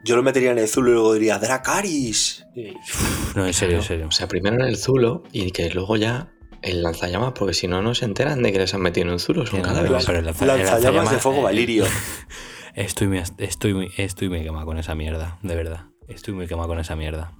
Yo 0.04 0.16
lo 0.16 0.22
metería 0.22 0.52
en 0.52 0.58
el 0.58 0.68
Zulu 0.68 0.90
y 0.90 0.94
luego 0.94 1.12
diría 1.14 1.38
Dracaris. 1.38 2.46
Y- 2.54 2.74
No, 3.34 3.46
en 3.46 3.52
serio, 3.52 3.76
en 3.78 3.82
serio. 3.82 4.06
O 4.08 4.12
sea, 4.12 4.28
primero 4.28 4.56
en 4.56 4.62
el 4.62 4.76
zulo 4.76 5.22
y 5.32 5.50
que 5.50 5.70
luego 5.70 5.96
ya 5.96 6.28
el 6.62 6.82
lanzallamas, 6.82 7.32
porque 7.32 7.54
si 7.54 7.68
no, 7.68 7.82
no 7.82 7.94
se 7.94 8.04
enteran 8.04 8.42
de 8.42 8.52
que 8.52 8.58
les 8.58 8.72
han 8.74 8.80
metido 8.80 9.06
en 9.06 9.12
un 9.12 9.18
zulo. 9.20 9.46
Son 9.46 9.60
el 9.60 9.66
lanza- 9.66 10.12
el 10.18 10.24
Lanzallamas 10.24 11.10
de 11.10 11.18
fuego 11.18 11.38
eh, 11.40 11.42
Valirio. 11.44 11.84
Estoy 12.74 13.08
muy, 13.08 13.22
estoy, 13.38 13.74
muy, 13.74 13.90
estoy 13.96 14.28
muy 14.28 14.42
quemado 14.42 14.64
con 14.66 14.78
esa 14.78 14.94
mierda, 14.94 15.38
de 15.42 15.56
verdad. 15.56 15.86
Estoy 16.06 16.32
muy 16.34 16.46
quemado 16.46 16.68
con 16.68 16.78
esa 16.78 16.94
mierda. 16.94 17.32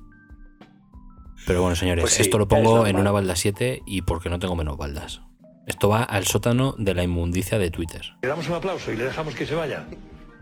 Pero 1.47 1.62
bueno, 1.62 1.77
señores, 1.77 2.03
Pues 2.03 2.14
sí, 2.14 2.23
esto 2.23 2.38
lo 2.38 2.49
pongo 2.49 2.87
en 2.87 2.97
una 2.97 3.12
balda 3.12 3.37
7 3.37 3.83
y 3.87 4.03
porque 4.03 4.29
no 4.31 4.38
tengo 4.40 4.57
menos 4.57 4.77
baldas. 4.77 5.21
Esto 5.66 5.88
va 5.88 6.03
al 6.03 6.27
sótano 6.27 6.75
de 6.79 6.94
la 6.94 7.03
inmundicia 7.05 7.59
de 7.59 7.71
Twitter. 7.71 8.03
Le 8.23 8.29
damos 8.29 8.49
un 8.49 8.55
aplauso 8.55 8.90
y 8.92 8.97
le 8.97 9.05
dejamos 9.05 9.35
que 9.35 9.47
se 9.47 9.55
vaya. 9.55 9.87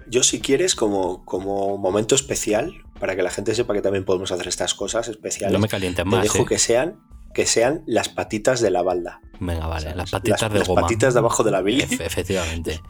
Yo, 0.09 0.23
si 0.23 0.41
quieres, 0.41 0.75
como, 0.75 1.25
como 1.25 1.79
momento 1.79 2.15
especial, 2.15 2.73
para 3.01 3.17
que 3.17 3.23
la 3.23 3.31
gente 3.31 3.55
sepa 3.55 3.75
que 3.75 3.83
también 3.83 4.05
podemos 4.05 4.31
hacer 4.33 4.47
estas 4.49 4.75
cosas 4.75 5.09
especiales, 5.09 5.53
No 5.53 5.59
me 5.59 5.69
calientes 5.69 6.05
te 6.05 6.09
más, 6.11 6.23
dejo 6.23 6.39
¿eh? 6.43 6.47
que 6.49 6.59
sean 6.59 7.01
que 7.35 7.45
sean 7.45 7.83
las 7.87 8.09
patitas 8.09 8.61
de 8.63 8.71
la 8.71 8.81
balda. 8.83 9.21
Venga, 9.41 9.67
vale, 9.67 9.89
O 9.89 9.91
sea, 9.91 9.95
las 9.97 10.11
patitas 10.11 10.41
las- 10.41 10.53
de 10.55 10.59
las 10.61 10.69
goma. 10.69 10.81
patitas 10.83 11.13
de 11.13 11.21
abajo 11.21 11.45
de 11.45 11.51
la. 11.51 11.61
Efe- 11.61 12.01
efectivamente. 12.07 12.81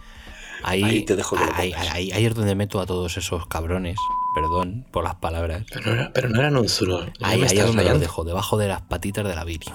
Ahí, 0.62 0.82
Ahí 0.84 1.04
te 1.04 1.16
dejo 1.16 1.36
que 1.36 1.44
lo 1.44 1.54
ahí, 1.54 1.72
ahí- 1.72 2.12
ahí 2.12 2.24
es 2.26 2.34
donde 2.34 2.54
meto 2.54 2.80
a 2.80 2.86
todos 2.86 3.16
esos 3.16 3.46
cabrones, 3.48 3.96
perdón 4.36 4.86
por 4.92 5.02
las 5.04 5.16
palabras. 5.16 5.64
Pero, 5.72 5.86
no 5.86 5.92
era, 5.94 6.12
pero 6.12 6.28
no 6.28 6.38
eran 6.38 6.56
un 6.56 6.68
zulo. 6.68 7.04
¿no 7.06 7.12
Ahí, 7.22 7.42
es 7.42 7.54
donde 7.56 7.82
los 7.84 7.98
dejo, 8.00 8.22
debajo 8.24 8.56
de 8.56 8.68
las 8.68 8.82
patitas 8.82 9.26
de 9.26 9.34
la 9.34 9.42
Viri. 9.44 9.66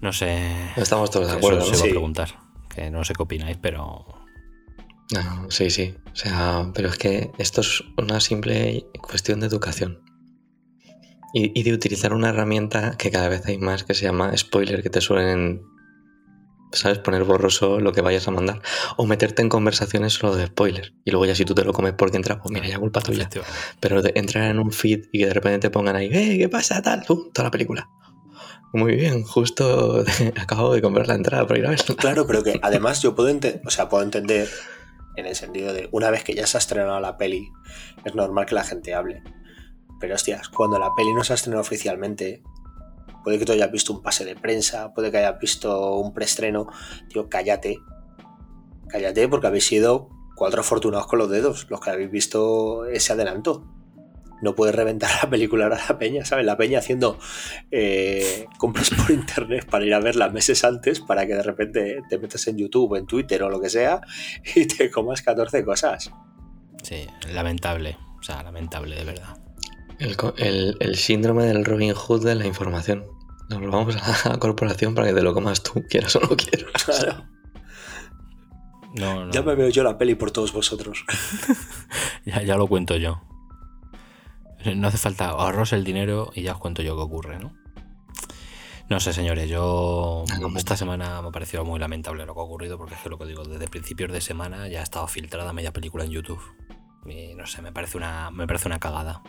No 0.00 0.12
sé. 0.12 0.70
Estamos 0.76 1.10
todos 1.10 1.26
de 1.26 1.32
Eso 1.32 1.38
acuerdo, 1.38 1.60
se 1.64 1.72
¿no? 1.72 1.76
va 1.76 1.82
Sí. 1.82 1.88
a 1.88 1.90
preguntar. 1.90 2.28
Que 2.72 2.90
no 2.90 3.04
sé 3.04 3.14
qué 3.14 3.22
opináis, 3.22 3.56
pero. 3.60 4.06
No, 5.14 5.50
sí, 5.50 5.70
sí. 5.70 5.94
O 6.12 6.16
sea, 6.16 6.70
pero 6.74 6.88
es 6.88 6.98
que 6.98 7.30
esto 7.38 7.62
es 7.62 7.82
una 7.96 8.20
simple 8.20 8.86
cuestión 9.00 9.40
de 9.40 9.46
educación. 9.46 10.02
Y, 11.32 11.58
y 11.58 11.62
de 11.62 11.72
utilizar 11.72 12.12
una 12.12 12.30
herramienta 12.30 12.96
que 12.96 13.10
cada 13.10 13.28
vez 13.28 13.46
hay 13.46 13.58
más 13.58 13.84
que 13.84 13.94
se 13.94 14.04
llama 14.04 14.36
spoiler, 14.36 14.82
que 14.82 14.90
te 14.90 15.00
suelen, 15.00 15.62
¿sabes? 16.72 16.98
Poner 16.98 17.24
borroso 17.24 17.80
lo 17.80 17.92
que 17.92 18.00
vayas 18.00 18.28
a 18.28 18.30
mandar. 18.32 18.60
O 18.96 19.06
meterte 19.06 19.42
en 19.42 19.48
conversaciones 19.48 20.14
solo 20.14 20.36
de 20.36 20.46
spoiler. 20.46 20.94
Y 21.04 21.10
luego 21.10 21.26
ya 21.26 21.34
si 21.34 21.44
tú 21.44 21.54
te 21.54 21.64
lo 21.64 21.72
comes 21.72 21.94
porque 21.94 22.16
entras, 22.16 22.38
pues 22.42 22.52
mira, 22.52 22.66
ya 22.66 22.78
culpa 22.78 23.00
tuya. 23.00 23.28
Pero 23.80 24.02
de 24.02 24.12
entrar 24.14 24.50
en 24.50 24.58
un 24.58 24.72
feed 24.72 25.06
y 25.12 25.20
que 25.20 25.26
de 25.26 25.34
repente 25.34 25.58
te 25.58 25.70
pongan 25.70 25.96
ahí, 25.96 26.08
¡eh, 26.12 26.36
qué 26.38 26.48
pasa 26.48 26.82
tal! 26.82 27.04
¡Pum! 27.06 27.30
Toda 27.32 27.44
la 27.44 27.50
película. 27.50 27.88
Muy 28.74 28.96
bien, 28.96 29.22
justo 29.22 30.04
acabo 30.36 30.74
de 30.74 30.82
comprar 30.82 31.08
la 31.08 31.14
entrada 31.14 31.46
para 31.46 31.60
ir 31.60 31.66
a 31.66 31.70
verla. 31.70 31.96
Claro, 31.96 32.26
pero 32.26 32.42
que 32.42 32.60
además 32.62 33.00
yo 33.00 33.14
puedo, 33.14 33.34
o 33.64 33.70
sea, 33.70 33.88
puedo 33.88 34.02
entender 34.02 34.48
en 35.18 35.26
el 35.26 35.34
sentido 35.34 35.72
de 35.72 35.88
una 35.92 36.10
vez 36.10 36.24
que 36.24 36.34
ya 36.34 36.46
se 36.46 36.56
ha 36.56 36.60
estrenado 36.60 37.00
la 37.00 37.16
peli, 37.16 37.48
es 38.04 38.14
normal 38.14 38.46
que 38.46 38.54
la 38.54 38.64
gente 38.64 38.94
hable. 38.94 39.22
Pero 40.00 40.14
hostias, 40.14 40.48
cuando 40.48 40.78
la 40.78 40.94
peli 40.94 41.12
no 41.12 41.24
se 41.24 41.32
ha 41.32 41.36
estrenado 41.36 41.60
oficialmente, 41.60 42.42
puede 43.24 43.38
que 43.38 43.44
tú 43.44 43.52
hayas 43.52 43.72
visto 43.72 43.92
un 43.92 44.02
pase 44.02 44.24
de 44.24 44.36
prensa, 44.36 44.94
puede 44.94 45.10
que 45.10 45.18
hayas 45.18 45.38
visto 45.40 45.96
un 45.96 46.14
preestreno, 46.14 46.68
tío, 47.08 47.28
cállate. 47.28 47.78
Cállate 48.88 49.28
porque 49.28 49.48
habéis 49.48 49.66
sido 49.66 50.08
cuatro 50.36 50.60
afortunados 50.60 51.06
con 51.08 51.18
los 51.18 51.28
dedos, 51.28 51.66
los 51.68 51.80
que 51.80 51.90
habéis 51.90 52.10
visto 52.10 52.86
ese 52.86 53.12
adelanto. 53.12 53.66
No 54.42 54.54
puedes 54.54 54.74
reventar 54.74 55.10
la 55.22 55.28
película 55.30 55.66
a 55.66 55.68
la 55.70 55.98
peña, 55.98 56.24
¿sabes? 56.24 56.44
La 56.46 56.56
peña 56.56 56.78
haciendo 56.78 57.18
eh, 57.70 58.46
compras 58.58 58.90
por 58.90 59.10
internet 59.10 59.66
para 59.68 59.84
ir 59.84 59.94
a 59.94 60.00
verla 60.00 60.28
meses 60.28 60.64
antes 60.64 61.00
para 61.00 61.26
que 61.26 61.34
de 61.34 61.42
repente 61.42 62.02
te 62.08 62.18
metas 62.18 62.46
en 62.48 62.56
YouTube, 62.58 62.94
en 62.96 63.06
Twitter 63.06 63.42
o 63.42 63.50
lo 63.50 63.60
que 63.60 63.68
sea 63.70 64.00
y 64.54 64.66
te 64.66 64.90
comas 64.90 65.22
14 65.22 65.64
cosas. 65.64 66.10
Sí, 66.82 67.06
lamentable. 67.32 67.96
O 68.18 68.22
sea, 68.22 68.42
lamentable, 68.42 68.96
de 68.96 69.04
verdad. 69.04 69.36
El, 69.98 70.16
el- 70.36 70.76
el 70.80 70.94
síndrome 70.96 71.44
del 71.44 71.64
Robin 71.64 71.92
Hood 71.94 72.24
de 72.24 72.34
la 72.36 72.46
información. 72.46 73.04
Nos 73.50 73.60
lo 73.62 73.70
vamos 73.70 73.96
a 73.96 74.28
la 74.30 74.38
corporación 74.38 74.94
para 74.94 75.08
que 75.08 75.14
te 75.14 75.22
lo 75.22 75.34
comas 75.34 75.62
tú, 75.62 75.84
quieras 75.88 76.14
o 76.16 76.20
no 76.20 76.28
quieras. 76.36 76.84
Claro. 76.84 77.24
No, 78.94 79.26
no. 79.26 79.32
Ya 79.32 79.42
me 79.42 79.54
veo 79.54 79.68
yo 79.68 79.82
la 79.82 79.98
peli 79.98 80.14
por 80.14 80.30
todos 80.30 80.52
vosotros. 80.52 81.04
Ya, 82.24 82.42
ya 82.42 82.56
lo 82.56 82.66
cuento 82.66 82.96
yo. 82.96 83.22
No 84.76 84.88
hace 84.88 84.98
falta 84.98 85.30
ahorros 85.30 85.72
el 85.72 85.84
dinero 85.84 86.30
y 86.34 86.42
ya 86.42 86.52
os 86.52 86.58
cuento 86.58 86.82
yo 86.82 86.96
qué 86.96 87.02
ocurre, 87.02 87.38
¿no? 87.38 87.52
No 88.88 89.00
sé, 89.00 89.12
señores, 89.12 89.50
yo 89.50 90.24
Ah, 90.30 90.38
esta 90.56 90.76
semana 90.76 91.20
me 91.20 91.28
ha 91.28 91.30
parecido 91.30 91.64
muy 91.64 91.78
lamentable 91.78 92.24
lo 92.24 92.34
que 92.34 92.40
ha 92.40 92.44
ocurrido 92.44 92.78
porque 92.78 92.94
es 92.94 93.00
que 93.00 93.10
lo 93.10 93.18
que 93.18 93.26
digo, 93.26 93.44
desde 93.44 93.68
principios 93.68 94.10
de 94.12 94.20
semana 94.20 94.66
ya 94.68 94.80
ha 94.80 94.82
estado 94.82 95.06
filtrada 95.06 95.52
media 95.52 95.72
película 95.72 96.04
en 96.04 96.10
YouTube. 96.10 96.40
Y 97.06 97.34
no 97.34 97.46
sé, 97.46 97.60
me 97.62 97.72
parece 97.72 97.98
una, 97.98 98.30
me 98.30 98.46
parece 98.46 98.68
una 98.68 98.78
cagada. 98.78 99.22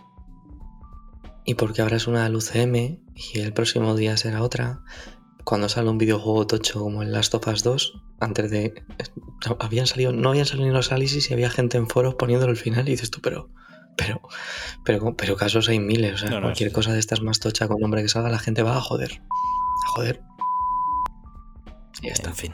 Y 1.45 1.55
porque 1.55 1.81
ahora 1.81 1.97
es 1.97 2.07
una 2.07 2.23
del 2.23 2.35
UCM 2.35 2.75
y 3.15 3.39
el 3.39 3.53
próximo 3.53 3.95
día 3.95 4.15
será 4.17 4.43
otra. 4.43 4.81
Cuando 5.43 5.67
sale 5.67 5.89
un 5.89 5.97
videojuego 5.97 6.45
tocho 6.47 6.79
como 6.79 7.01
el 7.01 7.11
Last 7.11 7.33
of 7.33 7.47
Us 7.47 7.63
2, 7.63 8.01
antes 8.19 8.51
de. 8.51 8.83
Habían 9.59 9.87
salido, 9.87 10.11
no 10.11 10.29
habían 10.29 10.45
salido 10.45 10.67
ni 10.67 10.73
los 10.73 10.91
análisis 10.91 11.29
y 11.29 11.33
había 11.33 11.49
gente 11.49 11.77
en 11.77 11.87
foros 11.87 12.15
poniéndolo 12.15 12.51
al 12.51 12.57
final 12.57 12.87
y 12.87 12.91
dices 12.91 13.09
tú, 13.09 13.19
pero. 13.21 13.49
Pero, 13.99 14.21
pero, 14.83 15.15
pero 15.15 15.35
casos 15.35 15.67
hay 15.69 15.79
miles. 15.79 16.13
O 16.13 16.17
sea, 16.17 16.29
No, 16.29 16.35
no, 16.37 16.41
cualquier 16.47 16.71
cosa 16.71 16.93
de 16.93 16.99
estas 16.99 17.21
más 17.21 17.39
tocha 17.39 17.67
con 17.67 17.79
nombre 17.79 18.01
que 18.01 18.09
salga, 18.09 18.29
la 18.29 18.39
gente 18.39 18.63
va 18.63 18.77
a 18.77 18.81
joder. 18.81 19.21
A 19.85 19.89
joder. 19.89 20.21
Y 22.01 22.07
ya 22.07 22.13
está. 22.13 22.29
En 22.29 22.35
fin. 22.35 22.53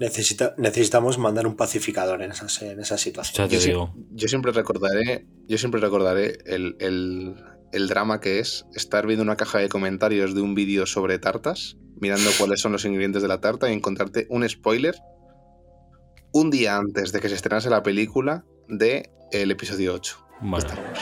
Necesita, 0.00 0.54
necesitamos 0.58 1.18
mandar 1.18 1.46
un 1.46 1.54
pacificador 1.54 2.22
en 2.22 2.32
esas, 2.32 2.60
en 2.62 2.80
esas 2.80 2.98
Ya 3.04 3.04
situaciones. 3.04 3.64
te 3.64 3.70
Yo, 3.70 4.28
siempre 4.28 4.50
recordaré, 4.52 5.26
yo 5.46 5.58
siempre 5.58 5.80
recordaré 5.80 6.38
el, 6.46 6.76
el- 6.80 7.34
el 7.72 7.88
drama 7.88 8.20
que 8.20 8.38
es 8.38 8.66
estar 8.74 9.06
viendo 9.06 9.22
una 9.22 9.36
caja 9.36 9.58
de 9.58 9.68
comentarios 9.70 10.34
de 10.34 10.42
un 10.42 10.54
vídeo 10.54 10.84
sobre 10.86 11.18
tartas, 11.18 11.76
mirando 12.00 12.28
cuáles 12.38 12.60
son 12.60 12.72
los 12.72 12.84
ingredientes 12.84 13.22
de 13.22 13.28
la 13.28 13.40
tarta 13.40 13.70
y 13.70 13.74
encontrarte 13.74 14.26
un 14.28 14.46
spoiler 14.48 14.94
un 16.32 16.50
día 16.50 16.76
antes 16.76 17.12
de 17.12 17.20
que 17.20 17.28
se 17.28 17.34
estrenase 17.36 17.70
la 17.70 17.82
película 17.82 18.44
de 18.68 19.10
el 19.32 19.50
episodio 19.50 19.94
8 19.94 20.16
de 20.18 20.31
Bueno, 20.42 20.66
Wars. 20.66 21.00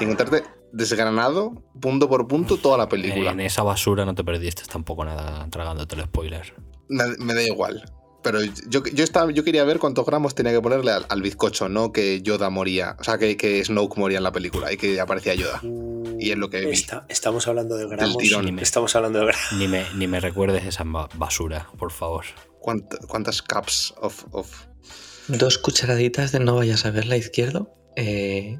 Y 0.00 0.04
encontrarte 0.04 0.44
desgranado, 0.72 1.52
punto 1.80 2.08
por 2.08 2.26
punto, 2.26 2.56
toda 2.58 2.78
la 2.78 2.88
película. 2.88 3.30
en 3.32 3.40
esa 3.40 3.62
basura 3.62 4.04
no 4.04 4.14
te 4.14 4.24
perdiste 4.24 4.62
tampoco 4.70 5.04
nada 5.04 5.46
tragándote 5.50 5.94
el 5.96 6.02
spoiler. 6.04 6.54
Me, 6.88 7.04
me 7.18 7.34
da 7.34 7.42
igual. 7.42 7.84
Pero 8.22 8.38
yo, 8.68 8.84
yo, 8.84 9.02
estaba, 9.02 9.32
yo 9.32 9.42
quería 9.42 9.64
ver 9.64 9.80
cuántos 9.80 10.06
gramos 10.06 10.34
tenía 10.36 10.52
que 10.52 10.60
ponerle 10.60 10.92
al, 10.92 11.06
al 11.08 11.22
bizcocho, 11.22 11.68
no 11.68 11.90
que 11.92 12.22
Yoda 12.22 12.50
moría. 12.50 12.96
O 13.00 13.04
sea, 13.04 13.18
que, 13.18 13.36
que 13.36 13.64
Snoke 13.64 13.96
moría 13.98 14.18
en 14.18 14.22
la 14.24 14.30
película 14.30 14.72
y 14.72 14.76
que 14.76 15.00
aparecía 15.00 15.34
Yoda. 15.34 15.60
Y 16.20 16.30
es 16.30 16.38
lo 16.38 16.48
que. 16.48 16.70
Está- 16.70 17.04
estamos 17.08 17.48
hablando 17.48 17.76
de 17.76 17.88
gramos. 17.88 18.16
tirón. 18.18 18.58
Estamos 18.60 18.94
hablando 18.94 19.18
de 19.18 19.26
gramos. 19.26 19.42
Ni 19.58 19.66
me, 19.66 19.84
ni 19.96 20.06
me 20.06 20.20
recuerdes 20.20 20.64
esa 20.64 20.84
ba- 20.86 21.08
basura, 21.16 21.66
por 21.78 21.90
favor. 21.90 22.24
¿Cuánt- 22.60 22.96
¿Cuántas 23.08 23.42
cups 23.42 23.92
of, 24.00 24.24
of- 24.30 24.66
Dos 25.26 25.58
cucharaditas 25.58 26.30
de 26.30 26.38
no 26.38 26.54
vayas 26.54 26.86
a 26.86 26.92
ver 26.92 27.06
la 27.06 27.16
izquierda. 27.16 27.66
Eh, 27.96 28.58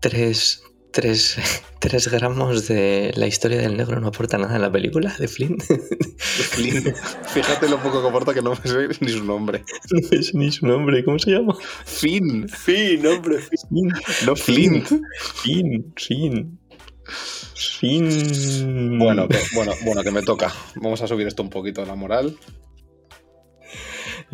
tres, 0.00 0.62
tres, 0.92 1.36
tres 1.80 2.08
gramos 2.08 2.66
de 2.68 3.12
la 3.16 3.26
historia 3.26 3.58
del 3.58 3.76
negro 3.76 4.00
no 4.00 4.08
aporta 4.08 4.38
nada 4.38 4.56
en 4.56 4.62
la 4.62 4.72
película 4.72 5.14
de 5.18 5.28
Flint. 5.28 5.62
Flynn? 5.62 6.94
Fíjate 7.32 7.68
lo 7.68 7.78
poco 7.82 8.02
que 8.02 8.08
aporta 8.08 8.34
que 8.34 8.42
no 8.42 8.50
me 8.50 8.56
sé 8.56 8.88
ni 9.00 9.08
su 9.10 9.24
nombre. 9.24 9.64
no 9.90 9.98
es 10.18 10.34
ni 10.34 10.50
su 10.50 10.66
nombre. 10.66 11.04
¿Cómo 11.04 11.18
se 11.18 11.30
llama? 11.32 11.56
Finn, 11.84 12.48
Fin, 12.48 13.06
hombre. 13.06 13.38
fin. 13.38 13.58
Flint. 13.68 14.24
no 14.26 14.36
Flint. 14.36 14.88
Fin, 15.42 15.92
fin. 15.96 16.58
Fin. 17.80 18.98
Bueno, 18.98 19.28
que, 19.28 19.38
bueno, 19.54 19.72
bueno, 19.84 20.02
que 20.02 20.10
me 20.10 20.22
toca. 20.22 20.52
Vamos 20.76 21.02
a 21.02 21.06
subir 21.06 21.26
esto 21.26 21.42
un 21.42 21.50
poquito 21.50 21.84
la 21.84 21.94
moral. 21.94 22.36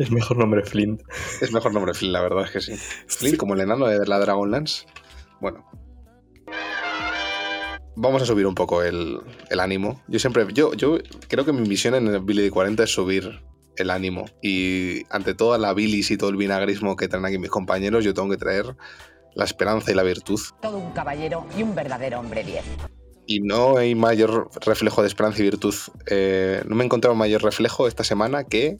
Es 0.01 0.11
mejor 0.11 0.37
nombre 0.37 0.63
Flint. 0.63 1.01
Es 1.41 1.51
mejor 1.51 1.73
nombre 1.73 1.93
Flynn, 1.93 2.11
la 2.11 2.21
verdad 2.21 2.45
es 2.45 2.51
que 2.51 2.59
sí. 2.59 2.73
Flynn, 3.05 3.37
como 3.37 3.53
el 3.53 3.61
enano 3.61 3.85
de 3.85 4.03
la 4.07 4.17
Dragonlance. 4.17 4.85
Bueno. 5.39 5.63
Vamos 7.95 8.23
a 8.23 8.25
subir 8.25 8.47
un 8.47 8.55
poco 8.55 8.81
el, 8.81 9.19
el 9.51 9.59
ánimo. 9.59 10.01
Yo 10.07 10.17
siempre, 10.17 10.47
yo, 10.53 10.73
yo 10.73 10.97
creo 11.27 11.45
que 11.45 11.53
mi 11.53 11.67
misión 11.67 11.93
en 11.93 12.07
el 12.07 12.19
Billy 12.21 12.41
de 12.41 12.49
40 12.49 12.83
es 12.83 12.89
subir 12.89 13.43
el 13.75 13.91
ánimo. 13.91 14.25
Y 14.41 15.03
ante 15.11 15.35
toda 15.35 15.59
la 15.59 15.71
bilis 15.75 16.09
y 16.09 16.17
todo 16.17 16.31
el 16.31 16.37
vinagrismo 16.37 16.95
que 16.95 17.07
traen 17.07 17.25
aquí 17.25 17.37
mis 17.37 17.51
compañeros, 17.51 18.03
yo 18.03 18.15
tengo 18.15 18.29
que 18.29 18.37
traer 18.37 18.75
la 19.35 19.45
esperanza 19.45 19.91
y 19.91 19.93
la 19.93 20.03
virtud. 20.03 20.39
Todo 20.63 20.79
un 20.79 20.93
caballero 20.93 21.45
y 21.55 21.61
un 21.61 21.75
verdadero 21.75 22.19
hombre 22.19 22.43
10. 22.43 22.63
Y 23.27 23.39
no 23.41 23.77
hay 23.77 23.93
mayor 23.93 24.49
reflejo 24.65 25.03
de 25.03 25.09
esperanza 25.09 25.41
y 25.41 25.43
virtud. 25.43 25.75
eh, 26.07 26.63
no 26.65 26.75
me 26.75 26.83
he 26.83 26.85
encontrado 26.85 27.13
mayor 27.13 27.43
reflejo 27.43 27.87
esta 27.87 28.03
semana 28.03 28.45
que 28.45 28.79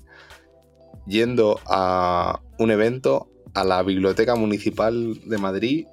yendo 1.12 1.59
a 1.66 2.41
un 2.57 2.72
evento 2.72 3.30
a 3.53 3.66
la 3.66 3.84
Biblioteca 3.84 4.36
Municipal 4.36 5.20
de 5.26 5.38
Madrid, 5.38 5.86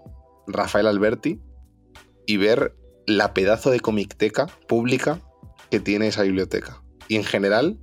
Rafael 0.47 0.87
Alberti, 0.87 1.41
y 2.25 2.37
ver 2.37 2.77
la 3.07 3.35
pedazo 3.35 3.71
de 3.71 3.81
comicteca 3.81 4.47
pública 4.69 5.21
que 5.71 5.81
tiene 5.81 6.07
esa 6.07 6.23
biblioteca. 6.23 6.83
Y 7.09 7.17
en 7.17 7.25
general, 7.25 7.79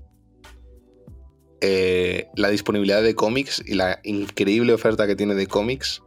eh, 1.60 2.30
la 2.36 2.50
disponibilidad 2.50 3.04
de 3.04 3.16
cómics 3.16 3.62
y 3.66 3.74
la 3.74 4.00
increíble 4.04 4.74
oferta 4.74 5.06
que 5.06 5.16
tiene 5.16 5.36
de 5.36 5.48
cómics 5.48 6.02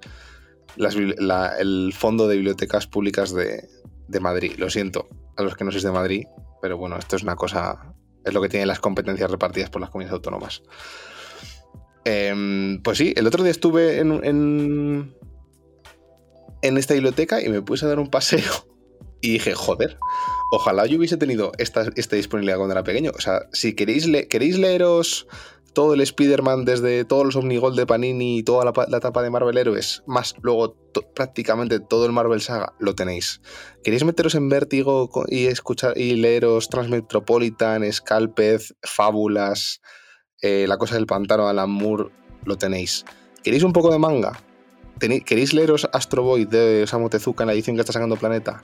el 0.78 1.92
Fondo 1.92 2.28
de 2.28 2.36
Bibliotecas 2.36 2.86
Públicas 2.86 3.34
de, 3.34 3.68
de 4.06 4.20
Madrid. 4.20 4.52
Lo 4.56 4.70
siento 4.70 5.08
a 5.36 5.42
los 5.42 5.56
que 5.56 5.64
no 5.64 5.72
sois 5.72 5.82
de 5.82 5.90
Madrid, 5.90 6.24
pero 6.62 6.78
bueno, 6.78 6.96
esto 6.96 7.16
es 7.16 7.22
una 7.22 7.36
cosa, 7.36 7.92
es 8.24 8.32
lo 8.32 8.40
que 8.40 8.48
tienen 8.48 8.68
las 8.68 8.80
competencias 8.80 9.30
repartidas 9.30 9.68
por 9.68 9.80
las 9.80 9.90
comunidades 9.90 10.14
autónomas. 10.14 10.62
Em, 12.10 12.80
pues 12.82 12.96
sí, 12.96 13.12
el 13.16 13.26
otro 13.26 13.42
día 13.42 13.50
estuve 13.50 13.98
en, 13.98 14.24
en, 16.62 16.78
esta 16.78 16.94
biblioteca 16.94 17.42
y 17.42 17.50
me 17.50 17.60
puse 17.60 17.84
a 17.84 17.88
dar 17.88 17.98
un 17.98 18.08
paseo 18.08 18.50
y 19.20 19.32
dije, 19.32 19.54
joder, 19.54 19.98
ojalá 20.50 20.86
yo 20.86 20.96
hubiese 20.96 21.18
tenido 21.18 21.52
esta, 21.58 21.84
esta 21.96 22.16
disponibilidad 22.16 22.56
cuando 22.56 22.72
era 22.72 22.82
pequeño. 22.82 23.12
O 23.14 23.20
sea, 23.20 23.42
si 23.52 23.74
queréis, 23.74 24.08
queréis 24.30 24.58
leeros 24.58 25.26
todo 25.74 25.92
el 25.92 26.00
Spider-Man 26.00 26.64
desde 26.64 27.04
todos 27.04 27.26
los 27.26 27.36
Omnigol 27.36 27.76
de 27.76 27.84
Panini 27.84 28.38
y 28.38 28.42
toda 28.42 28.64
la, 28.64 28.72
la 28.88 28.96
etapa 28.96 29.22
de 29.22 29.28
Marvel 29.28 29.58
Héroes, 29.58 30.02
más 30.06 30.34
luego 30.40 30.78
prácticamente 31.14 31.78
todo 31.78 32.06
el 32.06 32.12
Marvel 32.12 32.40
Saga, 32.40 32.72
lo 32.78 32.94
tenéis. 32.94 33.42
¿Queréis 33.84 34.04
meteros 34.04 34.34
en 34.34 34.48
Vértigo 34.48 35.10
y 35.28 35.44
escuchar 35.44 35.92
y 35.98 36.14
leeros 36.14 36.70
Transmetropolitan, 36.70 37.92
Scalpez, 37.92 38.74
Fábulas, 38.82 39.82
eh, 40.42 40.66
La 40.68 40.76
Cosa 40.76 40.94
del 40.94 41.06
Pantano, 41.06 41.48
Alan 41.48 41.70
Moore? 41.70 42.10
Lo 42.44 42.56
tenéis. 42.56 43.04
¿Queréis 43.42 43.62
un 43.62 43.72
poco 43.72 43.90
de 43.92 43.98
manga? 43.98 44.38
¿Queréis 44.98 45.52
leeros 45.54 45.88
Astro 45.92 46.22
Boy 46.22 46.44
de 46.44 46.82
Osamu 46.82 47.08
Tezuka 47.08 47.44
en 47.44 47.48
la 47.48 47.52
edición 47.52 47.76
que 47.76 47.80
está 47.80 47.92
sacando 47.92 48.16
Planeta? 48.16 48.62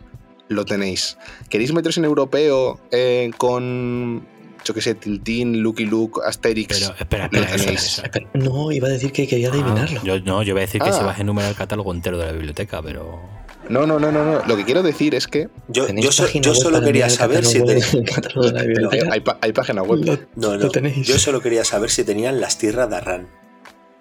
Lo 0.48 0.64
tenéis. 0.64 1.16
¿Queréis 1.48 1.72
meteros 1.72 1.96
en 1.98 2.04
europeo 2.04 2.80
eh, 2.90 3.30
con, 3.38 4.26
yo 4.64 4.74
qué 4.74 4.80
sé, 4.80 4.94
Tintín, 4.94 5.60
Lucky 5.62 5.86
Luke, 5.86 6.20
Asterix? 6.26 6.78
Pero 6.80 6.94
espera, 6.98 7.24
espera, 7.26 7.44
espera, 7.54 7.72
espera. 7.72 8.06
Espera, 8.08 8.30
No, 8.34 8.72
iba 8.72 8.88
a 8.88 8.90
decir 8.90 9.12
que 9.12 9.26
quería 9.28 9.48
adivinarlo. 9.50 10.00
Ah, 10.00 10.04
yo, 10.04 10.20
no, 10.20 10.42
yo 10.42 10.50
iba 10.50 10.60
a 10.60 10.62
decir 10.62 10.80
que 10.82 10.90
Ah. 10.90 10.92
se 10.92 11.04
vas 11.04 11.18
a 11.18 11.22
enumerar 11.22 11.50
el 11.50 11.56
catálogo 11.56 11.94
entero 11.94 12.18
de 12.18 12.26
la 12.26 12.32
biblioteca, 12.32 12.82
pero. 12.82 13.20
No, 13.68 13.86
no, 13.86 13.98
no, 13.98 14.12
no, 14.12 14.24
no. 14.24 14.46
Lo 14.46 14.56
que 14.56 14.64
quiero 14.64 14.82
decir 14.82 15.14
es 15.14 15.26
que 15.26 15.48
Yo, 15.68 15.86
¿Tenéis 15.86 16.06
yo, 16.06 16.12
so- 16.12 16.26
yo 16.40 16.54
solo 16.54 16.80
quería 16.82 17.08
saber 17.10 17.44
si 17.44 17.58
catálogo 17.60 17.80
te- 17.90 17.96
del 17.96 18.04
catálogo 18.10 18.50
de 18.50 19.02
la 19.02 19.10
hay, 19.40 19.52
página 19.52 19.82
web. 19.82 20.04
Lo- 20.04 20.18
No, 20.36 20.56
no. 20.58 20.68
tenéis. 20.70 21.06
Yo 21.06 21.18
solo 21.18 21.40
quería 21.40 21.64
saber 21.64 21.90
si 21.90 22.04
tenían 22.04 22.40
las 22.40 22.58
tierras 22.58 22.88
de 22.90 22.96
Arran. 22.96 23.28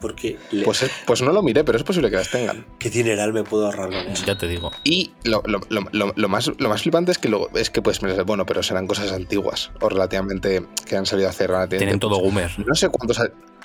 Porque 0.01 0.37
le- 0.51 0.65
Pues, 0.65 0.83
es- 0.83 0.91
pues 1.05 1.21
no 1.21 1.31
lo 1.31 1.41
miré, 1.41 1.63
pero 1.63 1.77
es 1.77 1.83
posible 1.85 2.09
que 2.09 2.17
las 2.17 2.29
tengan. 2.29 2.65
qué 2.77 2.89
dineral 2.89 3.31
me 3.31 3.43
puedo 3.45 3.67
ahorrar 3.67 3.87
con 3.89 3.99
eso. 4.11 4.25
Ya 4.25 4.37
te 4.37 4.49
digo. 4.49 4.69
Y 4.83 5.13
lo, 5.23 5.41
lo- 5.45 5.61
lo- 5.69 5.87
lo- 5.93 6.11
lo 6.13 6.27
más, 6.29 6.51
lo 6.57 6.67
más 6.69 6.81
flipante 6.81 7.13
es 7.13 7.17
que, 7.17 7.29
lo, 7.29 7.49
es 7.55 7.69
que 7.69 7.81
pues, 7.81 8.01
bueno, 8.25 8.45
pero 8.45 8.61
serán 8.63 8.85
cosas 8.85 9.13
antiguas 9.13 9.71
o 9.79 9.87
relativamente 9.87 10.65
que 10.85 10.97
han 10.97 11.05
salido 11.05 11.29
a 11.29 11.31
hacer 11.31 11.47
relativamente. 11.51 11.77
Tienen 11.77 11.99
todo 11.99 12.17
Gumer. 12.17 12.51
No 12.65 12.75
sé 12.75 12.89
cuántos. 12.89 13.17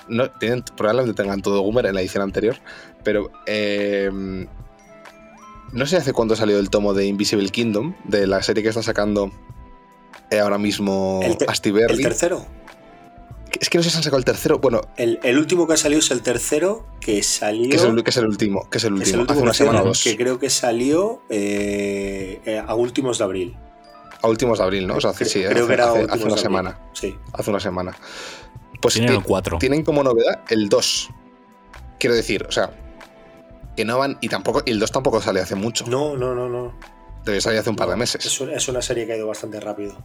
No, 0.07 0.31
tienen, 0.31 0.63
probablemente 0.77 1.21
tengan 1.21 1.43
todo 1.43 1.61
Goomer 1.61 1.87
en 1.87 1.95
la 1.97 2.03
edición 2.03 2.23
anterior, 2.23 2.57
pero. 3.03 3.33
eh, 3.47 4.47
no 5.73 5.87
sé 5.87 5.97
hace 5.97 6.13
cuánto 6.13 6.37
salió 6.37 6.59
el 6.59 6.71
tomo 6.71 6.95
de 6.95 7.07
Invisible 7.07 7.49
Kingdom, 7.51 7.95
de 8.05 8.27
la 8.27 8.43
serie 8.43 8.63
que 8.63 8.69
está 8.71 8.83
sacando 8.83 9.31
eh, 10.31 10.39
ahora 10.41 10.59
mismo 10.59 11.21
El 11.23 11.37
te- 11.37 11.47
Asti 11.49 11.71
¿El 11.71 12.01
tercero? 12.03 12.47
Es 13.61 13.71
que 13.71 13.79
no 13.79 13.83
sé 13.85 13.91
si 13.91 13.97
han 13.97 14.03
sacado 14.03 14.19
el 14.19 14.25
tercero. 14.25 14.59
Bueno, 14.59 14.83
El, 14.97 15.19
el 15.23 15.37
último 15.39 15.67
que 15.67 15.73
ha 15.73 15.77
salido 15.77 15.99
es 16.01 16.11
el 16.11 16.23
tercero, 16.23 16.87
que 17.01 17.23
salió. 17.23 17.71
Que 17.71 17.77
es 17.77 17.83
el, 17.83 18.05
que 18.05 18.11
es 18.11 18.17
el 18.19 18.27
último, 18.27 18.69
que 18.71 18.79
es 18.79 18.85
el 18.85 18.95
es 19.03 19.09
último, 19.15 19.25
hace 19.29 19.41
una 19.43 19.51
que 19.53 19.57
semana 19.57 19.83
o 19.83 19.87
dos. 19.87 20.05
Que 20.05 20.17
creo 20.17 20.39
que 20.39 20.49
salió 20.51 21.23
eh, 21.29 22.41
eh, 22.45 22.63
a 22.65 22.75
últimos 22.75 23.19
de 23.19 23.25
abril. 23.25 23.57
A 24.23 24.29
últimos 24.29 24.59
de 24.59 24.65
abril, 24.65 24.87
¿no? 24.87 24.97
O 24.97 25.01
sea, 25.01 25.11
hace, 25.11 25.25
sí, 25.25 25.41
creo 25.41 25.51
hace, 25.65 25.67
que 25.67 25.73
era 25.73 25.93
hace- 25.93 26.25
una 26.25 26.37
semana. 26.37 26.79
Sí. 26.93 27.17
Hace 27.33 27.51
una 27.51 27.59
semana. 27.61 27.97
Pues 28.81 28.95
Tienen 28.95 29.13
ti- 29.13 29.17
el 29.19 29.25
4. 29.25 29.59
tienen 29.59 29.83
como 29.83 30.05
novedad 30.05 30.41
el 30.51 30.69
2. 30.69 31.09
Quiero 31.99 32.15
decir, 32.15 32.45
o 32.49 32.53
sea, 32.53 32.71
que 33.79 33.85
no 33.85 33.97
van. 33.99 34.19
Y 34.21 34.29
tampoco. 34.29 34.63
Y 34.67 34.73
el 34.73 34.81
2 34.81 34.91
tampoco 34.91 35.21
sale 35.23 35.41
hace 35.41 35.55
mucho. 35.55 35.87
No, 35.87 36.17
no, 36.17 36.35
no, 36.35 36.49
no. 36.49 36.75
Debe 37.25 37.41
salir 37.41 37.61
hace 37.61 37.71
un 37.71 37.77
par 37.77 37.89
de 37.89 37.95
meses. 37.97 38.27
Es, 38.27 38.41
un- 38.41 38.51
es 38.51 38.67
una 38.69 38.83
serie 38.83 39.07
que 39.07 39.13
ha 39.13 39.17
ido 39.17 39.29
bastante 39.29 39.61
rápido. 39.61 39.97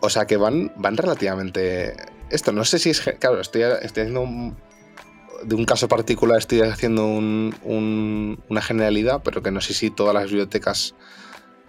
O 0.00 0.08
sea 0.08 0.26
que 0.26 0.36
van, 0.38 0.72
van 0.76 0.96
relativamente. 0.96 1.94
Esto, 2.30 2.52
no 2.52 2.64
sé 2.64 2.78
si 2.78 2.90
es. 2.90 3.00
Claro, 3.18 3.40
estoy, 3.40 3.62
estoy 3.62 4.02
haciendo 4.04 4.22
un. 4.22 4.56
De 5.42 5.54
un 5.54 5.66
caso 5.66 5.86
particular 5.88 6.38
estoy 6.38 6.62
haciendo 6.62 7.06
un- 7.06 7.54
un- 7.62 8.42
una 8.48 8.62
generalidad, 8.62 9.20
pero 9.22 9.42
que 9.42 9.50
no 9.50 9.60
sé 9.60 9.74
si 9.74 9.90
todas 9.90 10.14
las 10.14 10.24
bibliotecas 10.24 10.94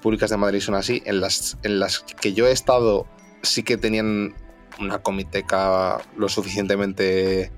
públicas 0.02 0.30
de 0.30 0.38
Madrid 0.38 0.62
son 0.62 0.76
así. 0.76 1.04
En 1.06 1.20
las, 1.20 1.58
en 1.64 1.80
las 1.80 2.00
que 2.00 2.32
yo 2.34 2.48
he 2.48 2.52
estado, 2.52 3.06
sí 3.42 3.64
que 3.64 3.76
tenían 3.76 4.34
una 4.80 5.00
comiteca 5.00 5.98
lo 6.16 6.30
suficientemente 6.30 7.52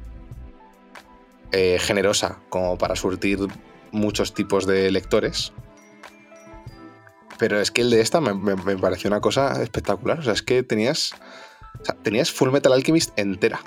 eh, 1.52 1.78
generosa 1.80 2.40
como 2.50 2.78
para 2.78 2.96
surtir 2.96 3.40
muchos 3.92 4.34
tipos 4.34 4.66
de 4.68 4.90
lectores. 4.92 5.54
Pero 7.40 7.60
es 7.60 7.72
que 7.72 7.82
el 7.82 7.90
de 7.90 8.02
esta 8.02 8.20
me, 8.22 8.34
me- 8.34 8.56
me 8.56 8.78
pareció 8.78 9.10
una 9.10 9.22
cosa 9.22 9.62
espectacular. 9.62 10.20
O 10.20 10.24
sea, 10.24 10.34
es 10.34 10.42
que 10.42 10.64
tenías. 10.64 11.12
o 11.82 11.86
sea, 11.86 11.96
tenías 11.96 12.32
Full 12.32 12.50
Metal 12.52 12.74
Alchemist 12.74 13.18
entera. 13.18 13.60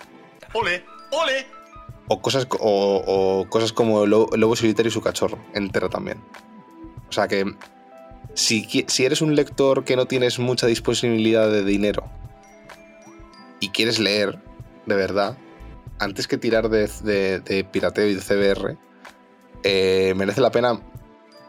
¡Ole! 0.52 0.84
¡Ole! 1.12 1.46
O 2.08 2.20
cosas, 2.20 2.46
co- 2.46 2.58
o, 2.60 3.04
o 3.42 3.48
cosas 3.48 3.72
como 3.72 4.06
Lo- 4.06 4.28
Lobo 4.36 4.56
Solitario 4.56 4.88
y 4.90 4.92
su 4.92 5.00
cachorro, 5.00 5.38
entera 5.54 5.88
también. 5.88 6.18
O 7.08 7.12
sea 7.12 7.28
que. 7.28 7.44
Si, 8.34 8.84
si 8.86 9.04
eres 9.04 9.22
un 9.22 9.34
lector 9.34 9.84
que 9.84 9.96
no 9.96 10.06
tienes 10.06 10.38
mucha 10.38 10.66
disponibilidad 10.68 11.50
de 11.50 11.64
dinero 11.64 12.04
y 13.58 13.70
quieres 13.70 13.98
leer 13.98 14.38
de 14.86 14.94
verdad, 14.94 15.36
antes 15.98 16.26
que 16.28 16.38
tirar 16.38 16.68
de, 16.68 16.88
de- 17.02 17.40
de 17.40 17.64
pirateo 17.64 18.06
y 18.08 18.14
de 18.14 18.20
CBR, 18.20 18.78
eh, 19.62 20.14
merece 20.16 20.40
la 20.40 20.50
pena 20.50 20.80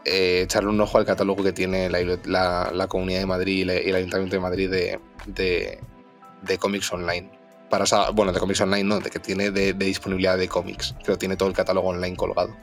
eh, 0.04 0.42
echarle 0.44 0.70
un 0.70 0.80
ojo 0.80 0.98
al 0.98 1.04
catálogo 1.06 1.42
que 1.44 1.52
tiene 1.52 1.88
la, 1.88 2.00
la- 2.24 2.70
la 2.74 2.86
Comunidad 2.88 3.20
de 3.20 3.26
Madrid 3.26 3.58
y 3.60 3.64
la- 3.64 3.80
y 3.80 3.88
el 3.90 3.94
Ayuntamiento 3.96 4.36
de 4.36 4.40
Madrid 4.40 4.70
de, 4.70 5.00
de- 5.26 5.78
de 6.42 6.58
cómics 6.58 6.92
online. 6.92 7.30
Para, 7.70 7.84
o 7.84 7.86
sea, 7.86 8.10
bueno, 8.10 8.32
de 8.32 8.40
cómics 8.40 8.60
online 8.60 8.84
no, 8.84 8.98
de 9.00 9.10
que 9.10 9.18
tiene 9.18 9.50
de, 9.50 9.72
de 9.72 9.86
disponibilidad 9.86 10.36
de 10.36 10.48
cómics, 10.48 10.94
pero 11.04 11.16
tiene 11.16 11.36
todo 11.36 11.48
el 11.48 11.54
catálogo 11.54 11.88
online 11.88 12.16
colgado. 12.16 12.54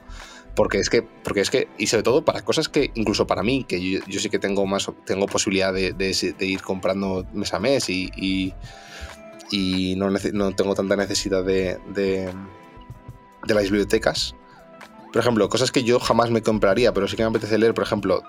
Porque 0.54 0.78
es 0.78 0.90
que, 0.90 1.02
porque 1.02 1.40
es 1.40 1.50
que, 1.50 1.68
y 1.78 1.86
sobre 1.86 2.02
todo 2.02 2.24
para 2.24 2.42
cosas 2.42 2.68
que, 2.68 2.90
incluso 2.94 3.26
para 3.26 3.42
mí, 3.42 3.64
que 3.64 3.80
yo, 3.80 4.00
yo 4.06 4.20
sí 4.20 4.28
que 4.30 4.38
tengo 4.38 4.66
más, 4.66 4.90
tengo 5.06 5.26
posibilidad 5.26 5.72
de, 5.72 5.92
de- 5.92 6.34
de 6.38 6.46
ir 6.46 6.60
comprando 6.62 7.24
mes 7.32 7.54
a 7.54 7.58
mes 7.60 7.88
y, 7.88 8.10
y, 8.16 8.52
y 9.50 9.94
no, 9.96 10.10
no 10.10 10.54
tengo 10.54 10.74
tanta 10.74 10.96
necesidad 10.96 11.42
de, 11.44 11.78
de 11.94 12.32
las 13.54 13.62
bibliotecas. 13.64 14.34
Por 15.12 15.20
ejemplo, 15.20 15.48
cosas 15.48 15.72
que 15.72 15.82
yo 15.84 15.98
jamás 16.00 16.30
me 16.30 16.42
compraría, 16.42 16.92
pero 16.94 17.08
sí 17.08 17.16
que 17.16 17.22
me 17.24 17.28
apetece 17.30 17.58
leer, 17.58 17.74
por 17.74 17.84
ejemplo, 17.84 18.22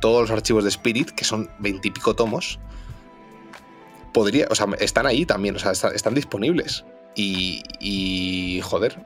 todos 0.00 0.22
los 0.22 0.30
archivos 0.30 0.64
de 0.64 0.70
Spirit, 0.70 1.10
que 1.10 1.24
son 1.24 1.50
veintipico 1.58 2.14
tomos, 2.14 2.58
podría, 4.12 4.46
o 4.50 4.54
sea, 4.54 4.66
están 4.80 5.06
ahí 5.06 5.24
también, 5.26 5.56
o 5.56 5.58
sea, 5.58 5.72
está- 5.72 5.90
están 5.90 6.14
disponibles. 6.14 6.84
Y, 7.14 7.62
y, 7.80 8.60
joder, 8.62 9.04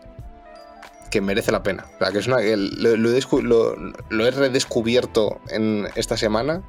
que 1.10 1.20
merece 1.20 1.52
la 1.52 1.62
pena. 1.62 1.86
O 1.94 1.98
sea, 1.98 2.12
que 2.12 2.18
es 2.18 2.26
una, 2.26 2.38
lo- 2.40 3.76
lo 4.10 4.26
he 4.26 4.30
redescubierto 4.30 5.40
en 5.48 5.88
esta 5.94 6.16
semana. 6.16 6.62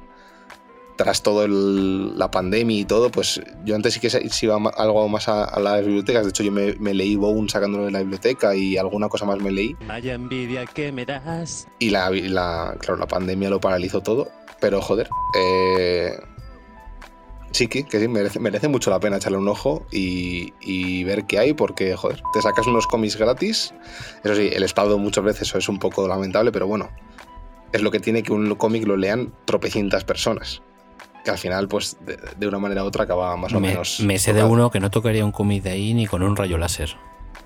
Tras 0.96 1.22
toda 1.22 1.46
la 1.46 2.30
pandemia 2.30 2.78
y 2.78 2.84
todo, 2.86 3.10
pues 3.10 3.40
yo 3.64 3.74
antes 3.74 3.94
sí 3.94 4.00
que 4.00 4.08
se 4.08 4.46
iba 4.46 4.56
algo 4.76 5.08
más 5.08 5.28
a, 5.28 5.44
a 5.44 5.60
las 5.60 5.84
bibliotecas. 5.84 6.24
De 6.24 6.30
hecho, 6.30 6.42
yo 6.42 6.50
me, 6.50 6.74
me 6.76 6.94
leí 6.94 7.16
Bone 7.16 7.50
sacándolo 7.50 7.84
de 7.84 7.90
la 7.90 7.98
biblioteca 7.98 8.56
y 8.56 8.78
alguna 8.78 9.10
cosa 9.10 9.26
más 9.26 9.38
me 9.38 9.50
leí. 9.50 9.76
Vaya 9.86 10.14
envidia 10.14 10.64
que 10.64 10.92
me 10.92 11.04
das. 11.04 11.68
Y 11.78 11.90
la, 11.90 12.08
claro, 12.78 12.96
la 12.96 13.06
pandemia 13.06 13.50
lo 13.50 13.60
paralizó 13.60 14.00
todo. 14.00 14.28
Pero 14.58 14.80
joder, 14.80 15.10
eh, 15.38 16.18
sí 17.50 17.66
que, 17.68 17.84
que 17.84 18.00
sí, 18.00 18.08
merece, 18.08 18.40
merece 18.40 18.68
mucho 18.68 18.90
la 18.90 18.98
pena 18.98 19.18
echarle 19.18 19.36
un 19.36 19.48
ojo 19.48 19.86
y, 19.92 20.54
y 20.62 21.04
ver 21.04 21.26
qué 21.26 21.38
hay, 21.38 21.52
porque 21.52 21.94
joder, 21.94 22.22
te 22.32 22.40
sacas 22.40 22.66
unos 22.66 22.86
cómics 22.86 23.16
gratis. 23.16 23.74
Eso 24.24 24.34
sí, 24.34 24.48
el 24.50 24.62
estado 24.62 24.96
muchas 24.98 25.24
veces 25.24 25.42
eso 25.48 25.58
es 25.58 25.68
un 25.68 25.78
poco 25.78 26.08
lamentable, 26.08 26.52
pero 26.52 26.66
bueno, 26.66 26.88
es 27.72 27.82
lo 27.82 27.90
que 27.90 28.00
tiene 28.00 28.22
que 28.22 28.32
un 28.32 28.54
cómic 28.54 28.86
lo 28.86 28.96
lean 28.96 29.34
tropecientas 29.44 30.04
personas. 30.04 30.62
Que 31.26 31.32
al 31.32 31.38
final, 31.38 31.66
pues, 31.66 31.96
de, 32.06 32.16
de 32.38 32.46
una 32.46 32.60
manera 32.60 32.84
u 32.84 32.86
otra 32.86 33.02
acaba 33.02 33.36
más 33.36 33.52
o 33.52 33.58
Me, 33.58 33.70
menos. 33.70 33.98
me 33.98 34.16
sé 34.16 34.32
de 34.32 34.44
uno 34.44 34.70
que 34.70 34.78
no 34.78 34.92
tocaría 34.92 35.24
un 35.24 35.32
cómic 35.32 35.64
de 35.64 35.70
ahí 35.70 35.92
ni 35.92 36.06
con 36.06 36.22
un 36.22 36.36
rayo 36.36 36.56
láser. 36.56 36.94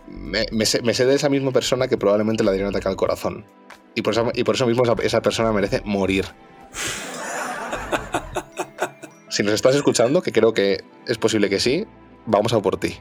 me, 0.07 0.45
me 0.53 0.67
sé, 0.67 0.83
me 0.83 0.93
sé 0.93 1.07
de 1.07 1.15
esa 1.15 1.31
misma 1.31 1.51
persona 1.51 1.89
que 1.89 1.97
probablemente 1.97 2.45
le 2.45 2.51
daría 2.51 2.67
un 2.67 2.75
ataque 2.75 2.89
al 2.89 2.97
corazón. 2.97 3.47
Y 3.95 4.03
por 4.03 4.13
eso, 4.13 4.31
y 4.35 4.45
por 4.45 4.57
eso 4.57 4.67
mismo 4.67 4.83
esa, 4.85 4.95
esa 5.03 5.23
persona 5.23 5.51
merece 5.51 5.81
morir. 5.87 6.27
si 9.31 9.43
nos 9.43 9.55
estás 9.55 9.75
escuchando, 9.75 10.23
que 10.23 10.31
creo 10.33 10.53
que 10.53 10.85
es 11.07 11.17
posible 11.19 11.49
que 11.49 11.59
sí, 11.59 11.87
vamos 12.27 12.53
a 12.53 12.61
por 12.61 12.77
ti. 12.79 12.99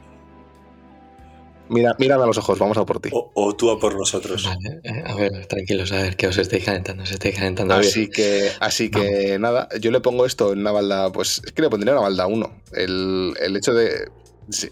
Mira, 1.70 1.94
mírame 1.98 2.24
a 2.24 2.26
los 2.26 2.36
ojos, 2.38 2.58
vamos 2.58 2.76
a 2.76 2.84
por 2.84 3.00
ti. 3.00 3.08
O, 3.12 3.30
o 3.34 3.54
tú 3.56 3.70
a 3.70 3.78
por 3.78 3.96
nosotros. 3.96 4.44
Vale, 4.44 4.80
eh, 4.84 5.04
a 5.06 5.14
ver, 5.14 5.46
tranquilos, 5.46 5.92
a 5.92 6.02
ver, 6.02 6.16
que 6.16 6.26
os 6.26 6.36
estáis 6.36 6.64
calentando, 6.64 7.02
os 7.04 7.10
estáis 7.10 7.34
calentando. 7.36 7.74
Así 7.74 8.00
bien. 8.00 8.10
que, 8.12 8.50
así 8.60 8.90
que 8.90 9.38
nada, 9.38 9.68
yo 9.80 9.90
le 9.90 10.00
pongo 10.00 10.26
esto 10.26 10.52
en 10.52 10.58
una 10.60 10.72
balda, 10.72 11.10
pues 11.12 11.40
es 11.46 11.52
que 11.52 11.62
le 11.62 11.70
pondría 11.70 11.92
una 11.92 12.02
balda 12.02 12.26
1. 12.26 12.62
El, 12.72 13.34
el 13.40 13.56
hecho 13.56 13.72
de... 13.72 14.10
Sí, 14.50 14.68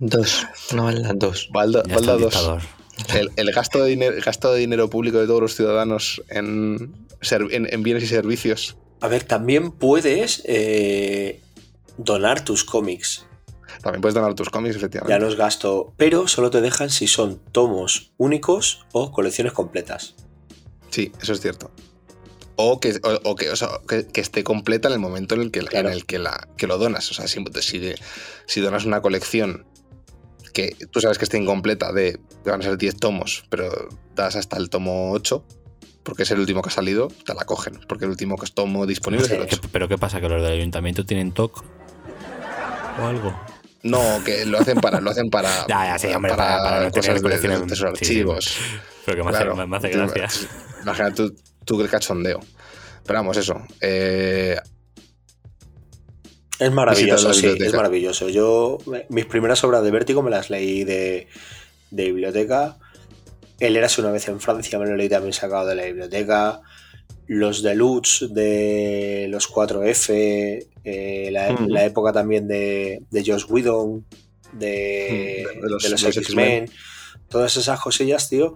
Dos, 0.00 0.46
una 0.72 0.82
balda, 0.84 1.12
dos. 1.14 1.48
balda, 1.52 1.82
Ya 1.86 1.94
está 1.96 2.12
balda 2.12 2.14
el 2.14 2.20
2. 2.22 2.30
dictador. 2.32 2.62
El, 3.14 3.30
el 3.36 3.52
gasto, 3.52 3.82
de 3.82 3.90
dinero, 3.90 4.16
gasto 4.24 4.52
de 4.52 4.60
dinero 4.60 4.88
público 4.88 5.18
de 5.18 5.26
todos 5.26 5.40
los 5.40 5.54
ciudadanos 5.56 6.22
en- 6.28 6.94
en 7.20 7.82
bienes 7.82 8.02
y 8.04 8.06
servicios. 8.06 8.76
A 9.00 9.08
ver, 9.08 9.24
también 9.24 9.72
puedes 9.72 10.42
eh, 10.46 11.40
donar 11.96 12.44
tus 12.44 12.64
cómics. 12.64 13.26
También 13.82 14.00
puedes 14.00 14.14
donar 14.14 14.34
tus 14.34 14.48
cómics, 14.50 14.76
efectivamente. 14.76 15.12
Ya 15.12 15.18
no 15.18 15.26
es 15.28 15.36
gasto, 15.36 15.92
pero 15.96 16.28
solo 16.28 16.50
te 16.50 16.60
dejan 16.60 16.88
si 16.90 17.08
son 17.08 17.40
tomos 17.52 18.12
únicos 18.16 18.86
o 18.92 19.10
colecciones 19.12 19.52
completas. 19.52 20.14
Sí, 20.90 21.10
eso 21.20 21.32
es 21.32 21.40
cierto. 21.40 21.70
O 22.56 22.78
que, 22.80 23.00
o, 23.02 23.30
o 23.30 23.34
que, 23.34 23.50
o 23.50 23.56
sea, 23.56 23.68
que, 23.88 24.06
que 24.06 24.20
esté 24.20 24.44
completa 24.44 24.88
en 24.88 24.94
el 24.94 25.00
momento 25.00 25.34
en 25.34 25.40
el 25.40 25.50
que, 25.50 25.60
Claro. 25.60 25.88
en 25.88 25.94
el 25.94 26.04
que, 26.06 26.18
la, 26.18 26.48
que 26.56 26.66
lo 26.66 26.78
donas. 26.78 27.10
O 27.10 27.14
sea, 27.14 27.26
si, 27.26 27.42
si, 27.60 27.94
si 28.46 28.60
donas 28.60 28.84
una 28.84 29.00
colección 29.00 29.66
que 30.52 30.76
tú 30.90 31.00
sabes 31.00 31.16
que 31.18 31.24
está 31.24 31.38
incompleta 31.38 31.92
de 31.92 32.20
que 32.44 32.50
van 32.50 32.60
a 32.60 32.64
ser 32.64 32.76
10 32.76 32.96
tomos, 32.98 33.44
pero 33.48 33.88
das 34.14 34.36
hasta 34.36 34.58
el 34.58 34.68
tomo 34.68 35.10
8, 35.12 35.42
porque 36.02 36.24
es 36.24 36.30
el 36.30 36.40
último 36.40 36.60
que 36.62 36.68
ha 36.68 36.72
salido, 36.72 37.08
te 37.24 37.32
la 37.34 37.44
cogen. 37.44 37.80
Porque 37.88 38.04
el 38.04 38.10
último 38.10 38.36
que 38.36 38.44
es 38.44 38.52
tomo 38.52 38.86
disponible 38.86 39.24
es 39.24 39.32
el 39.32 39.38
Sí. 39.38 39.44
8. 39.46 39.60
¿Qué- 39.62 39.68
¿Pero 39.72 39.88
qué 39.88 39.96
pasa? 39.98 40.20
¿Que 40.20 40.28
los 40.28 40.42
del 40.42 40.52
ayuntamiento 40.52 41.06
tienen 41.06 41.32
TOC? 41.32 41.64
¿O 43.00 43.06
algo? 43.06 43.34
No, 43.84 44.22
que 44.24 44.44
lo 44.46 44.58
hacen 44.60 44.80
para, 44.80 45.00
lo 45.00 45.10
hacen 45.10 45.28
para, 45.30 45.48
Ya, 45.68 45.86
ya, 45.86 45.98
sí, 45.98 46.06
hombre, 46.08 46.32
para- 46.34 46.58
para 46.62 46.80
no 46.84 46.90
tener 46.92 47.20
cosas 47.22 47.42
de, 47.42 47.48
de 47.48 47.58
sus 47.58 47.68
sí, 47.68 47.74
sí, 47.76 47.84
archivos. 47.86 48.56
Pero 49.04 49.16
que 49.16 49.22
me 49.24 49.30
hace, 49.30 49.44
Claro. 49.44 49.66
me 49.66 49.76
hace 49.76 49.88
Tú- 49.88 49.98
gracia. 49.98 50.28
Imagina 50.82 51.14
tú, 51.14 51.34
tú 51.64 51.80
el 51.80 51.88
cachondeo. 51.90 52.40
Pero 53.04 53.18
vamos, 53.18 53.36
eso. 53.36 53.54
Eh, 53.80 54.56
Es 56.58 56.70
maravilloso, 56.70 57.32
sí, 57.34 57.56
es 57.58 57.74
maravilloso. 57.74 58.28
Yo, 58.28 58.78
mis 59.08 59.26
primeras 59.26 59.64
obras 59.64 59.82
de 59.82 59.90
Vértigo 59.90 60.22
me 60.22 60.30
las 60.30 60.48
leí 60.50 60.84
de, 60.84 61.26
de 61.90 62.04
biblioteca. 62.04 62.76
El 63.58 63.76
Érase 63.76 64.00
una 64.00 64.12
vez 64.12 64.28
en 64.28 64.40
Francia 64.40 64.78
me 64.78 64.86
lo 64.86 64.94
leí 64.96 65.08
también 65.08 65.32
sacado 65.32 65.66
de 65.66 65.74
la 65.74 65.84
biblioteca. 65.84 66.60
Los 67.26 67.62
deluxe 67.62 68.28
de 68.32 69.26
los 69.30 69.48
4F, 69.48 70.66
eh, 70.84 71.28
la, 71.32 71.52
Ujú. 71.54 71.68
la 71.68 71.84
época 71.84 72.12
también 72.12 72.48
de, 72.48 73.02
de 73.10 73.24
Josh 73.24 73.44
Whedon, 73.48 74.04
de, 74.52 75.46
Mm, 75.56 75.60
de 75.62 75.68
los- 75.70 75.82
de 75.82 75.88
los, 75.90 76.00
de 76.02 76.06
los 76.08 76.16
X-Men. 76.18 76.70
Todas 77.28 77.56
esas 77.56 77.80
cosillas, 77.80 78.28
tío, 78.28 78.54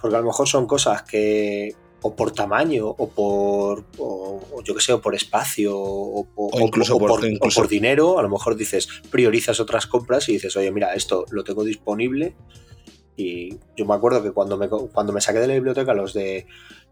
porque 0.00 0.16
a 0.16 0.20
lo 0.20 0.26
mejor 0.26 0.48
son 0.48 0.66
cosas 0.66 1.02
que 1.02 1.74
o 2.02 2.16
por 2.16 2.32
tamaño 2.32 2.88
o 2.88 3.08
por 3.10 3.84
o, 3.98 4.40
o 4.52 4.62
yo 4.62 4.74
que 4.74 4.80
sé 4.80 4.92
o 4.94 5.02
por 5.02 5.14
espacio 5.14 5.78
o, 5.78 6.26
O 6.34 6.60
incluso 6.60 6.98
por- 6.98 7.24
incluso- 7.26 7.60
por 7.60 7.68
dinero 7.68 8.18
a 8.18 8.22
lo 8.22 8.30
mejor 8.30 8.56
dices 8.56 8.88
priorizas 9.10 9.60
otras 9.60 9.86
compras 9.86 10.26
y 10.30 10.32
dices 10.32 10.56
oye 10.56 10.72
mira 10.72 10.94
esto 10.94 11.26
lo 11.30 11.44
tengo 11.44 11.62
disponible 11.62 12.34
y 13.16 13.50
yo 13.76 13.84
me 13.84 13.92
acuerdo 13.94 14.22
que 14.22 14.30
cuando 14.32 14.56
me 14.56 14.70
cuando 14.70 15.12
me 15.12 15.20
saqué 15.20 15.40
de 15.40 15.48
la 15.48 15.52
biblioteca 15.54 15.92
los 15.92 16.14
de 16.14 16.46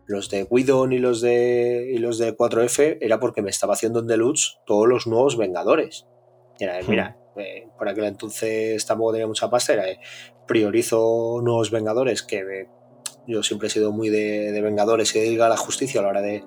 los 0.08 0.28
de 0.30 0.42
Whedon 0.42 0.92
y 0.92 0.98
los 0.98 1.20
de 1.20 1.92
y 1.94 1.98
los 1.98 2.18
de 2.18 2.36
4F 2.36 2.98
era 3.00 3.20
porque 3.20 3.42
me 3.42 3.50
estaba 3.50 3.74
haciendo 3.74 4.00
en 4.00 4.08
deluxe 4.08 4.58
todos 4.66 4.88
los 4.88 5.06
nuevos 5.06 5.36
Vengadores 5.36 6.06
era, 6.58 6.80
Hmm. 6.80 6.90
mira 6.90 7.16
eh, 7.38 7.68
por 7.78 7.88
aquel 7.88 8.04
entonces 8.04 8.84
tampoco 8.84 9.12
tenía 9.12 9.26
mucha 9.26 9.48
pasta, 9.48 9.72
era 9.72 9.88
eh, 9.88 10.00
priorizo 10.46 11.40
nuevos 11.42 11.70
Vengadores, 11.70 12.22
que 12.22 12.38
eh, 12.38 12.68
yo 13.26 13.42
siempre 13.42 13.68
he 13.68 13.70
sido 13.70 13.92
muy 13.92 14.08
de, 14.08 14.52
de 14.52 14.60
Vengadores 14.60 15.14
y 15.14 15.36
de 15.36 15.42
a 15.42 15.48
la 15.48 15.56
Justicia 15.56 16.00
a 16.00 16.02
la 16.02 16.08
hora 16.08 16.22
de, 16.22 16.42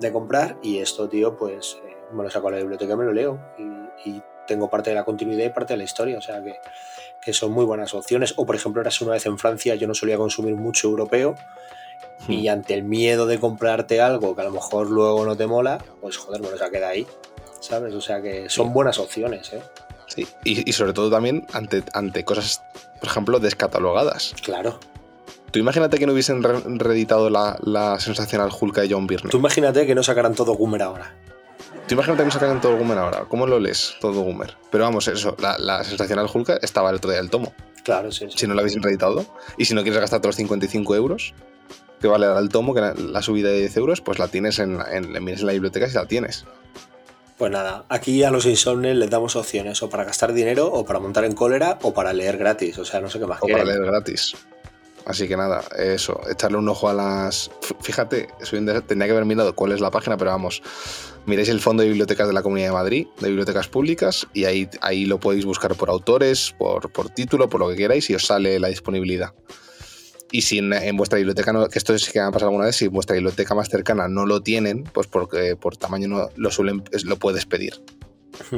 de 0.00 0.12
comprar, 0.12 0.58
y 0.62 0.78
esto, 0.78 1.08
tío, 1.08 1.36
pues 1.36 1.80
eh, 1.84 1.96
me 2.12 2.22
lo 2.22 2.30
saco 2.30 2.48
a 2.48 2.52
la 2.52 2.58
biblioteca 2.58 2.94
y 2.94 2.96
me 2.96 3.04
lo 3.04 3.12
leo, 3.12 3.40
y, 3.58 4.10
y 4.10 4.22
tengo 4.46 4.70
parte 4.70 4.90
de 4.90 4.96
la 4.96 5.04
continuidad 5.04 5.46
y 5.46 5.50
parte 5.50 5.74
de 5.74 5.78
la 5.78 5.84
historia, 5.84 6.18
o 6.18 6.20
sea 6.20 6.42
que, 6.42 6.54
que 7.24 7.32
son 7.32 7.50
muy 7.52 7.64
buenas 7.64 7.94
opciones. 7.94 8.34
O, 8.36 8.46
por 8.46 8.54
ejemplo, 8.54 8.80
eras 8.80 9.00
una 9.00 9.12
vez 9.12 9.26
en 9.26 9.38
Francia, 9.38 9.74
yo 9.74 9.88
no 9.88 9.94
solía 9.94 10.16
consumir 10.16 10.54
mucho 10.54 10.88
europeo, 10.88 11.34
y 12.28 12.48
ante 12.48 12.74
el 12.74 12.82
miedo 12.82 13.26
de 13.26 13.38
comprarte 13.38 14.00
algo 14.00 14.34
que 14.34 14.40
a 14.42 14.44
lo 14.44 14.50
mejor 14.50 14.90
luego 14.90 15.24
no 15.24 15.36
te 15.36 15.46
mola, 15.46 15.78
pues 16.00 16.16
joder, 16.16 16.40
bueno, 16.42 16.56
se 16.56 16.70
queda 16.70 16.88
ahí, 16.88 17.06
¿sabes? 17.60 17.94
O 17.94 18.00
sea 18.00 18.20
que 18.22 18.48
son 18.50 18.72
buenas 18.72 18.98
opciones, 18.98 19.52
¿eh? 19.52 19.62
Sí, 20.08 20.26
y, 20.44 20.68
y 20.68 20.72
sobre 20.72 20.92
todo 20.92 21.10
también 21.10 21.46
ante, 21.52 21.82
ante 21.92 22.24
cosas, 22.24 22.62
por 23.00 23.08
ejemplo, 23.08 23.38
descatalogadas. 23.40 24.34
Claro. 24.42 24.78
Tú 25.50 25.58
imagínate 25.58 25.98
que 25.98 26.06
no 26.06 26.12
hubiesen 26.12 26.42
re- 26.42 26.60
reeditado 26.64 27.30
la, 27.30 27.58
la 27.62 27.98
sensacional 28.00 28.50
Hulk 28.58 28.76
de 28.80 28.88
John 28.92 29.06
Byrne. 29.06 29.30
Tú 29.30 29.38
imagínate 29.38 29.86
que 29.86 29.94
no 29.94 30.02
sacaran 30.02 30.34
todo 30.34 30.54
Goomer 30.54 30.82
ahora. 30.82 31.14
Tú 31.88 31.94
imagínate 31.94 32.22
que 32.22 32.26
no 32.26 32.30
sacan 32.32 32.60
todo 32.60 32.76
Goomer 32.76 32.98
ahora. 32.98 33.24
¿Cómo 33.28 33.46
lo 33.46 33.58
lees 33.60 33.94
todo 34.00 34.20
Goomer? 34.22 34.56
Pero 34.70 34.84
vamos, 34.84 35.06
eso, 35.08 35.36
la, 35.38 35.56
la 35.58 35.84
sensacional 35.84 36.28
Hulk 36.32 36.58
estaba 36.62 36.90
el 36.90 36.96
otro 36.96 37.10
día 37.10 37.20
del 37.20 37.30
tomo. 37.30 37.52
Claro, 37.84 38.10
sí, 38.10 38.26
sí. 38.28 38.38
Si 38.38 38.46
no 38.48 38.54
lo 38.54 38.62
hubiesen 38.62 38.82
reeditado, 38.82 39.24
y 39.56 39.64
si 39.66 39.74
no 39.74 39.82
quieres 39.82 40.00
gastarte 40.00 40.26
los 40.26 40.34
55 40.36 40.96
euros, 40.96 41.32
que 42.08 42.18
vale 42.18 42.40
el 42.40 42.48
tomo, 42.48 42.74
que 42.74 42.80
la, 42.80 43.22
subida 43.22 43.48
de 43.50 43.60
10 43.60 43.76
euros, 43.76 44.00
pues 44.00 44.18
la 44.18 44.28
tienes 44.28 44.58
en, 44.58 44.80
en, 44.92 45.16
en, 45.16 45.28
en 45.28 45.46
la 45.46 45.52
biblioteca 45.52 45.88
si 45.88 45.94
la 45.94 46.06
tienes. 46.06 46.44
Pues 47.36 47.52
nada, 47.52 47.84
aquí 47.90 48.22
a 48.24 48.30
los 48.30 48.46
insomnes 48.46 48.96
les 48.96 49.10
damos 49.10 49.36
opciones 49.36 49.82
o 49.82 49.90
para 49.90 50.04
gastar 50.04 50.32
dinero, 50.32 50.68
o 50.72 50.86
para 50.86 51.00
montar 51.00 51.24
en 51.24 51.34
cólera, 51.34 51.78
o 51.82 51.92
para 51.92 52.14
leer 52.14 52.38
gratis. 52.38 52.78
O 52.78 52.84
sea, 52.84 53.00
no 53.00 53.10
sé 53.10 53.18
qué 53.18 53.26
más 53.26 53.42
O 53.42 53.46
quieren. 53.46 53.64
para 53.64 53.76
leer 53.76 53.86
gratis. 53.86 54.34
Así 55.04 55.28
que 55.28 55.36
nada, 55.36 55.62
eso, 55.78 56.20
echarle 56.28 56.58
un 56.58 56.68
ojo 56.68 56.88
a 56.88 56.94
las. 56.94 57.50
Fíjate, 57.80 58.28
tendría 58.50 59.06
que 59.06 59.12
haber 59.12 59.24
mirado 59.24 59.54
cuál 59.54 59.72
es 59.72 59.80
la 59.80 59.90
página, 59.90 60.16
pero 60.16 60.32
vamos, 60.32 60.62
miréis 61.26 61.48
el 61.48 61.60
Fondo 61.60 61.82
de 61.82 61.90
Bibliotecas 61.90 62.26
de 62.26 62.32
la 62.32 62.42
Comunidad 62.42 62.68
de 62.68 62.74
Madrid, 62.74 63.06
de 63.20 63.28
Bibliotecas 63.28 63.68
Públicas, 63.68 64.26
y 64.32 64.46
ahí, 64.46 64.68
ahí 64.80 65.04
lo 65.04 65.20
podéis 65.20 65.44
buscar 65.44 65.76
por 65.76 65.90
autores, 65.90 66.54
por, 66.58 66.90
por 66.90 67.10
título, 67.10 67.48
por 67.48 67.60
lo 67.60 67.68
que 67.68 67.76
queráis, 67.76 68.10
y 68.10 68.14
os 68.16 68.26
sale 68.26 68.58
la 68.58 68.66
disponibilidad. 68.66 69.32
Y 70.32 70.42
si 70.42 70.58
en, 70.58 70.72
en 70.72 70.96
vuestra 70.96 71.16
biblioteca, 71.18 71.52
no, 71.52 71.68
que 71.68 71.78
esto 71.78 71.96
sí 71.98 72.10
que 72.12 72.18
me 72.18 72.26
ha 72.26 72.30
pasado 72.30 72.48
alguna 72.50 72.66
vez, 72.66 72.76
si 72.76 72.86
en 72.86 72.92
vuestra 72.92 73.14
biblioteca 73.14 73.54
más 73.54 73.68
cercana 73.68 74.08
no 74.08 74.26
lo 74.26 74.42
tienen, 74.42 74.82
pues 74.84 75.06
porque 75.06 75.54
por 75.56 75.76
tamaño 75.76 76.08
no 76.08 76.30
lo 76.34 76.50
suelen, 76.50 76.82
es- 76.92 77.04
lo 77.04 77.16
puedes 77.16 77.46
pedir. 77.46 77.80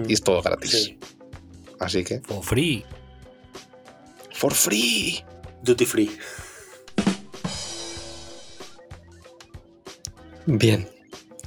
Y 0.09 0.13
es 0.15 0.23
todo 0.23 0.41
gratis. 0.43 0.71
Sí. 0.71 0.99
Así 1.79 2.03
que, 2.05 2.21
For 2.21 2.43
free. 2.43 2.85
for 4.33 4.53
free. 4.55 5.23
Duty 5.63 5.85
free. 5.87 6.11
Bien, 10.47 10.89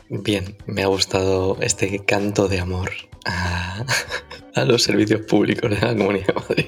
bien, 0.10 0.56
me 0.68 0.84
ha 0.84 0.88
gustado 0.88 1.58
este 1.62 2.04
canto 2.06 2.48
de 2.48 2.60
amor 2.60 2.92
a, 3.26 3.84
a 4.56 4.66
los 4.66 4.84
servicios 4.84 5.22
públicos 5.22 5.70
de 5.70 5.80
la 5.80 5.96
Comunidad 5.96 6.28
de 6.28 6.34
Madrid. 6.34 6.66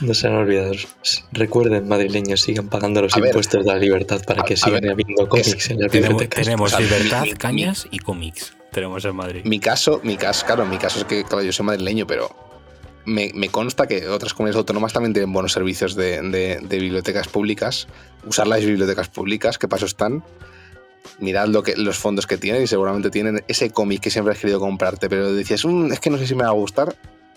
No 0.00 0.14
sean 0.14 0.34
olvidados. 0.34 0.86
Recuerden, 1.32 1.88
madrileños, 1.88 2.40
sigan 2.42 2.68
pagando 2.68 3.02
los 3.02 3.14
A 3.16 3.20
ver, 3.20 3.28
impuestos 3.30 3.64
de 3.64 3.72
la 3.72 3.78
libertad 3.78 4.22
para 4.24 4.42
a- 4.42 4.44
que 4.44 4.54
a 4.54 4.56
sigan 4.56 4.80
ver, 4.80 4.92
habiendo 4.92 5.28
cómics 5.28 5.70
en 5.70 5.80
las 5.80 5.90
Tenemos, 5.90 6.08
bibliotecas. 6.18 6.44
tenemos 6.44 6.80
libertad, 6.80 7.22
mi- 7.22 7.30
mi- 7.30 7.36
cañas 7.36 7.88
y 7.90 7.98
cómics. 7.98 8.54
Tenemos 8.70 9.04
en 9.04 9.16
Madrid. 9.16 9.40
Mi 9.44 9.58
caso, 9.58 10.00
mi 10.04 10.16
caso, 10.16 10.46
claro, 10.46 10.66
mi 10.66 10.78
caso 10.78 11.00
es 11.00 11.04
que, 11.06 11.24
claro, 11.24 11.42
yo 11.42 11.52
soy 11.52 11.66
madrileño, 11.66 12.06
pero 12.06 12.28
me, 13.06 13.32
me 13.34 13.48
consta 13.48 13.86
que 13.88 14.06
otras 14.08 14.34
comunidades 14.34 14.58
autónomas 14.58 14.92
también 14.92 15.14
tienen 15.14 15.32
buenos 15.32 15.52
servicios 15.52 15.94
de, 15.96 16.20
de- 16.22 16.60
de 16.62 16.78
bibliotecas 16.78 17.26
públicas. 17.26 17.88
Usar 18.26 18.46
las 18.46 18.64
bibliotecas 18.64 19.08
públicas, 19.08 19.58
qué 19.58 19.66
paso 19.66 19.86
están. 19.86 20.22
Mirad 21.18 21.48
lo 21.48 21.62
que, 21.64 21.74
los 21.76 21.98
fondos 21.98 22.26
que 22.26 22.36
tienen 22.36 22.62
y 22.62 22.66
seguramente 22.66 23.10
tienen 23.10 23.42
ese 23.48 23.70
cómic 23.70 24.00
que 24.02 24.10
siempre 24.10 24.32
has 24.34 24.38
querido 24.38 24.60
comprarte, 24.60 25.08
pero 25.08 25.32
decías, 25.32 25.64
"Mm, 25.64 25.90
es 25.92 25.98
que 26.00 26.10
no 26.10 26.18
sé 26.18 26.26
si 26.28 26.34
me 26.36 26.44
va 26.44 26.50
a 26.50 26.52
gustar. 26.52 26.94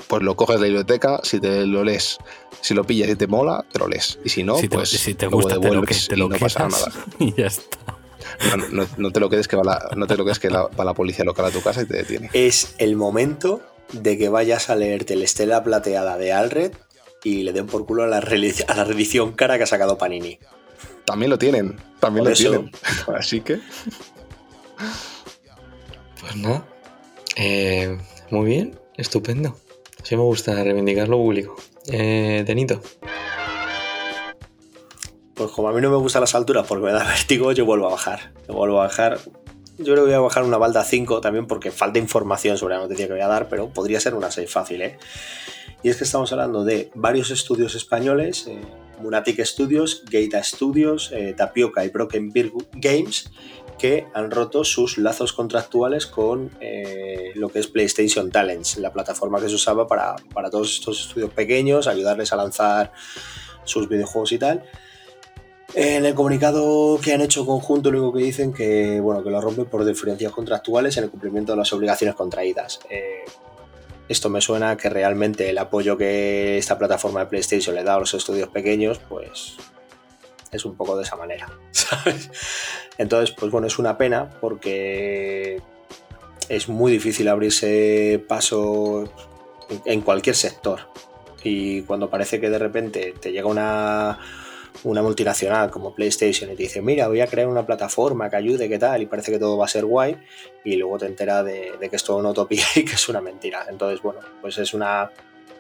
Pues 0.07 0.23
lo 0.23 0.35
coges 0.35 0.55
de 0.55 0.61
la 0.61 0.65
biblioteca, 0.67 1.19
si 1.23 1.39
te 1.39 1.65
lo 1.65 1.83
lees, 1.83 2.17
si 2.61 2.73
lo 2.73 2.83
pillas 2.83 3.09
y 3.09 3.15
te 3.15 3.27
mola, 3.27 3.65
te 3.71 3.79
lo 3.79 3.87
lees. 3.87 4.19
Y 4.25 4.29
si 4.29 4.43
no, 4.43 4.57
si 4.57 4.67
te, 4.67 4.75
pues 4.75 4.89
si 4.89 5.13
te 5.13 5.25
lo 5.25 5.31
gusta, 5.31 5.59
te 5.59 5.71
lo, 5.71 5.81
que, 5.83 5.95
te 5.95 6.15
y 6.15 6.17
lo 6.17 6.27
no 6.29 6.37
pasa 6.37 6.67
quedas 6.67 6.87
nada. 6.87 7.05
y 7.19 7.33
ya 7.33 7.47
está. 7.47 7.77
No, 8.57 8.67
no- 8.69 8.87
no 8.97 9.11
te 9.11 9.19
lo 9.19 9.29
quedes 9.29 9.47
que 9.47 9.55
va 9.55 9.63
la, 9.63 9.89
no 9.95 10.07
te 10.07 10.17
lo 10.17 10.25
quedes 10.25 10.39
que 10.39 10.49
la- 10.49 10.67
va 10.67 10.83
la 10.85 10.93
policía 10.93 11.23
local 11.25 11.45
a 11.45 11.51
tu 11.51 11.61
casa 11.61 11.81
y 11.81 11.85
te 11.85 11.97
detiene. 11.97 12.29
Es 12.33 12.75
el 12.77 12.95
momento 12.95 13.61
de 13.93 14.17
que 14.17 14.29
vayas 14.29 14.69
a 14.69 14.75
leerte 14.75 15.15
la 15.15 15.23
estela 15.25 15.63
plateada 15.63 16.17
de 16.17 16.33
Alred 16.33 16.71
y 17.23 17.43
le 17.43 17.53
den 17.53 17.67
por 17.67 17.85
culo 17.85 18.03
a 18.03 18.07
la, 18.07 18.17
a 18.17 18.75
la 18.75 18.83
reedición 18.83 19.33
cara 19.33 19.57
que 19.57 19.63
ha 19.63 19.67
sacado 19.67 19.97
Panini. 19.97 20.39
También 21.05 21.29
lo 21.29 21.37
tienen, 21.37 21.77
también 21.99 22.23
Por 22.23 22.29
lo 22.29 22.33
eso. 22.33 22.49
tienen. 22.49 22.71
Así 23.15 23.41
que 23.41 23.59
Pues 26.19 26.35
nada. 26.35 26.65
Eh, 27.35 27.97
muy 28.29 28.45
bien, 28.45 28.79
estupendo. 28.97 29.57
Así 30.01 30.15
me 30.15 30.23
gusta 30.23 30.63
reivindicar 30.63 31.07
lo 31.07 31.17
público. 31.17 31.55
Eh, 31.87 32.43
Denito. 32.45 32.81
Pues 35.33 35.51
como 35.51 35.69
a 35.69 35.73
mí 35.73 35.81
no 35.81 35.89
me 35.89 35.97
gustan 35.97 36.21
las 36.21 36.35
alturas 36.35 36.65
porque 36.67 36.85
me 36.85 36.91
da 36.91 37.03
vértigo, 37.07 37.51
yo 37.51 37.65
vuelvo 37.65 37.87
a 37.87 37.91
bajar. 37.91 38.33
Yo 38.47 38.53
vuelvo 38.53 38.79
a 38.79 38.85
bajar. 38.85 39.19
Yo 39.77 39.95
que 39.95 40.01
voy 40.01 40.13
a 40.13 40.19
bajar 40.19 40.43
una 40.43 40.57
balda 40.57 40.83
5 40.83 41.21
también 41.21 41.47
porque 41.47 41.71
falta 41.71 41.97
información 41.97 42.57
sobre 42.57 42.75
la 42.75 42.81
noticia 42.81 43.07
que 43.07 43.13
voy 43.13 43.21
a 43.21 43.27
dar, 43.27 43.49
pero 43.49 43.69
podría 43.69 43.99
ser 43.99 44.13
una 44.13 44.29
6 44.29 44.51
fácil, 44.51 44.81
¿eh? 44.81 44.97
Y 45.83 45.89
es 45.89 45.97
que 45.97 46.03
estamos 46.03 46.31
hablando 46.31 46.63
de 46.63 46.91
varios 46.93 47.31
estudios 47.31 47.73
españoles, 47.73 48.45
eh, 48.47 48.61
Munatic 49.01 49.43
Studios, 49.43 50.03
Geita 50.07 50.43
Studios, 50.43 51.11
eh, 51.11 51.33
Tapioca 51.35 51.83
y 51.83 51.89
Broken 51.89 52.31
Beer 52.31 52.51
Games, 52.73 53.31
que 53.81 54.05
han 54.13 54.29
roto 54.29 54.63
sus 54.63 54.99
lazos 54.99 55.33
contractuales 55.33 56.05
con 56.05 56.51
eh, 56.61 57.31
lo 57.33 57.49
que 57.49 57.57
es 57.57 57.65
PlayStation 57.65 58.29
Talents, 58.29 58.77
la 58.77 58.93
plataforma 58.93 59.41
que 59.41 59.49
se 59.49 59.55
usaba 59.55 59.87
para, 59.87 60.17
para 60.35 60.51
todos 60.51 60.71
estos 60.71 61.07
estudios 61.07 61.31
pequeños, 61.31 61.87
ayudarles 61.87 62.31
a 62.31 62.35
lanzar 62.35 62.91
sus 63.63 63.89
videojuegos 63.89 64.33
y 64.33 64.37
tal. 64.37 64.63
En 65.73 66.05
el 66.05 66.13
comunicado 66.13 66.99
que 67.01 67.13
han 67.13 67.21
hecho 67.21 67.43
conjunto, 67.43 67.89
único 67.89 68.13
que 68.13 68.21
dicen 68.21 68.53
que 68.53 68.99
bueno 68.99 69.23
que 69.23 69.31
lo 69.31 69.41
rompen 69.41 69.65
por 69.65 69.83
diferencias 69.83 70.31
contractuales 70.31 70.95
en 70.97 71.05
el 71.05 71.09
cumplimiento 71.09 71.53
de 71.53 71.57
las 71.57 71.73
obligaciones 71.73 72.15
contraídas. 72.15 72.81
Eh, 72.87 73.25
esto 74.07 74.29
me 74.29 74.41
suena 74.41 74.77
que 74.77 74.89
realmente 74.89 75.49
el 75.49 75.57
apoyo 75.57 75.97
que 75.97 76.59
esta 76.59 76.77
plataforma 76.77 77.21
de 77.21 77.25
PlayStation 77.27 77.75
le 77.75 77.83
da 77.83 77.95
a 77.95 77.99
los 77.99 78.13
estudios 78.13 78.49
pequeños, 78.49 78.99
pues 79.09 79.55
es 80.51 80.65
un 80.65 80.75
poco 80.75 80.97
de 80.97 81.03
esa 81.03 81.15
manera, 81.15 81.49
¿sabes? 81.71 82.29
Entonces, 82.97 83.35
pues 83.37 83.51
bueno, 83.51 83.67
es 83.67 83.79
una 83.79 83.97
pena 83.97 84.29
porque 84.41 85.61
es 86.49 86.67
muy 86.67 86.91
difícil 86.91 87.27
abrirse 87.27 88.23
paso 88.27 89.05
en- 89.85 90.01
cualquier 90.01 90.35
sector. 90.35 90.81
Y 91.43 91.81
cuando 91.83 92.09
parece 92.09 92.39
que 92.39 92.49
de 92.49 92.59
repente 92.59 93.13
te 93.19 93.31
llega 93.31 93.47
una, 93.47 94.19
una 94.83 95.01
multinacional 95.01 95.71
como 95.71 95.95
PlayStation 95.95 96.51
y 96.51 96.55
te 96.55 96.63
dice, 96.63 96.81
mira, 96.81 97.07
voy 97.07 97.21
a 97.21 97.27
crear 97.27 97.47
una 97.47 97.65
plataforma 97.65 98.29
que 98.29 98.35
ayude, 98.35 98.69
qué 98.69 98.77
tal, 98.77 99.01
y 99.01 99.05
parece 99.07 99.31
que 99.31 99.39
todo 99.39 99.57
va 99.57 99.65
a 99.65 99.69
ser 99.69 99.85
guay, 99.85 100.17
y 100.63 100.75
luego 100.75 100.99
te 100.99 101.07
enteras 101.07 101.45
de, 101.45 101.71
que 101.89 101.95
es 101.95 102.03
todo 102.03 102.17
una 102.17 102.29
utopía 102.29 102.63
y 102.75 102.85
que 102.85 102.93
es 102.93 103.09
una 103.09 103.21
mentira. 103.21 103.65
Entonces, 103.69 104.01
bueno, 104.03 104.19
pues 104.41 104.57
es 104.59 104.73
una, 104.73 105.09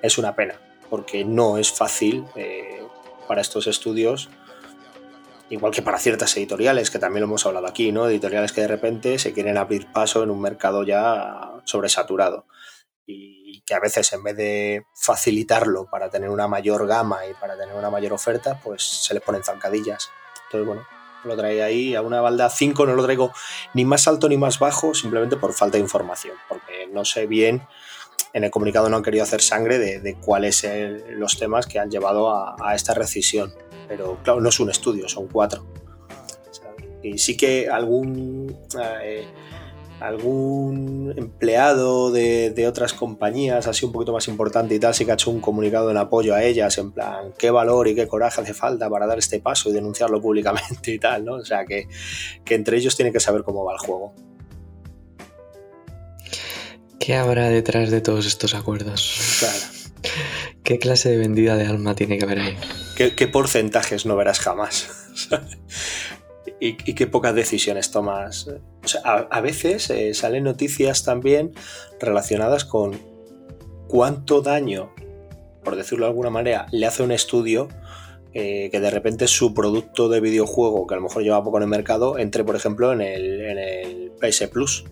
es 0.01 0.17
una 0.19 0.35
pena, 0.35 0.55
porque 0.89 1.23
no 1.25 1.57
es 1.57 1.71
fácil 1.71 2.25
eh, 2.35 2.81
para 3.27 3.41
estos 3.41 3.65
estudios, 3.65 4.29
igual 5.51 5.73
que 5.73 5.81
para 5.81 5.99
ciertas 5.99 6.35
editoriales, 6.37 6.89
que 6.89 6.97
también 6.97 7.21
lo 7.21 7.27
hemos 7.27 7.45
hablado 7.45 7.67
aquí, 7.67 7.91
¿no? 7.91 8.07
Editoriales 8.07 8.53
que 8.53 8.61
de 8.61 8.67
repente 8.67 9.19
se 9.19 9.33
quieren 9.33 9.57
abrir 9.57 9.91
paso 9.91 10.23
en 10.23 10.31
un 10.31 10.41
mercado 10.41 10.83
ya 10.83 11.51
sobresaturado 11.65 12.45
y 13.05 13.61
que 13.65 13.73
a 13.73 13.81
veces 13.81 14.13
en 14.13 14.23
vez 14.23 14.37
de 14.37 14.85
facilitarlo 14.95 15.87
para 15.91 16.09
tener 16.09 16.29
una 16.29 16.47
mayor 16.47 16.87
gama 16.87 17.25
y 17.27 17.33
para 17.33 17.57
tener 17.57 17.75
una 17.75 17.89
mayor 17.89 18.13
oferta, 18.13 18.59
pues 18.63 18.81
se 18.81 19.13
les 19.13 19.21
ponen 19.21 19.43
zancadillas. 19.43 20.09
Entonces, 20.45 20.65
bueno, 20.65 20.87
lo 21.25 21.35
traía 21.35 21.65
ahí 21.65 21.95
a 21.95 22.01
una 22.01 22.21
balda 22.21 22.49
5, 22.49 22.85
no 22.85 22.93
lo 22.93 23.03
traigo 23.03 23.33
ni 23.73 23.83
más 23.83 24.07
alto 24.07 24.29
ni 24.29 24.37
más 24.37 24.57
bajo, 24.57 24.93
simplemente 24.93 25.35
por 25.35 25.51
falta 25.51 25.77
de 25.77 25.83
información, 25.83 26.35
porque 26.47 26.87
no 26.93 27.03
sé 27.03 27.27
bien, 27.27 27.67
en 28.31 28.45
el 28.45 28.51
comunicado 28.51 28.89
no 28.89 28.95
han 28.95 29.03
querido 29.03 29.25
hacer 29.25 29.41
sangre 29.41 29.79
de, 29.79 30.15
cuáles 30.15 30.59
son 30.59 31.19
los 31.19 31.37
temas 31.37 31.67
que 31.67 31.77
han 31.77 31.91
llevado 31.91 32.29
a, 32.29 32.55
a 32.57 32.73
esta 32.73 32.93
rescisión. 32.93 33.53
Pero 33.91 34.17
claro, 34.23 34.39
no 34.39 34.47
es 34.47 34.57
un 34.61 34.69
estudio, 34.69 35.09
son 35.09 35.27
cuatro. 35.27 35.65
¿sabes? 36.49 36.85
Y 37.03 37.17
sí 37.17 37.35
que 37.35 37.67
algún... 37.69 38.55
eh, 39.03 39.25
algún 39.99 41.13
empleado 41.15 42.09
de, 42.09 42.49
de, 42.49 42.67
otras 42.67 42.93
compañías, 42.93 43.67
así 43.67 43.85
un 43.85 43.91
poquito 43.91 44.13
más 44.13 44.27
importante 44.29 44.73
y 44.73 44.79
tal, 44.79 44.95
sí 44.95 45.05
que 45.05 45.11
ha 45.11 45.13
hecho 45.13 45.29
un 45.29 45.41
comunicado 45.41 45.91
en 45.91 45.97
apoyo 45.97 46.33
a 46.33 46.41
ellas, 46.41 46.75
en 46.79 46.91
plan, 46.91 47.33
qué 47.37 47.51
valor 47.51 47.87
y 47.87 47.93
qué 47.93 48.07
coraje 48.07 48.41
hace 48.41 48.55
falta 48.55 48.89
para 48.89 49.05
dar 49.05 49.19
este 49.19 49.39
paso 49.39 49.69
y 49.69 49.73
denunciarlo 49.73 50.19
públicamente 50.19 50.91
y 50.91 50.97
tal, 50.97 51.25
¿no? 51.25 51.33
O 51.33 51.45
sea, 51.45 51.65
que, 51.65 51.87
que 52.43 52.55
entre 52.55 52.77
ellos 52.77 52.95
tienen 52.95 53.13
que 53.13 53.19
saber 53.19 53.43
cómo 53.43 53.63
va 53.63 53.73
el 53.73 53.79
juego. 53.79 54.13
¿Qué 56.97 57.15
habrá 57.15 57.49
detrás 57.49 57.91
de 57.91 58.01
todos 58.01 58.25
estos 58.25 58.55
acuerdos? 58.55 59.37
Claro. 59.39 60.13
¿Qué 60.63 60.79
clase 60.79 61.09
de 61.09 61.17
vendida 61.17 61.55
de 61.57 61.67
alma 61.67 61.93
tiene 61.93 62.17
que 62.17 62.25
haber 62.25 62.39
ahí? 62.39 62.57
¿Qué, 63.09 63.27
porcentajes 63.27 64.05
no 64.05 64.15
verás 64.15 64.39
jamás? 64.39 64.89
y, 66.59 66.75
qué 66.75 67.07
pocas 67.07 67.33
decisiones 67.33 67.91
tomas. 67.91 68.49
A, 69.03 69.41
veces 69.41 69.89
eh, 69.89 70.13
salen 70.13 70.43
noticias 70.43 71.03
también 71.03 71.53
relacionadas 71.99 72.65
con 72.65 72.99
cuánto 73.87 74.41
daño, 74.41 74.93
por 75.63 75.75
decirlo 75.75 76.05
de 76.05 76.11
alguna 76.11 76.29
manera, 76.29 76.67
le 76.71 76.85
hace 76.85 77.03
un 77.03 77.11
estudio 77.11 77.69
eh, 78.33 78.69
que 78.71 78.79
de 78.79 78.89
repente 78.89 79.27
su 79.27 79.53
producto 79.53 80.07
de 80.07 80.21
videojuego, 80.21 80.87
que 80.87 80.93
a 80.93 80.97
lo 80.97 81.03
mejor 81.03 81.23
lleva 81.23 81.43
poco 81.43 81.57
en 81.57 81.63
el 81.63 81.69
mercado, 81.69 82.17
entre, 82.17 82.43
por 82.43 82.55
ejemplo, 82.55 82.93
en 82.93 83.01
el, 83.01 83.41
en 83.41 84.11
PS 84.19 84.47
Plus. 84.47 84.85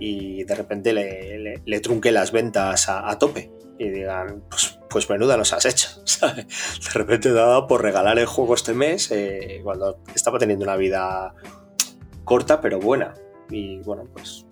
Y 0.00 0.44
de 0.44 0.54
repente 0.54 0.92
le, 0.92 1.80
trunque 1.80 2.12
las 2.12 2.30
ventas 2.30 2.88
a, 2.88 3.08
a 3.08 3.18
tope. 3.18 3.50
Y 3.78 3.88
digan, 3.88 4.42
pues, 4.50 4.78
pues 4.90 5.08
menuda 5.08 5.36
nos 5.36 5.52
has 5.52 5.64
hecho. 5.64 5.88
De 6.20 6.90
repente 6.94 7.30
te 7.30 7.38
ha 7.38 7.42
dado 7.42 7.66
por 7.66 7.82
regalar 7.82 8.18
el 8.18 8.26
juego 8.26 8.54
este 8.54 8.74
mes 8.74 9.10
eh, 9.10 9.60
cuando 9.62 9.98
estaba 10.14 10.38
teniendo 10.38 10.64
una 10.64 10.76
vida 10.76 11.34
corta 12.24 12.60
pero 12.60 12.78
buena. 12.80 13.14
Y 13.50 13.78
bueno, 13.78 14.04
pues 14.12 14.46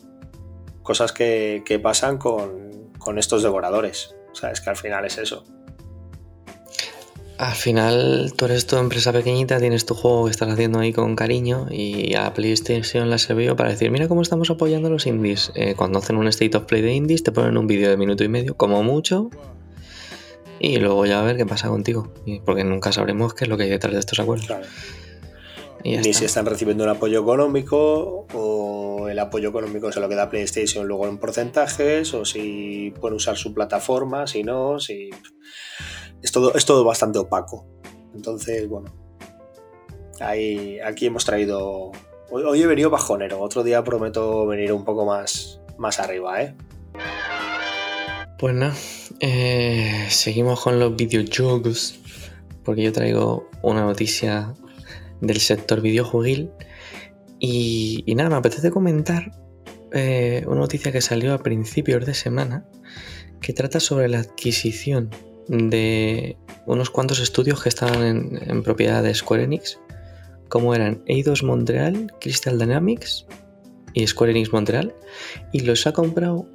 cosas 0.83 1.13
que, 1.13 1.63
que 1.67 1.79
pasan 1.79 2.19
con, 2.19 2.91
con 2.99 3.19
estos 3.19 3.43
devoradores. 3.43 4.15
O 4.33 4.35
sea, 4.35 4.51
es 4.51 4.61
que 4.61 4.71
al 4.71 4.77
final 4.77 5.05
es 5.05 5.19
eso. 5.19 5.45
Al 7.39 7.55
final, 7.55 8.33
tú 8.35 8.47
eres 8.47 8.67
tu 8.67 8.77
empresa 8.77 9.13
pequeñita, 9.13 9.61
tienes 9.61 9.85
tu 9.85 9.95
juego 9.95 10.25
que 10.25 10.31
estás 10.31 10.49
haciendo 10.49 10.79
ahí 10.79 10.95
con 10.95 11.17
cariño 11.17 11.67
y 11.71 12.15
a 12.15 12.33
PlayStation 12.33 13.11
la 13.11 13.19
sirvió 13.19 13.55
para 13.57 13.69
decir, 13.69 13.91
mira 13.91 14.09
cómo 14.09 14.23
estamos 14.23 14.49
apoyando 14.49 14.89
a 14.89 14.91
los 14.91 15.07
indies. 15.07 15.53
Eh, 15.55 15.75
cuando 15.77 15.99
hacen 15.99 16.17
un 16.17 16.29
State 16.29 16.57
of 16.57 16.65
Play 16.65 16.81
de 16.81 16.95
indies 16.95 17.23
te 17.23 17.33
ponen 17.33 17.59
un 17.59 17.67
vídeo 17.67 17.91
de 17.91 17.99
minuto 17.99 18.25
y 18.25 18.29
medio, 18.29 18.57
como 18.57 18.83
mucho, 18.83 19.29
y 20.59 20.79
luego 20.79 21.07
ya 21.07 21.21
a 21.21 21.25
ver 21.25 21.37
qué 21.37 21.47
pasa 21.47 21.69
contigo. 21.69 22.13
Porque 22.45 22.65
nunca 22.65 22.93
sabremos 22.93 23.35
qué 23.35 23.45
es 23.45 23.51
lo 23.51 23.57
que 23.57 23.65
hay 23.65 23.71
detrás 23.71 23.93
de 23.93 24.01
estos 24.01 24.19
acuerdos. 24.19 24.47
Claro. 24.47 24.67
Y 25.85 25.91
Ni 25.91 25.97
está. 25.97 26.19
si 26.19 26.25
están 26.25 26.47
recibiendo 26.47 26.85
un 26.85 26.91
apoyo 26.91 27.21
económico 27.21 28.27
o 28.35 29.09
el 29.09 29.19
apoyo 29.19 29.51
económico 29.51 29.93
se 29.93 30.01
lo 30.01 30.09
queda 30.09 30.29
PlayStation 30.29 30.87
luego 30.87 31.07
en 31.07 31.19
porcentajes 31.19 32.13
o 32.15 32.25
si 32.25 32.93
pueden 33.01 33.17
usar 33.17 33.37
su 33.37 33.55
plataforma, 33.55 34.27
si 34.27 34.43
no, 34.43 34.81
si... 34.81 35.11
Es 36.23 36.33
todo, 36.33 36.55
es 36.55 36.65
todo 36.65 36.83
bastante 36.83 37.19
opaco. 37.19 37.67
Entonces, 38.15 38.69
bueno, 38.69 38.93
ahí, 40.21 40.81
aquí 40.81 41.07
hemos 41.07 41.25
traído... 41.25 41.93
Hoy, 42.31 42.43
hoy 42.43 42.63
he 42.63 42.67
venido 42.67 42.91
bajonero, 42.91 43.41
otro 43.41 43.63
día 43.63 43.85
prometo 43.85 44.45
venir 44.47 44.73
un 44.73 44.85
poco 44.85 45.05
más, 45.05 45.61
más 45.79 46.01
arriba, 46.01 46.43
¿eh? 46.43 46.57
Pues 48.39 48.55
nada, 48.55 48.75
eh, 49.21 50.07
seguimos 50.11 50.61
con 50.61 50.79
los 50.79 50.95
videojuegos, 50.97 51.99
porque 52.65 52.83
yo 52.83 52.93
traigo 52.93 53.49
una 53.63 53.83
noticia 53.83 54.55
del 55.21 55.41
sector 55.41 55.81
videojueguil. 55.81 56.51
Y, 57.39 58.05
nada, 58.17 58.31
me 58.31 58.37
apetece 58.37 58.71
comentar 58.71 59.31
eh, 59.93 60.45
una 60.47 60.61
noticia 60.61 60.93
que 60.93 61.01
salió 61.01 61.35
a 61.35 61.43
principios 61.43 62.05
de 62.07 62.15
semana 62.15 62.67
que 63.41 63.53
trata 63.53 63.81
sobre 63.81 64.09
la 64.09 64.21
adquisición 64.21 65.11
de 65.49 66.37
unos 66.67 66.91
cuantos 66.91 67.21
estudios 67.21 67.63
que 67.63 67.69
estaban 67.69 68.03
en, 68.03 68.51
en 68.51 68.63
propiedad 68.63 69.03
de 69.03 69.15
Square 69.15 69.45
Enix, 69.45 69.79
como 70.49 70.75
eran 70.75 71.03
Eidos 71.07 71.43
Montreal, 71.43 72.13
Crystal 72.21 72.59
Dynamics 72.59 73.27
y 73.93 74.07
Square 74.07 74.33
Enix 74.33 74.53
Montreal, 74.53 74.95
y 75.53 75.61
los 75.61 75.87
ha 75.87 75.93
comprado 75.93 76.49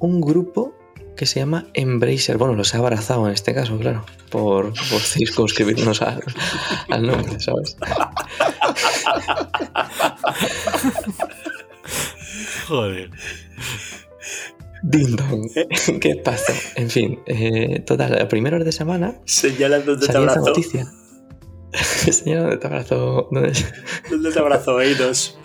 un 0.00 0.20
grupo 0.20 0.74
que 1.16 1.26
se 1.26 1.40
llama 1.40 1.66
Embracer. 1.74 2.36
Bueno, 2.38 2.54
los 2.54 2.74
ha 2.74 2.78
abrazado 2.78 3.26
en 3.26 3.32
este 3.34 3.54
caso, 3.54 3.78
claro, 3.78 4.04
por, 4.30 4.72
por 4.90 5.00
circunscribirnos 5.00 6.02
al, 6.02 6.22
al 6.90 7.06
nombre, 7.06 7.38
¿sabes? 7.40 7.76
Joder. 12.68 13.10
Ding 14.82 15.16
dong. 15.16 15.50
¿Qué 16.00 16.16
pasó? 16.16 16.52
En 16.76 16.90
fin, 16.90 17.20
eh, 17.26 17.80
total, 17.86 18.20
a 18.20 18.28
primeros 18.28 18.64
de 18.64 18.72
semana 18.72 19.14
Señala 19.24 19.80
dónde 19.80 20.06
te 20.06 20.16
abrazo. 20.16 20.40
noticia. 20.40 20.86
Señor, 21.72 22.42
¿dónde 22.42 22.56
te 22.58 22.66
abrazo? 22.66 23.28
¿Dónde- 23.30 23.52
¿Dónde 24.10 24.30
te 24.30 24.38
abrazo, 24.38 24.80
Eidos? 24.80 25.38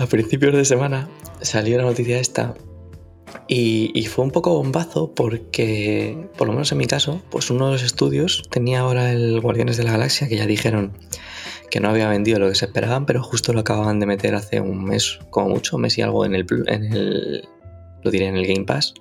A 0.00 0.06
principios 0.06 0.54
de 0.54 0.64
semana 0.64 1.08
salió 1.40 1.76
la 1.76 1.84
noticia 1.84 2.18
esta 2.18 2.54
y, 3.46 4.06
fue 4.06 4.24
un 4.24 4.30
poco 4.30 4.54
bombazo 4.54 5.12
porque, 5.14 6.28
por 6.36 6.46
lo 6.46 6.52
menos 6.52 6.72
en 6.72 6.78
mi 6.78 6.86
caso, 6.86 7.20
pues 7.30 7.50
uno 7.50 7.66
de 7.66 7.72
los 7.72 7.82
estudios 7.82 8.42
tenía 8.50 8.80
ahora 8.80 9.12
el 9.12 9.40
Guardianes 9.40 9.76
de 9.76 9.84
la 9.84 9.92
Galaxia 9.92 10.28
que 10.28 10.36
ya 10.36 10.46
dijeron 10.46 10.92
que 11.70 11.80
no 11.80 11.88
había 11.88 12.08
vendido 12.08 12.38
lo 12.38 12.48
que 12.48 12.54
se 12.54 12.64
esperaban, 12.64 13.06
pero 13.06 13.22
justo 13.22 13.52
lo 13.52 13.60
acababan 13.60 14.00
de 14.00 14.06
meter 14.06 14.34
hace 14.34 14.60
un 14.60 14.84
mes, 14.84 15.20
como 15.30 15.50
mucho, 15.50 15.78
mes 15.78 15.98
y 15.98 16.02
algo 16.02 16.24
en 16.24 16.34
el, 16.34 16.46
en 16.66 16.92
el 16.92 17.48
lo 18.02 18.10
diré 18.10 18.26
en 18.26 18.36
el 18.36 18.46
Game 18.46 18.64
Pass. 18.64 18.94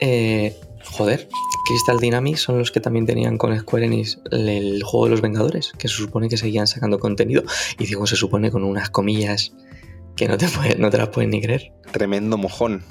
Eh, 0.00 0.54
joder, 0.84 1.28
Crystal 1.66 1.98
Dynamics 1.98 2.40
son 2.40 2.58
los 2.58 2.70
que 2.70 2.80
también 2.80 3.06
tenían 3.06 3.38
con 3.38 3.58
Square 3.58 3.86
Enix 3.86 4.20
el 4.30 4.82
juego 4.84 5.06
de 5.06 5.10
los 5.10 5.20
Vengadores, 5.20 5.72
que 5.78 5.88
se 5.88 5.94
supone 5.94 6.28
que 6.28 6.36
seguían 6.36 6.66
sacando 6.66 6.98
contenido, 6.98 7.42
y 7.78 7.86
digo 7.86 8.06
se 8.06 8.16
supone 8.16 8.50
con 8.50 8.62
unas 8.62 8.90
comillas 8.90 9.52
que 10.16 10.28
no 10.28 10.36
te, 10.36 10.46
no 10.78 10.90
te 10.90 10.98
las 10.98 11.08
puedes 11.08 11.30
ni 11.30 11.40
creer. 11.40 11.72
Tremendo 11.92 12.36
mojón. 12.36 12.84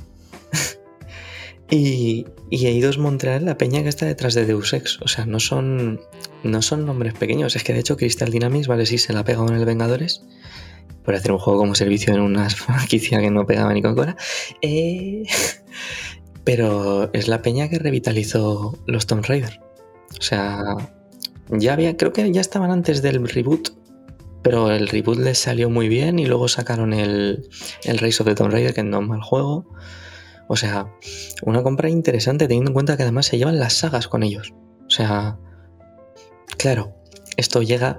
Y, 1.69 2.27
y 2.51 2.67
Eidos 2.67 2.99
Montreal, 2.99 3.45
la 3.45 3.57
peña 3.57 3.81
que 3.81 3.89
está 3.89 4.05
detrás 4.05 4.35
de 4.35 4.45
Deus 4.45 4.73
Ex. 4.73 4.99
O 5.01 5.07
sea, 5.07 5.25
no 5.25 5.39
son, 5.39 5.99
no 6.43 6.61
son 6.61 6.85
nombres 6.85 7.13
pequeños. 7.15 7.55
Es 7.55 7.63
que 7.63 7.73
de 7.73 7.79
hecho 7.79 7.97
Crystal 7.97 8.29
Dynamics, 8.29 8.67
vale, 8.67 8.85
sí, 8.85 8.97
se 8.97 9.13
la 9.13 9.21
ha 9.21 9.23
pegado 9.23 9.47
en 9.47 9.55
el 9.55 9.65
Vengadores. 9.65 10.23
Por 11.03 11.15
hacer 11.15 11.31
un 11.31 11.39
juego 11.39 11.59
como 11.59 11.75
servicio 11.75 12.13
en 12.13 12.21
una 12.21 12.49
franquicia 12.51 13.19
que 13.19 13.31
no 13.31 13.45
pegaba 13.45 13.73
ni 13.73 13.81
con 13.81 13.95
cola. 13.95 14.15
Eh, 14.61 15.23
pero 16.43 17.09
es 17.13 17.27
la 17.27 17.41
peña 17.41 17.69
que 17.69 17.79
revitalizó 17.79 18.77
los 18.85 19.07
Tomb 19.07 19.25
Raider. 19.25 19.59
O 20.19 20.21
sea, 20.21 20.61
ya 21.49 21.73
había, 21.73 21.97
creo 21.97 22.13
que 22.13 22.31
ya 22.31 22.41
estaban 22.41 22.69
antes 22.69 23.01
del 23.01 23.27
reboot. 23.27 23.69
Pero 24.45 24.69
el 24.69 24.87
reboot 24.87 25.17
les 25.17 25.39
salió 25.39 25.71
muy 25.71 25.89
bien 25.89 26.19
y 26.19 26.27
luego 26.27 26.47
sacaron 26.47 26.93
el, 26.93 27.49
el 27.83 27.97
Rise 27.97 28.21
of 28.21 28.29
the 28.29 28.35
Tomb 28.35 28.51
Raider, 28.51 28.75
que 28.75 28.83
no 28.83 29.01
es 29.01 29.07
mal 29.07 29.23
juego. 29.23 29.65
O 30.47 30.55
sea, 30.55 30.93
una 31.41 31.63
compra 31.63 31.89
interesante 31.89 32.47
teniendo 32.47 32.69
en 32.69 32.75
cuenta 32.75 32.95
que 32.95 33.01
además 33.01 33.25
se 33.25 33.39
llevan 33.39 33.57
las 33.57 33.73
sagas 33.73 34.07
con 34.07 34.21
ellos. 34.21 34.53
O 34.85 34.89
sea, 34.91 35.39
claro, 36.59 36.95
esto 37.37 37.63
llega 37.63 37.97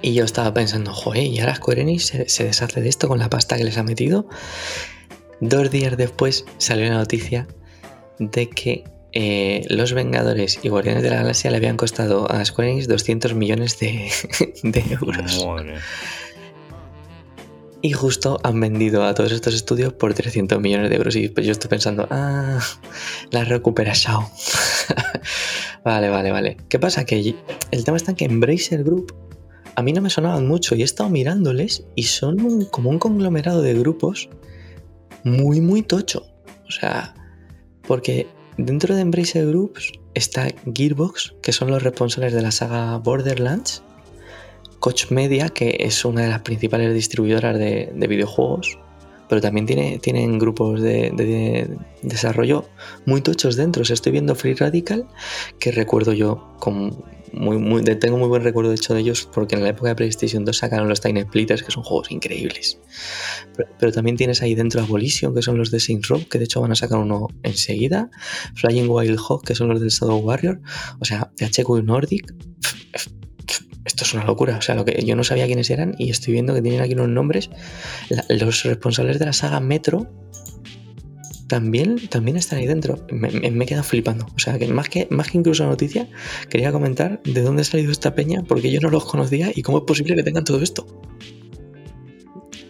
y 0.00 0.14
yo 0.14 0.24
estaba 0.24 0.54
pensando, 0.54 0.94
joder, 0.94 1.24
y 1.24 1.40
ahora 1.40 1.56
Square 1.56 1.98
se, 1.98 2.28
se 2.28 2.44
deshace 2.44 2.80
de 2.80 2.88
esto 2.88 3.08
con 3.08 3.18
la 3.18 3.28
pasta 3.28 3.56
que 3.56 3.64
les 3.64 3.78
ha 3.78 3.82
metido. 3.82 4.28
Dos 5.40 5.72
días 5.72 5.96
después 5.96 6.44
salió 6.58 6.88
la 6.88 6.98
noticia 6.98 7.48
de 8.20 8.48
que 8.48 8.84
eh, 9.12 9.64
Los 9.70 9.92
Vengadores 9.92 10.60
y 10.62 10.68
Guardianes 10.68 11.02
de 11.02 11.10
la 11.10 11.16
Galaxia 11.16 11.50
le 11.50 11.56
habían 11.56 11.76
costado 11.76 12.30
a 12.30 12.44
Square 12.44 12.72
Enix 12.72 12.88
200 12.88 13.34
millones 13.34 13.78
de, 13.78 14.10
de 14.62 14.84
euros. 14.92 15.44
Madre. 15.46 15.76
Y 17.80 17.92
justo 17.92 18.40
han 18.42 18.58
vendido 18.60 19.04
a 19.04 19.14
todos 19.14 19.30
estos 19.30 19.54
estudios 19.54 19.92
por 19.92 20.12
300 20.12 20.60
millones 20.60 20.90
de 20.90 20.96
euros. 20.96 21.14
Y 21.14 21.28
pues 21.28 21.46
yo 21.46 21.52
estoy 21.52 21.70
pensando, 21.70 22.08
ah, 22.10 22.58
la 23.30 23.44
recuperación. 23.44 24.24
vale, 25.84 26.08
vale, 26.08 26.32
vale. 26.32 26.56
¿Qué 26.68 26.78
pasa? 26.80 27.04
Que 27.04 27.34
el 27.70 27.84
tema 27.84 27.96
está 27.96 28.10
en 28.10 28.16
que 28.16 28.24
Embracer 28.24 28.82
Group 28.82 29.14
a 29.76 29.82
mí 29.82 29.92
no 29.92 30.00
me 30.00 30.10
sonaban 30.10 30.46
mucho 30.48 30.74
y 30.74 30.80
he 30.82 30.84
estado 30.84 31.08
mirándoles 31.08 31.84
y 31.94 32.02
son 32.02 32.40
un- 32.40 32.64
como 32.64 32.90
un 32.90 32.98
conglomerado 32.98 33.62
de 33.62 33.74
grupos 33.74 34.28
muy, 35.22 35.60
muy 35.60 35.82
tocho. 35.82 36.26
O 36.66 36.72
sea, 36.72 37.14
porque 37.86 38.26
dentro 38.58 38.94
de 38.94 39.00
Embracer 39.00 39.46
Groups 39.46 39.92
está 40.14 40.48
Gearbox, 40.74 41.34
que 41.40 41.52
son 41.52 41.70
los 41.70 41.82
responsables 41.82 42.34
de 42.34 42.42
la 42.42 42.50
saga 42.50 42.98
Borderlands. 42.98 43.82
Koch 44.80 45.10
Media, 45.10 45.48
que 45.48 45.78
es 45.80 46.04
una 46.04 46.22
de 46.22 46.28
las 46.28 46.42
principales 46.42 46.92
distribuidoras 46.94 47.58
de 47.58 48.06
videojuegos, 48.08 48.78
pero 49.28 49.40
también 49.40 49.66
tiene, 49.66 49.98
tienen 49.98 50.38
grupos 50.38 50.80
de, 50.82 51.10
de- 51.14 51.24
de 51.26 51.78
desarrollo 52.02 52.68
muy 53.06 53.20
tochos 53.20 53.56
dentro. 53.56 53.82
Estoy 53.82 54.12
viendo 54.12 54.34
Free 54.34 54.54
Radical, 54.54 55.06
que 55.58 55.70
recuerdo 55.72 56.12
yo 56.12 56.54
con 56.58 57.04
muy, 57.32 57.82
tengo 57.82 58.16
muy 58.16 58.28
buen 58.28 58.42
recuerdo 58.42 58.70
de 58.70 58.76
hecho 58.76 58.94
de 58.94 59.00
ellos, 59.00 59.28
porque 59.32 59.54
en 59.54 59.62
la 59.62 59.68
época 59.68 59.90
de 59.90 59.94
PlayStation 59.96 60.46
2 60.46 60.56
sacaron 60.56 60.88
los 60.88 61.00
Time 61.02 61.22
Splitters, 61.22 61.62
que 61.62 61.70
son 61.70 61.82
juegos 61.82 62.10
increíbles. 62.10 62.80
Pero, 63.78 63.92
también 63.92 64.16
tienes 64.16 64.40
ahí 64.40 64.54
dentro 64.54 64.80
Abolition, 64.80 65.34
que 65.34 65.42
son 65.42 65.58
los 65.58 65.70
de 65.70 65.78
Saints 65.78 66.08
Row, 66.08 66.26
que 66.28 66.38
de 66.38 66.44
hecho 66.44 66.60
van 66.62 66.72
a 66.72 66.74
sacar 66.74 66.98
uno 66.98 67.28
enseguida. 67.42 68.10
Flying 68.54 68.88
Wild 68.88 69.18
Hog, 69.28 69.44
que 69.44 69.54
son 69.54 69.68
los 69.68 69.80
del 69.80 69.90
Shadow 69.90 70.18
Warrior. 70.18 70.60
O 71.00 71.04
sea, 71.04 71.30
THQ 71.36 71.82
Nordic 71.84 72.34
esto 73.88 74.04
es 74.04 74.14
una 74.14 74.24
locura. 74.24 74.56
O 74.56 74.62
sea, 74.62 74.76
lo 74.76 74.84
que 74.84 75.02
yo 75.04 75.16
no 75.16 75.24
sabía 75.24 75.46
quiénes 75.46 75.68
eran 75.70 75.96
y 75.98 76.10
estoy 76.10 76.32
viendo 76.34 76.54
que 76.54 76.62
tienen 76.62 76.80
aquí 76.80 76.92
unos 76.94 77.08
nombres. 77.08 77.50
La- 78.08 78.24
los 78.28 78.62
responsables 78.62 79.18
de 79.18 79.26
la 79.26 79.32
saga 79.32 79.58
Metro 79.58 80.06
también, 81.48 81.96
también 82.08 82.36
están 82.36 82.58
ahí 82.58 82.66
dentro. 82.66 83.04
Me, 83.10 83.30
me, 83.30 83.50
me 83.50 83.64
he 83.64 83.66
quedado 83.66 83.82
flipando. 83.84 84.26
O 84.36 84.38
sea, 84.38 84.58
que 84.58 84.68
más 84.68 84.88
que, 84.88 85.08
más 85.10 85.30
que 85.30 85.38
incluso 85.38 85.64
noticia, 85.66 86.08
quería 86.50 86.70
comentar 86.72 87.20
de 87.24 87.40
dónde 87.40 87.62
ha 87.62 87.64
salido 87.64 87.90
esta 87.90 88.14
peña, 88.14 88.44
porque 88.46 88.70
yo 88.70 88.80
no 88.80 88.90
los 88.90 89.04
conocía 89.06 89.50
y 89.54 89.62
cómo 89.62 89.78
es 89.78 89.84
posible 89.84 90.14
que 90.14 90.22
tengan 90.22 90.44
todo 90.44 90.62
esto. 90.62 90.86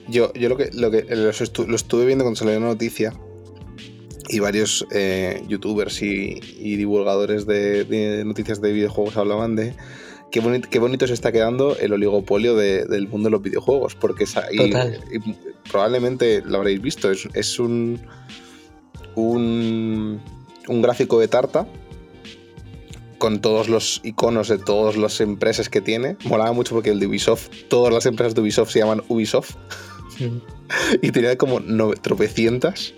Yo, 0.09 0.33
yo 0.33 0.49
lo 0.49 0.57
que, 0.57 0.71
lo 0.73 0.91
que 0.91 1.05
lo 1.15 1.29
estuve 1.77 2.07
viendo 2.07 2.25
cuando 2.25 2.39
salió 2.39 2.59
la 2.59 2.67
noticia 2.67 3.13
y 4.31 4.39
varios 4.39 4.87
eh, 4.93 5.43
youtubers 5.49 6.01
y, 6.03 6.39
y 6.59 6.77
divulgadores 6.77 7.47
de 7.47 8.23
noticias 8.25 8.61
de 8.61 8.73
videojuegos 8.73 9.17
hablaban 9.17 9.57
de 9.57 9.75
qué, 10.31 10.41
boni- 10.43 10.61
qué 10.69 10.79
bonito 10.79 11.07
se 11.07 11.15
está 11.15 11.33
quedando 11.33 11.77
el 11.79 11.93
oligopolio 11.93 12.55
de- 12.57 12.85
del 12.87 13.09
mundo 13.09 13.29
de 13.29 13.33
los 13.33 13.43
videojuegos, 13.43 13.95
porque 13.95 14.25
es 14.25 14.37
ahí- 14.37 14.57
y 15.13 15.35
probablemente 15.71 16.43
lo 16.45 16.59
habréis 16.59 16.81
visto, 16.81 17.11
es, 17.11 17.29
es 17.35 17.59
un, 17.59 18.01
un, 19.15 20.21
un 20.69 20.83
gráfico 20.83 21.19
de 21.21 21.29
tarta 21.29 21.67
con 23.19 23.41
todos 23.41 23.69
los 23.69 24.01
iconos 24.05 24.49
de 24.49 24.59
todas 24.59 24.97
las 24.97 25.21
empresas 25.21 25.69
que 25.69 25.81
tiene. 25.81 26.17
Molaba 26.25 26.53
mucho 26.53 26.75
porque 26.75 26.91
el 26.91 27.01
de 27.01 27.07
Ubisoft, 27.09 27.49
todas 27.69 27.93
las 27.93 28.07
empresas 28.07 28.35
de 28.35 28.43
Ubisoft 28.43 28.71
se 28.71 28.79
llaman 28.79 29.03
Ubisoft 29.09 29.57
y 31.03 31.11
tenía 31.11 31.37
como 31.37 31.59
no- 31.61 31.91
tropecientas. 31.95 32.95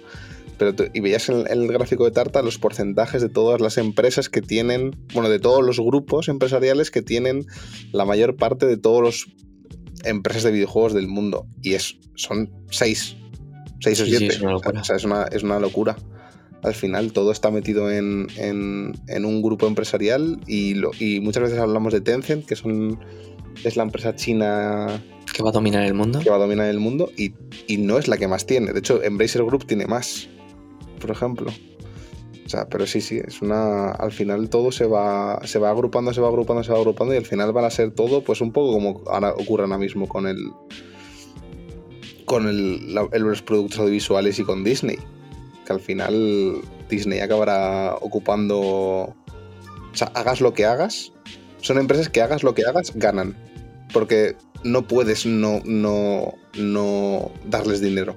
Pero 0.61 0.75
y 0.93 1.01
veías 1.01 1.29
en, 1.31 1.39
en 1.49 1.63
el 1.63 1.69
gráfico 1.69 2.05
de 2.05 2.11
Tarta 2.11 2.43
los 2.43 2.59
porcentajes 2.59 3.23
de 3.23 3.31
todas 3.31 3.61
las 3.63 3.79
empresas 3.79 4.29
que 4.29 4.43
tienen, 4.43 4.91
bueno, 5.15 5.31
de 5.31 5.39
todos 5.41 5.65
los 5.65 5.81
grupos 5.81 6.29
empresariales 6.29 6.91
que 6.91 7.01
tienen 7.03 7.47
la 7.93 8.05
mayor 8.05 8.37
parte 8.37 8.67
de 8.67 8.77
todas 8.77 9.03
las 9.03 9.27
empresas 10.05 10.43
de 10.43 10.51
videojuegos 10.53 10.93
del 10.93 11.09
mundo. 11.09 11.47
Y 11.63 11.75
es, 11.75 11.97
son 12.15 12.51
seis, 12.71 13.17
seis 13.81 14.01
o 14.01 14.05
Sí, 14.05 14.11
sí, 14.13 14.17
siete. 14.19 14.35
es 14.35 14.41
una. 14.43 14.57
O 14.57 14.85
sea, 14.85 14.97
es 14.97 15.05
una, 15.05 15.23
es 15.25 15.43
una 15.43 15.59
locura. 15.59 15.97
Al 16.63 16.75
final 16.75 17.13
todo 17.15 17.33
está 17.33 17.51
metido 17.51 17.91
en, 17.91 18.27
en- 18.37 18.93
en 19.09 19.25
un 19.25 19.41
grupo 19.41 19.67
empresarial 19.67 20.39
y, 20.47 20.75
lo- 20.75 20.91
y 21.01 21.21
muchas 21.21 21.45
veces 21.45 21.59
hablamos 21.59 21.91
de 21.95 22.03
Tencent, 22.03 22.45
que 22.45 22.55
son, 22.55 23.01
es 23.65 23.79
la 23.79 23.83
empresa 23.85 24.15
china 24.15 25.03
Que 25.35 25.43
va 25.43 25.49
a 25.49 25.53
dominar 25.53 25.85
el 25.87 25.95
mundo. 25.95 26.21
que 26.21 26.29
va 26.29 26.37
a 26.37 26.41
dominar 26.41 26.69
el 26.69 26.79
mundo 26.79 27.11
y, 27.17 27.33
y 27.67 27.79
no 27.79 27.97
es 27.99 28.09
la 28.09 28.19
que 28.19 28.29
más 28.29 28.45
tiene. 28.45 28.75
De 28.75 28.79
hecho, 28.81 29.03
Embracer 29.03 29.43
Group 29.43 29.65
tiene 29.65 29.87
más, 29.87 30.29
por 31.01 31.11
ejemplo. 31.11 31.51
O 32.45 32.49
sea, 32.49 32.69
pero 32.69 32.87
sí, 32.87 33.01
sí, 33.01 33.21
es 33.25 33.43
una. 33.43 33.91
Al 33.93 34.11
final 34.13 34.49
todo 34.51 34.73
se 34.73 34.85
va, 34.87 35.41
se 35.47 35.59
va 35.59 35.71
agrupando, 35.71 36.13
se 36.13 36.21
va 36.21 36.29
agrupando, 36.29 36.63
se 36.65 36.73
va 36.73 36.79
agrupando 36.79 37.15
y 37.15 37.17
al 37.17 37.25
final 37.27 37.53
van 37.53 37.65
a 37.65 37.71
ser 37.71 37.93
todo, 37.93 38.23
pues 38.25 38.41
un 38.41 38.53
poco 38.53 38.73
como 38.73 39.03
ahora 39.09 39.33
ocurre 39.35 39.63
ahora 39.65 39.79
mismo 39.79 40.09
con 40.09 40.27
el. 40.27 40.51
con 42.25 42.49
el, 42.49 42.95
la- 42.95 43.09
el- 43.13 43.23
los 43.23 43.43
productos 43.43 43.79
audiovisuales 43.81 44.39
y 44.39 44.45
con 44.45 44.65
Disney. 44.65 44.99
Que 45.67 45.73
al 45.73 45.81
final 45.81 46.61
Disney 46.89 47.21
acabará 47.21 47.97
ocupando. 48.01 48.59
O 48.61 49.15
sea, 49.95 50.09
hagas 50.15 50.41
lo 50.41 50.53
que 50.53 50.65
hagas. 50.67 51.13
Son 51.61 51.79
empresas 51.79 52.09
que 52.09 52.23
hagas 52.23 52.43
lo 52.43 52.55
que 52.55 52.65
hagas, 52.65 52.93
ganan. 52.97 53.37
Porque 53.93 54.37
no 54.65 54.87
puedes 54.87 55.27
no, 55.27 55.61
no, 55.65 56.35
no 56.59 57.31
darles 57.47 57.81
dinero. 57.81 58.15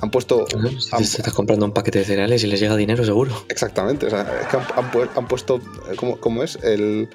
Han 0.00 0.10
puesto. 0.10 0.46
Si 0.78 1.02
estás 1.02 1.32
comprando 1.32 1.64
un 1.64 1.72
paquete 1.72 2.00
de 2.00 2.04
cereales 2.04 2.44
y 2.44 2.46
les 2.48 2.60
llega 2.60 2.76
dinero, 2.76 3.04
seguro. 3.04 3.44
Exactamente, 3.48 4.06
o 4.06 4.10
sea, 4.10 4.40
es 4.42 4.46
que 4.48 4.56
han, 4.56 4.62
han 4.76 4.90
pu- 4.92 5.08
han 5.16 5.26
puesto, 5.26 5.56
eh, 5.90 5.96
¿cómo, 5.96 6.18
cómo 6.18 6.42
es? 6.42 6.56
El, 6.62 7.08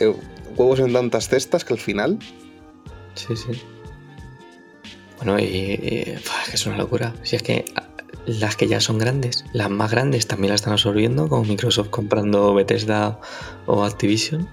eh, 0.00 0.14
huevos 0.56 0.78
en 0.80 0.92
tantas 0.92 1.28
cestas 1.28 1.64
que 1.64 1.72
al 1.74 1.80
final, 1.80 2.18
Sí, 3.14 3.34
sí. 3.34 3.60
Bueno, 5.16 5.40
y, 5.40 6.14
es 6.52 6.66
una 6.66 6.76
locura. 6.76 7.12
Si 7.24 7.34
es 7.34 7.42
que 7.42 7.64
ah, 7.74 7.88
las 8.26 8.54
que 8.54 8.68
ya 8.68 8.80
son 8.80 8.98
grandes, 8.98 9.44
las 9.52 9.68
más 9.70 9.90
grandes 9.90 10.28
también 10.28 10.50
las 10.52 10.60
están 10.60 10.74
absorbiendo, 10.74 11.28
como 11.28 11.42
Microsoft 11.44 11.88
comprando 11.88 12.54
Bethesda 12.54 13.18
o 13.66 13.82
Activision. 13.84 14.48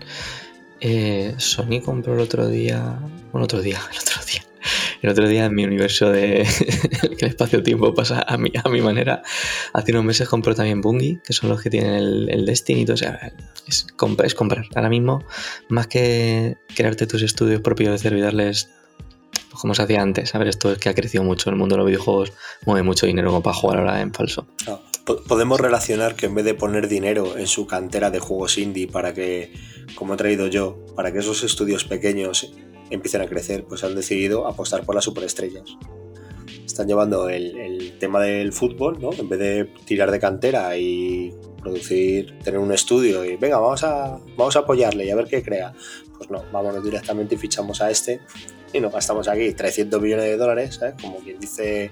Eh, 0.82 1.36
Sony 1.38 1.82
compró 1.84 2.13
el 2.15 2.21
otro 2.21 2.47
día, 2.47 2.99
bueno, 3.32 3.45
otro 3.45 3.61
día, 3.61 3.80
el 3.91 3.97
otro 3.99 4.21
día, 4.26 4.41
el 5.01 5.09
otro 5.09 5.27
día 5.27 5.45
en 5.45 5.55
mi 5.55 5.63
universo 5.65 6.09
de 6.11 6.45
que 7.17 7.25
el 7.25 7.31
espacio-tiempo 7.31 7.93
pasa 7.93 8.23
a 8.27 8.37
mi, 8.37 8.51
a 8.63 8.69
mi 8.69 8.81
manera. 8.81 9.21
Hace 9.73 9.91
unos 9.91 10.05
meses 10.05 10.27
compró 10.27 10.55
también 10.55 10.81
Bungie, 10.81 11.19
que 11.25 11.33
son 11.33 11.49
los 11.49 11.61
que 11.61 11.69
tienen 11.69 11.93
el, 11.93 12.29
el 12.29 12.45
Destiny. 12.45 12.85
O 12.89 12.97
sea, 12.97 13.33
es, 13.67 13.87
comp- 13.97 14.23
es 14.23 14.35
comprar. 14.35 14.65
Ahora 14.75 14.89
mismo, 14.89 15.23
más 15.69 15.87
que 15.87 16.57
crearte 16.75 17.07
tus 17.07 17.21
estudios 17.21 17.61
propios 17.61 17.91
de 17.91 17.97
cero 17.99 18.17
y 18.17 18.21
darles 18.21 18.69
pues 19.49 19.61
como 19.61 19.75
se 19.75 19.81
hacía 19.83 20.01
antes. 20.01 20.33
A 20.35 20.37
ver, 20.39 20.47
esto 20.47 20.71
es 20.71 20.77
que 20.79 20.89
ha 20.89 20.93
crecido 20.93 21.23
mucho. 21.23 21.49
El 21.49 21.55
mundo 21.55 21.75
de 21.75 21.79
los 21.79 21.87
videojuegos 21.87 22.33
mueve 22.65 22.83
mucho 22.83 23.05
dinero 23.05 23.29
como 23.29 23.43
para 23.43 23.55
jugar 23.55 23.79
ahora 23.79 24.01
en 24.01 24.13
falso. 24.13 24.47
Podemos 25.27 25.59
relacionar 25.59 26.15
que 26.15 26.25
en 26.25 26.33
vez 26.35 26.45
de 26.45 26.55
poner 26.55 26.87
dinero 26.87 27.37
en 27.37 27.45
su 27.45 27.67
cantera 27.67 28.09
de 28.09 28.17
juegos 28.19 28.57
indie 28.57 28.87
para 28.87 29.13
que, 29.13 29.53
como 29.93 30.15
he 30.15 30.17
traído 30.17 30.47
yo, 30.47 30.83
para 30.95 31.11
que 31.13 31.19
esos 31.19 31.43
estudios 31.43 31.83
pequeños 31.85 32.51
empiecen 32.95 33.21
a 33.21 33.27
crecer, 33.27 33.65
pues 33.65 33.83
han 33.83 33.95
decidido 33.95 34.47
apostar 34.47 34.83
por 34.85 34.95
las 34.95 35.03
superestrellas. 35.03 35.63
Están 36.65 36.87
llevando 36.87 37.29
el, 37.29 37.57
el 37.57 37.97
tema 37.99 38.21
del 38.21 38.51
fútbol, 38.51 38.99
¿no? 38.99 39.11
En 39.13 39.29
vez 39.29 39.39
de 39.39 39.65
tirar 39.85 40.11
de 40.11 40.19
cantera 40.19 40.77
y 40.77 41.33
producir, 41.61 42.37
tener 42.43 42.59
un 42.59 42.71
estudio 42.71 43.25
y 43.25 43.37
venga, 43.37 43.57
vamos 43.57 43.83
a, 43.83 44.19
vamos 44.37 44.55
a 44.55 44.59
apoyarle 44.59 45.05
y 45.05 45.09
a 45.09 45.15
ver 45.15 45.27
qué 45.27 45.41
crea. 45.41 45.73
Pues 46.17 46.29
no, 46.29 46.43
vámonos 46.51 46.83
directamente 46.83 47.35
y 47.35 47.37
fichamos 47.37 47.81
a 47.81 47.89
este 47.89 48.21
y 48.71 48.79
nos 48.79 48.93
gastamos 48.93 49.27
aquí 49.27 49.51
300 49.53 50.01
millones 50.01 50.25
de 50.25 50.37
dólares, 50.37 50.75
¿sabes? 50.75 50.95
Como 51.01 51.19
quien 51.19 51.39
dice, 51.39 51.91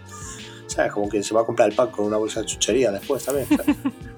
¿sabes? 0.68 0.91
Como 0.91 1.10
quien 1.10 1.24
se 1.24 1.34
va 1.34 1.41
a 1.41 1.45
comprar 1.45 1.70
el 1.70 1.76
pan 1.76 1.91
con 1.91 2.06
una 2.06 2.18
bolsa 2.18 2.41
de 2.41 2.45
chuchería 2.45 2.91
después 2.91 3.24
también. 3.24 3.47
¿sabes? 3.47 3.76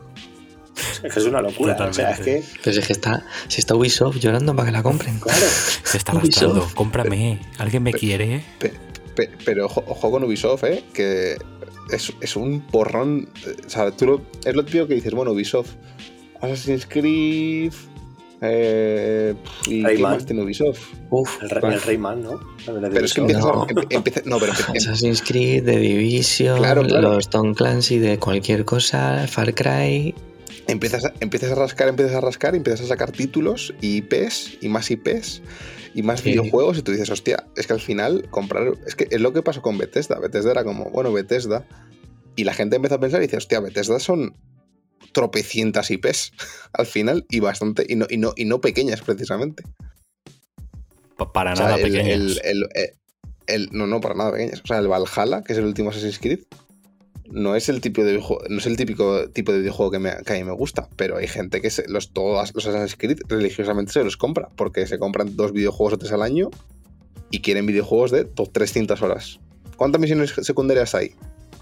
es 1.04 1.14
que 1.14 1.20
es 1.20 1.26
una 1.26 1.42
locura, 1.42 1.76
o 1.90 1.94
sea, 1.94 2.12
es 2.12 2.20
que, 2.20 2.44
Pero 2.64 2.80
es 2.80 2.86
que 2.88 2.94
está, 2.94 3.26
si 3.48 3.60
está 3.60 3.76
Ubisoft 3.76 4.18
llorando 4.18 4.56
para 4.56 4.68
que 4.68 4.72
la 4.72 4.84
compren. 4.84 5.20
claro, 5.20 5.40
Se 5.84 5.98
está 5.98 6.14
Ubisoft. 6.14 6.44
arrastrando. 6.44 6.68
Cómprame. 6.76 7.40
¿Alguien 7.58 7.84
me 7.84 7.94
quiere? 7.94 8.44
pe- 8.60 8.74
pe- 9.16 9.32
pero 9.46 9.66
ojo, 9.66 9.84
ojo 9.88 10.12
con 10.12 10.24
Ubisoft, 10.24 10.64
¿eh? 10.66 10.84
que 10.94 11.38
es, 11.92 12.14
es 12.22 12.36
un 12.36 12.62
porrón. 12.62 13.30
O 13.66 13.70
sea, 13.70 13.92
tú 13.92 14.06
lo- 14.06 14.22
es 14.44 14.56
lo 14.56 14.66
típico 14.66 14.88
que 14.88 14.96
dices, 14.96 15.14
bueno, 15.14 15.32
Ubisoft, 15.32 15.72
Assassin's 16.42 16.86
Creed. 16.86 17.72
Eh, 18.42 19.34
¿Y 19.66 19.82
qué 19.82 19.88
Rayman. 19.88 20.12
más 20.12 20.26
tiene 20.26 20.44
Ubisoft? 20.44 20.80
Uf, 21.10 21.42
el, 21.42 21.50
Rey- 21.50 21.74
el 21.74 21.82
Rayman, 21.82 22.22
¿no? 22.22 22.40
Pero 22.66 23.06
es 23.06 23.14
que 23.14 23.22
de 23.22 23.32
empiezas 23.34 23.46
No. 23.46 23.64
a. 23.64 23.68
em- 23.70 23.88
empieza- 23.90 24.22
no, 24.26 24.38
pero 24.40 24.52
em- 24.68 24.76
Assassin's 24.78 25.22
Creed, 25.22 25.64
The 25.64 25.78
Division, 25.78 26.58
Claro, 26.60 26.84
claro. 26.84 27.14
los 27.14 27.30
Tom 27.30 27.54
Clancy 27.54 27.98
de 27.98 28.20
cualquier 28.20 28.66
cosa, 28.66 29.26
Far 29.28 29.56
Cry. 29.56 30.14
Empiezas, 30.68 31.06
a, 31.06 31.14
empiezas 31.20 31.52
a 31.52 31.56
rascar, 31.56 31.88
empiezas 31.88 32.16
a 32.16 32.22
rascar, 32.22 32.54
y 32.54 32.58
empiezas 32.58 32.82
a 32.86 32.88
sacar 32.88 33.12
títulos 33.12 33.74
y 33.82 33.98
IPs 33.98 34.58
y 34.62 34.70
más 34.70 34.90
IPs 34.92 35.42
y 35.94 36.04
más 36.04 36.22
Sí. 36.22 36.32
videojuegos 36.32 36.78
y 36.78 36.82
tú 36.82 36.92
dices, 36.92 37.10
hostia, 37.10 37.46
es 37.56 37.68
que 37.68 37.74
al 37.74 37.80
final 37.82 38.28
comprar... 38.30 38.74
Es 38.86 38.96
que 38.96 39.08
es 39.12 39.22
lo 39.22 39.32
que 39.34 39.42
pasó 39.42 39.62
con 39.62 39.78
Bethesda. 39.78 40.20
Bethesda 40.20 40.52
era 40.52 40.64
como, 40.64 40.90
bueno, 40.90 41.12
Bethesda. 41.14 41.66
Y 42.36 42.44
la 42.44 42.54
gente 42.54 42.76
empezó 42.76 42.96
a 42.96 43.00
pensar 43.00 43.22
y 43.22 43.28
dice, 43.28 43.38
hostia, 43.38 43.60
Bethesda 43.62 44.00
son 44.00 44.36
tropecientas 45.14 45.92
IPs 45.92 46.34
al 46.74 46.86
final 46.86 47.26
y 47.30 47.40
bastante, 47.40 47.86
y 47.88 47.96
no, 47.96 48.08
y 48.10 48.18
no, 48.18 48.34
y 48.36 48.46
no 48.46 48.60
pequeñas 48.60 49.02
precisamente. 49.02 49.64
Pa- 51.18 51.32
Para 51.32 51.54
O 51.54 51.56
sea, 51.56 51.66
nada 51.68 51.78
el- 51.78 51.96
el- 52.44 52.70
el- 53.48 53.70
no, 53.72 53.88
no, 53.88 54.02
para 54.02 54.16
nada 54.16 54.32
pequeñas. 54.34 54.62
O 54.64 54.68
sea, 54.68 54.80
el 54.80 54.88
Valhalla, 54.88 55.44
que 55.44 55.54
es 55.54 55.60
el 55.60 55.66
último 55.66 55.92
Assassin's 55.92 56.20
Creed, 56.20 56.40
no 57.36 57.56
es 57.56 57.70
el 57.70 57.82
tipo 57.82 58.02
de 58.04 58.14
videojuego, 58.14 58.44
no 58.50 58.58
es 58.58 58.66
el 58.66 58.78
típico 58.78 59.30
tipo 59.30 59.52
de 59.52 59.60
videojuego 59.60 59.92
que, 59.92 60.00
me- 60.00 60.16
que 60.26 60.34
a 60.34 60.36
mí 60.38 60.44
me 60.44 60.54
gusta, 60.54 60.90
pero 60.96 61.18
hay 61.18 61.28
gente 61.28 61.62
que 61.62 61.70
se- 61.70 61.88
los 61.88 62.12
todos 62.12 62.54
los 62.56 62.66
Assassin's 62.66 62.96
Creed 62.96 63.20
religiosamente 63.28 63.92
se 63.92 64.04
los 64.04 64.18
compra, 64.18 64.50
porque 64.56 64.88
se 64.88 64.98
compran 64.98 65.36
dos 65.36 65.52
videojuegos 65.52 65.94
o 65.94 65.98
tres 65.98 66.12
al 66.14 66.22
año 66.24 66.50
y 67.32 67.42
quieren 67.42 67.66
videojuegos 67.66 68.12
de 68.12 68.26
to- 68.26 68.48
300 68.52 69.02
horas. 69.02 69.40
¿Cuántas 69.78 70.00
misiones 70.02 70.34
secundarias 70.42 70.96
hay? 70.96 71.12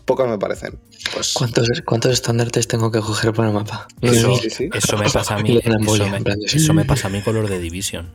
Pocas 0.06 0.28
me 0.30 0.38
parecen. 0.38 0.78
Pues 1.14 1.34
¿Cuántos, 1.34 1.68
¿Cuántos 1.86 2.12
estándares 2.12 2.68
tengo 2.68 2.92
que 2.92 3.00
coger 3.00 3.34
para 3.34 3.48
el 3.48 3.54
mapa? 3.54 3.88
Eso, 4.02 4.36
sí, 4.36 4.50
sí. 4.50 4.70
eso 4.74 4.98
me 4.98 5.10
pasa 5.10 5.36
a 5.36 5.42
mí. 5.42 5.58
Eso 5.64 5.72
me, 6.10 6.36
eso 6.46 6.74
me 6.74 6.86
pasa 6.86 7.08
a 7.08 7.10
mí 7.10 7.22
con 7.22 7.36
los 7.36 7.50
de 7.50 7.60
Division. 7.60 8.12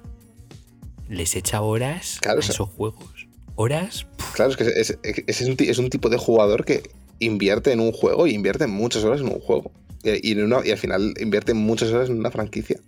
Les 1.09 1.35
echa 1.35 1.63
horas 1.63 2.19
Claro, 2.21 2.37
a 2.37 2.41
o 2.41 2.43
sea- 2.43 2.53
esos 2.53 2.69
juegos. 2.69 3.27
Horas. 3.55 4.07
Claro, 4.35 4.51
es 4.53 4.57
que 4.57 4.65
es, 4.65 4.99
es- 5.03 5.25
es 5.27 5.41
un, 5.49 5.57
es 5.59 5.79
un 5.79 5.91
tipo 5.91 6.11
de 6.11 6.17
jugador 6.19 6.65
que 6.65 6.83
invierte 7.21 7.73
en 7.73 7.81
un 7.81 7.93
juego 7.93 8.27
y 8.27 8.35
invierte 8.35 8.67
muchas 8.67 9.05
horas 9.05 9.21
en 9.21 9.27
un 9.29 9.41
juego. 9.41 9.73
Y, 10.03 10.29
y 10.29 10.33
en 10.33 10.45
una- 10.45 10.65
y 10.67 10.71
al 10.71 10.79
final 10.79 11.15
invierte 11.21 11.55
muchas 11.55 11.91
horas 11.91 12.09
en 12.11 12.19
una 12.19 12.31
franquicia. 12.31 12.81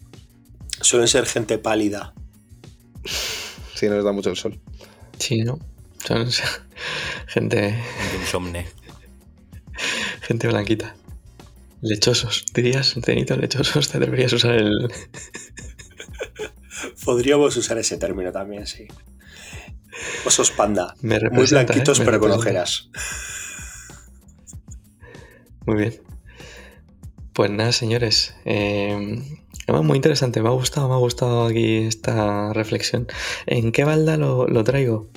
Suelen 0.80 1.08
ser 1.08 1.26
gente 1.26 1.58
pálida. 1.58 2.14
Si 3.74 3.88
no 3.88 3.94
les 3.94 4.04
da 4.04 4.12
mucho 4.12 4.28
el 4.28 4.36
sol. 4.36 4.60
Sí, 5.18 5.38
¿no? 5.42 5.58
Son 6.06 6.28
gente, 7.28 7.74
insomne. 8.20 8.66
gente 10.20 10.48
blanquita. 10.48 10.94
Lechosos, 11.80 12.44
dirías, 12.52 12.94
cenitos 13.02 13.38
lechosos, 13.38 13.88
te 13.88 13.98
deberías 13.98 14.34
usar 14.34 14.56
el... 14.56 14.70
Podríamos 17.04 17.56
usar 17.56 17.78
ese 17.78 17.96
término 17.96 18.32
también, 18.32 18.66
sí. 18.66 18.86
Osos 20.26 20.50
panda. 20.50 20.94
Me 21.00 21.18
Muy 21.30 21.46
blanquitos, 21.46 21.98
¿eh? 21.98 22.00
Me 22.00 22.06
pero 22.06 22.20
con 22.20 22.32
ojeras. 22.32 22.90
Muy 25.70 25.78
bien. 25.82 26.02
Pues 27.32 27.50
nada, 27.50 27.70
señores. 27.72 28.34
eh, 28.44 29.22
además, 29.66 29.84
muy 29.84 29.96
interesante. 29.96 30.42
Me 30.42 30.48
ha 30.48 30.52
gustado, 30.52 30.88
me 30.88 30.94
ha 30.94 30.98
gustado 30.98 31.46
aquí 31.46 31.76
esta 31.84 32.52
reflexión. 32.52 33.06
¿En 33.46 33.70
qué 33.70 33.84
balda 33.84 34.16
lo, 34.16 34.48
lo 34.48 34.64
traigo? 34.64 35.08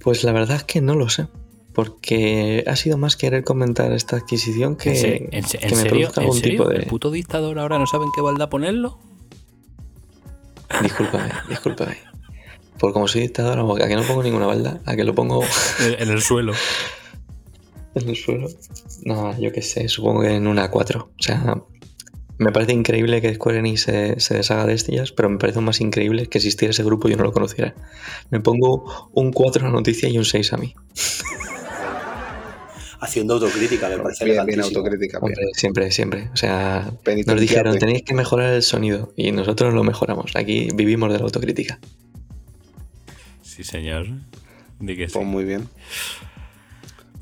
Pues 0.00 0.24
la 0.24 0.32
verdad 0.32 0.56
es 0.56 0.64
que 0.64 0.80
no 0.80 0.96
lo 0.96 1.08
sé. 1.08 1.28
Porque 1.72 2.64
ha 2.66 2.74
sido 2.74 2.96
más 2.98 3.16
querer 3.16 3.44
comentar 3.44 3.92
esta 3.92 4.16
adquisición 4.16 4.76
que, 4.76 5.28
¿En, 5.30 5.34
en 5.34 5.44
que 5.44 5.58
en 5.60 5.70
me 5.70 5.76
serio? 5.76 5.90
produzca 5.90 6.20
¿En 6.20 6.26
algún 6.26 6.40
serio? 6.40 6.58
tipo 6.62 6.68
de. 6.70 6.76
¿El 6.78 6.86
puto 6.86 7.10
dictador 7.10 7.58
ahora 7.58 7.78
no 7.78 7.86
sabe 7.86 8.04
en 8.06 8.10
qué 8.14 8.22
balda 8.22 8.48
ponerlo? 8.50 8.98
Discúlpame, 10.82 11.30
discúlpame. 11.48 11.96
Por 12.78 12.92
como 12.92 13.06
soy 13.08 13.22
dictador, 13.22 13.58
a 13.82 13.88
que 13.88 13.94
no 13.96 14.02
pongo 14.02 14.22
ninguna 14.22 14.46
balda, 14.46 14.80
a 14.84 14.96
que 14.96 15.04
lo 15.04 15.14
pongo 15.14 15.42
en 15.98 16.08
el 16.10 16.20
suelo. 16.22 16.52
En 17.96 18.08
el 18.08 18.16
suelo. 18.16 18.48
No, 19.04 19.38
yo 19.38 19.52
qué 19.52 19.62
sé, 19.62 19.88
supongo 19.88 20.22
que 20.22 20.34
en 20.34 20.46
una 20.46 20.70
4. 20.70 21.10
O 21.18 21.22
sea, 21.22 21.62
me 22.38 22.52
parece 22.52 22.72
increíble 22.72 23.20
que 23.22 23.34
Square 23.34 23.58
Enix 23.58 23.82
se, 23.82 24.20
se 24.20 24.34
deshaga 24.34 24.66
de 24.66 24.74
ellas, 24.74 25.12
pero 25.12 25.28
me 25.30 25.38
parece 25.38 25.60
más 25.60 25.80
increíble 25.80 26.26
que 26.26 26.38
existiera 26.38 26.70
ese 26.70 26.84
grupo 26.84 27.08
y 27.08 27.12
yo 27.12 27.16
no 27.16 27.24
lo 27.24 27.32
conociera. 27.32 27.74
Me 28.30 28.40
pongo 28.40 29.10
un 29.12 29.32
4 29.32 29.62
a 29.62 29.68
la 29.68 29.72
noticia 29.72 30.08
y 30.08 30.18
un 30.18 30.24
6 30.24 30.52
a 30.52 30.56
mí. 30.58 30.74
Haciendo 32.98 33.34
autocrítica, 33.34 33.88
me 33.90 33.98
parece 33.98 34.24
Bien, 34.24 34.44
bien 34.46 34.60
autocrítica. 34.60 35.18
bien. 35.20 35.32
Hombre, 35.32 35.46
siempre, 35.52 35.90
siempre. 35.90 36.30
O 36.32 36.36
sea, 36.36 36.90
nos 37.26 37.40
dijeron, 37.40 37.78
tenéis 37.78 38.02
que 38.02 38.14
mejorar 38.14 38.54
el 38.54 38.62
sonido 38.62 39.12
y 39.16 39.32
nosotros 39.32 39.74
lo 39.74 39.84
mejoramos. 39.84 40.34
Aquí 40.34 40.68
vivimos 40.74 41.12
de 41.12 41.18
la 41.18 41.24
autocrítica. 41.24 41.78
Sí, 43.42 43.64
señor. 43.64 44.06
Di 44.80 44.96
que 44.96 45.08
sí. 45.08 45.14
Pues 45.14 45.26
muy 45.26 45.44
bien. 45.44 45.68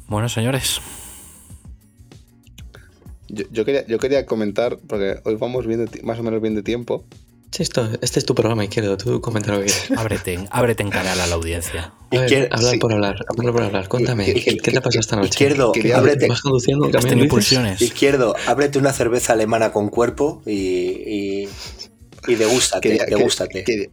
Bueno, 0.08 0.28
señores. 0.28 0.80
Yo, 3.28 3.44
yo 3.50 3.64
quería, 3.64 3.86
yo 3.86 3.98
quería 3.98 4.26
comentar, 4.26 4.78
porque 4.86 5.20
hoy 5.24 5.36
vamos 5.36 5.66
bien 5.66 5.84
de 5.86 6.02
más 6.02 6.18
o 6.18 6.22
menos 6.22 6.40
bien 6.40 6.54
de 6.54 6.62
tiempo. 6.62 7.04
Sí, 7.50 7.62
esto, 7.62 7.88
este 8.02 8.18
es 8.18 8.24
tu 8.26 8.34
programa 8.34 8.64
izquierdo, 8.64 8.96
tú 8.96 9.20
comenta 9.20 9.52
lo 9.52 9.60
que 9.60 9.66
quieras. 9.66 9.90
Ábrete, 9.96 10.34
en- 10.34 10.48
ábrete 10.50 10.82
en 10.82 10.90
canal 10.90 11.20
a 11.20 11.26
la 11.28 11.34
audiencia. 11.36 11.92
A 12.10 12.16
ver, 12.20 12.28
Izquier- 12.30 12.48
hablar 12.50 12.72
sí. 12.72 12.78
por 12.78 12.92
hablar, 12.92 13.16
hablar 13.28 13.52
por 13.52 13.62
hablar. 13.62 13.88
Cuéntame, 13.88 14.24
¿Qué- 14.26 14.34
¿qué, 14.34 14.56
qué- 14.56 14.72
te 14.72 14.80
pasa 14.80 14.98
esta 14.98 15.16
noche? 15.16 15.28
Izquierdo, 15.28 15.72
ábrete. 15.94 16.26
¿Vas 16.28 16.40
conduciendo 16.42 16.90
camión? 16.90 17.02
dices? 17.02 17.22
impulsiones. 17.22 17.80
Izquierdo, 17.82 18.34
ábrete 18.48 18.78
una 18.78 18.92
cerveza 18.92 19.34
alemana 19.34 19.70
con 19.72 19.88
cuerpo 19.88 20.42
y, 20.46 20.52
y, 20.52 21.48
y 22.26 22.34
degústate, 22.34 22.98
degústate. 23.08 23.90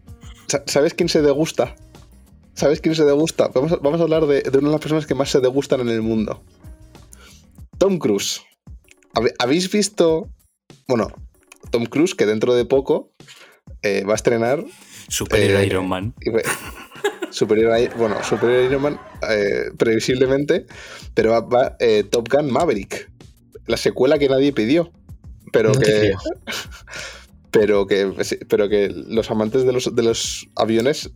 ¿Sabes 0.66 0.94
quién 0.96 1.08
se 1.08 1.22
degusta? 1.22 1.76
¿Sabes 2.54 2.82
quién 2.82 2.96
se 2.96 3.06
degusta? 3.06 3.48
Vamos 3.50 3.72
a, 3.72 3.78
vamos 3.78 4.00
a 4.00 4.04
hablar 4.04 4.26
de, 4.26 4.42
de 4.42 4.58
una 4.58 4.68
de 4.68 4.74
las 4.74 4.82
personas 4.82 5.06
que 5.06 5.16
más 5.16 5.30
se 5.30 5.40
degustan 5.40 5.82
en 5.82 5.90
el 5.90 6.02
mundo. 6.02 6.44
Tom 7.78 7.98
Cruise. 7.98 8.42
¿Habéis 9.40 9.72
visto? 9.72 10.30
Bueno, 10.88 11.08
Tom 11.72 11.86
Cruise, 11.86 12.16
que 12.16 12.26
dentro 12.26 12.54
de 12.54 12.66
poco 12.66 13.12
eh, 13.82 14.04
va 14.04 14.14
a 14.14 14.16
estrenar 14.16 14.64
Superior 15.08 15.62
Eh, 15.62 15.66
Iron 15.66 15.88
Man. 15.88 16.14
Superior 17.32 17.72
a, 17.72 17.96
bueno, 17.96 18.24
Superior 18.24 18.64
Iron 18.66 18.82
Man, 18.82 19.00
eh, 19.30 19.72
previsiblemente, 19.78 20.66
pero 21.14 21.32
va, 21.32 21.40
va, 21.42 21.76
eh, 21.80 22.04
Top 22.04 22.30
Gun 22.30 22.52
Maverick, 22.52 23.10
la 23.68 23.78
secuela 23.78 24.20
que 24.20 24.28
nadie 24.30 24.52
pidió, 24.54 24.92
pero 25.52 25.72
No 25.72 25.80
que. 25.80 26.14
pero 27.52 27.86
que, 27.86 28.12
pero 28.48 28.70
que 28.70 28.90
los 28.90 29.30
amantes 29.30 29.66
de 29.66 29.74
los, 29.74 29.94
de 29.96 30.04
los 30.04 30.48
aviones 30.56 31.12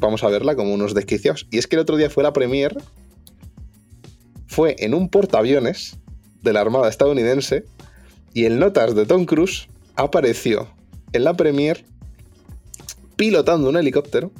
vamos 0.00 0.24
a 0.24 0.28
verla 0.28 0.56
como 0.56 0.72
unos 0.74 0.94
desquiciados. 0.94 1.46
Y 1.50 1.58
es 1.58 1.66
que 1.66 1.76
el 1.76 1.80
otro 1.82 1.96
día 1.96 2.08
fue 2.10 2.22
la 2.22 2.32
premier, 2.32 2.76
fue 4.46 4.76
en 4.78 4.94
un 4.94 5.08
portaaviones 5.08 5.98
de 6.42 6.52
la 6.52 6.60
Armada 6.60 6.88
estadounidense 6.88 7.64
y 8.32 8.44
el 8.44 8.58
notas 8.58 8.94
de 8.94 9.06
Tom 9.06 9.24
Cruise 9.26 9.68
apareció 9.96 10.68
en 11.12 11.24
la 11.24 11.34
premier 11.34 11.84
pilotando 13.16 13.68
un 13.68 13.76
helicóptero, 13.76 14.32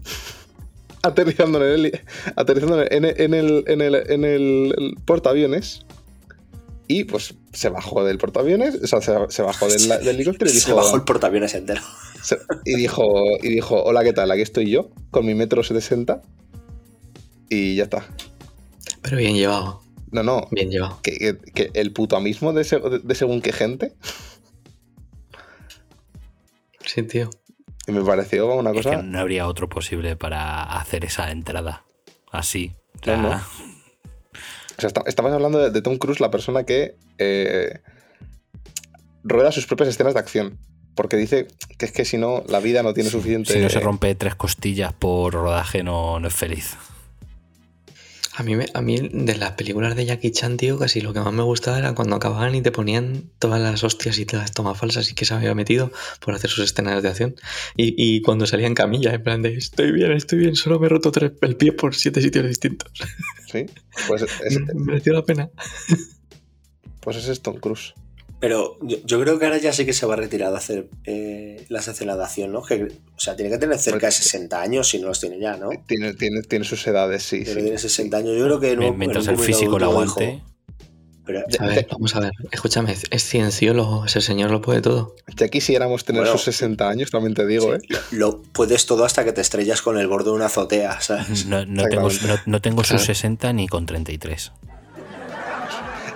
aterrizando 1.03 1.65
en 1.65 1.87
el, 1.87 2.01
aterrizando 2.37 2.83
en 2.91 3.05
el, 3.05 3.65
en 3.67 3.81
el- 3.81 4.11
en 4.11 4.25
el 4.25 4.97
portaaviones 5.05 5.85
y 6.87 7.05
pues 7.05 7.35
se 7.53 7.69
bajó 7.71 8.05
del 8.05 8.19
portaaviones, 8.19 8.77
o 8.83 8.87
sea, 8.87 9.01
se, 9.01 9.13
se 9.31 9.43
bajó 9.43 9.69
del, 9.69 9.89
del 9.89 10.09
helicóptero 10.09 10.51
y 10.51 10.55
Se 10.55 10.67
dijo, 10.67 10.77
bajó 10.77 10.97
el 10.97 11.03
portaaviones 11.05 11.55
entero. 11.55 11.81
se- 12.23 12.39
y 12.65 12.77
dijo, 12.77 13.05
y 13.43 13.49
dijo, 13.49 13.83
hola, 13.83 14.03
¿qué 14.05 14.13
tal? 14.13 14.31
Aquí 14.31 14.43
estoy 14.43 14.71
yo, 14.71 14.91
con 15.11 15.25
mi 15.27 15.35
metro 15.35 15.63
60 15.63 16.21
y 17.49 17.77
ya 17.77 17.85
está. 17.85 18.05
Pero 19.03 19.17
bien 19.19 19.35
llevado, 19.35 19.83
No, 20.11 20.23
no, 20.23 20.47
bien 20.51 20.71
llevado. 20.71 21.01
que, 21.03 21.17
que- 21.17 21.39
que 21.53 21.71
el 21.75 21.93
putoamismo 21.93 22.53
de, 22.53 22.65
se- 22.65 22.79
de- 22.81 22.99
de 23.01 23.15
según 23.15 23.41
qué 23.41 23.53
gente 23.53 23.93
Sí, 26.87 27.03
tío. 27.03 27.31
y 27.87 27.93
me 27.93 28.03
pareció 28.05 28.53
una 28.55 28.71
Es 28.71 28.77
cosa... 28.77 28.91
que 28.97 29.03
no 29.03 29.19
habría 29.19 29.47
otro 29.49 29.69
posible 29.69 30.17
para 30.17 30.63
hacer 30.63 31.05
esa 31.05 31.31
entrada. 31.31 31.85
Así. 32.31 32.75
O 33.01 33.05
sea, 33.05 33.17
No, 33.17 33.31
no. 33.31 33.41
O 34.77 34.81
sea, 34.81 34.89
esta- 34.89 35.03
estamos 35.07 35.33
hablando 35.33 35.59
de, 35.59 35.71
de 35.71 35.83
Tom 35.83 35.97
Cruise, 35.99 36.21
la 36.21 36.31
persona 36.31 36.65
que 36.65 36.97
eh, 37.19 37.81
rueda 39.23 39.53
sus 39.53 39.67
propias 39.67 39.89
escenas 39.89 40.15
de 40.15 40.21
acción. 40.21 40.59
Porque 40.95 41.17
dice 41.17 41.49
que 41.79 41.87
es 41.87 41.93
que 41.93 42.05
si 42.05 42.19
no, 42.19 42.45
la 42.49 42.61
vida 42.61 42.83
no 42.85 42.95
tiene 42.95 43.11
suficiente. 43.11 43.53
Si 43.53 43.59
no 43.59 43.69
se 43.69 43.81
rompe 43.81 44.15
tres 44.15 44.37
costillas 44.37 44.93
por 44.93 45.33
rodaje, 45.35 45.83
no, 45.83 46.21
no 46.21 46.29
es 46.29 46.35
feliz. 46.35 46.77
A 48.37 48.43
mí, 48.43 48.55
a 48.75 48.81
mí 48.81 49.09
de 49.13 49.37
las 49.37 49.53
películas 49.53 49.95
de 49.95 50.07
Jackie 50.07 50.33
Chan, 50.33 50.57
tío, 50.57 50.77
casi 50.77 51.01
lo 51.01 51.13
que 51.13 51.21
más 51.21 51.33
me 51.33 51.45
gustaba 51.45 51.79
era 51.79 51.95
cuando 51.95 52.17
acababan 52.17 52.55
y 52.57 52.63
te 52.63 52.73
ponían 52.73 53.31
todas 53.39 53.61
las 53.61 53.85
hostias 53.85 54.19
y 54.19 54.27
todas 54.27 54.45
las 54.45 54.53
tomas 54.53 54.77
falsas 54.77 55.09
y 55.09 55.15
que 55.15 55.25
se 55.25 55.35
había 55.35 55.55
metido 55.55 55.93
por 56.21 56.35
hacer 56.35 56.51
sus 56.51 56.65
escenas 56.65 57.01
de 57.01 57.09
acción. 57.09 57.37
Y, 57.77 57.95
y 57.97 58.23
cuando 58.23 58.47
salía 58.49 58.67
en 58.67 58.75
camilla, 58.75 59.15
en 59.15 59.23
plan 59.23 59.43
de 59.43 59.55
estoy 59.55 59.93
bien, 59.93 60.11
estoy 60.11 60.41
bien, 60.41 60.57
solo 60.57 60.81
me 60.81 60.87
he 60.87 60.89
roto 60.89 61.13
tres, 61.13 61.33
el 61.43 61.57
pie 61.57 61.73
por 61.73 61.95
siete 61.95 62.21
sitios 62.21 62.47
distintos. 62.49 62.91
Sí, 63.53 63.67
pues 64.09 64.23
es, 64.45 64.59
Me 64.61 64.75
mereció 64.75 65.13
la 65.13 65.25
pena. 65.25 65.51
pues 67.01 67.29
es 67.29 67.41
Tom 67.41 67.59
Cruise. 67.59 67.95
Pero 68.45 68.77
yo, 68.83 68.99
yo 69.07 69.19
creo 69.23 69.39
que 69.39 69.47
ahora 69.47 69.57
ya 69.57 69.73
sí 69.73 69.87
que 69.87 69.95
se 69.95 70.05
va 70.05 70.13
a 70.13 70.17
retirar 70.19 70.51
de 70.51 70.59
hacer 70.59 70.89
eh, 71.05 71.65
de 71.67 72.23
acción, 72.23 72.53
¿no? 72.53 72.63
Que, 72.63 72.85
o 72.85 73.19
sea, 73.19 73.35
tiene 73.35 73.51
que 73.51 73.57
tener 73.57 73.79
cerca 73.79 74.05
de 74.05 74.13
60 74.13 74.61
años, 74.61 74.87
si 74.87 74.99
no 74.99 75.07
los 75.07 75.19
tiene 75.19 75.41
ya, 75.41 75.57
¿no? 75.57 75.71
Tiene, 75.87 76.13
tiene, 76.13 76.43
tiene 76.43 76.67
sus 76.67 76.87
edades, 76.87 77.23
sí. 77.23 77.41
Pero 77.43 77.61
sí. 77.61 77.63
tiene 77.63 77.79
60 77.79 78.15
años. 78.19 78.37
Yo 78.37 78.45
creo 78.45 78.61
que 78.61 78.77
no. 78.77 78.93
Mientras 78.93 79.29
en 79.29 79.37
el 79.37 79.41
físico 79.41 79.79
lo 79.79 79.87
aguante. 79.87 80.43
pero, 81.25 81.43
A 81.59 81.67
ver, 81.69 81.87
vamos 81.91 82.15
a 82.17 82.21
ver, 82.21 82.33
escúchame, 82.53 82.95
es 83.11 83.25
cienciólogo, 83.25 84.05
ese 84.05 84.21
señor 84.21 84.51
lo 84.51 84.61
puede 84.61 84.83
todo. 84.83 85.17
Ya 85.39 85.49
quisiéramos 85.49 86.05
tener 86.05 86.21
Bueno. 86.21 86.37
sus 86.37 86.45
60 86.55 86.87
años, 86.87 87.11
también 87.11 87.33
te 87.33 87.47
digo, 87.47 87.75
¿eh? 87.75 87.79
sí, 87.81 87.95
lo, 88.11 88.27
lo 88.29 88.43
puedes 88.43 88.85
todo 88.85 89.07
hasta 89.07 89.25
que 89.25 89.33
te 89.33 89.41
estrellas 89.41 89.81
con 89.81 89.97
el 89.97 90.07
borde 90.07 90.27
de 90.29 90.37
una 90.37 90.47
azotea, 90.47 91.01
¿sabes? 91.01 91.47
No, 91.47 91.65
no 91.65 91.85
tengo, 91.89 92.11
no, 92.11 92.37
no 92.45 92.61
tengo 92.61 92.83
sus 92.85 92.89
Claro. 92.97 93.05
60 93.07 93.55
ni 93.55 93.69
con 93.69 93.87
33. 93.87 94.53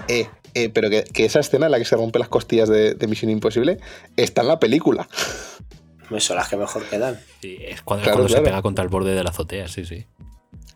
Eh, 0.09 0.27
eh, 0.65 0.71
pero 0.71 0.91
que, 0.91 1.05
que 1.05 1.25
esa 1.25 1.41
escena 1.41 1.67
en 1.67 1.73
la 1.73 1.79
que 1.79 1.85
se 1.85 1.97
rompe 1.97 2.19
las 2.19 2.29
costillas 2.29 2.69
de, 2.69 2.95
de 2.95 3.07
Misión 3.07 3.31
Imposible 3.31 3.79
está 4.17 4.43
en 4.43 4.49
la 4.49 4.59
película. 4.59 5.09
Son 6.19 6.37
las 6.37 6.49
que 6.49 6.57
mejor 6.57 6.85
quedan. 6.85 7.19
Sí, 7.43 7.59
es 7.61 7.83
cuando, 7.83 8.05
Claro, 8.05 8.19
cuando 8.19 8.29
claro. 8.29 8.45
se 8.45 8.49
pega 8.51 8.63
contra 8.63 8.83
el 8.83 8.89
borde 8.89 9.15
de 9.15 9.23
la 9.23 9.31
azotea, 9.31 9.69
sí, 9.69 9.85
sí. 9.85 10.07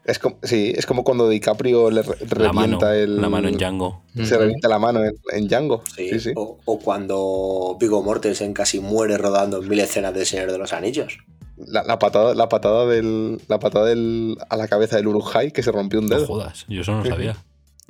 Es 0.05 0.19
como, 0.19 0.37
sí, 0.43 0.73
es 0.77 0.85
como 0.85 1.05
cuando 1.05 1.29
DiCaprio 1.29 1.89
le 1.91 2.03
re- 2.03 2.17
La 2.37 2.53
mano, 2.53 2.79
revienta 2.81 2.97
el. 2.97 3.21
la 3.21 3.29
mano 3.29 3.49
en 3.49 3.57
Django. 3.57 4.03
Se 4.25 4.37
revienta 4.37 4.69
la 4.69 4.79
mano 4.81 5.03
en, 5.05 5.15
en 5.33 5.47
Django. 5.49 5.85
Sí, 5.97 6.11
Sí, 6.11 6.21
sí. 6.21 6.33
O, 6.35 6.59
o 6.65 6.79
cuando 6.81 7.77
Vigo 7.81 8.03
Mortensen 8.03 8.53
casi 8.53 8.81
muere 8.81 9.17
rodando 9.17 9.63
en 9.63 9.69
mil 9.69 9.79
escenas 9.79 10.13
del 10.13 10.27
Señor 10.27 10.51
de 10.51 10.59
los 10.59 10.73
Anillos. 10.73 11.19
La, 11.57 11.85
la 11.85 11.99
patada, 12.01 12.35
la 12.35 12.49
patada 12.49 12.85
del. 12.87 13.41
La 13.47 13.61
patada 13.61 13.87
del, 13.87 14.37
a 14.51 14.57
la 14.57 14.67
cabeza 14.67 14.97
del 14.97 15.07
Urujai 15.07 15.53
que 15.53 15.63
se 15.63 15.71
rompió 15.71 16.01
un 16.01 16.09
No 16.09 16.17
dedo. 16.17 16.27
jodas, 16.27 16.67
yo 16.69 16.81
eso 16.83 16.93
no 16.93 17.05
lo 17.05 17.05
sabía. 17.09 17.37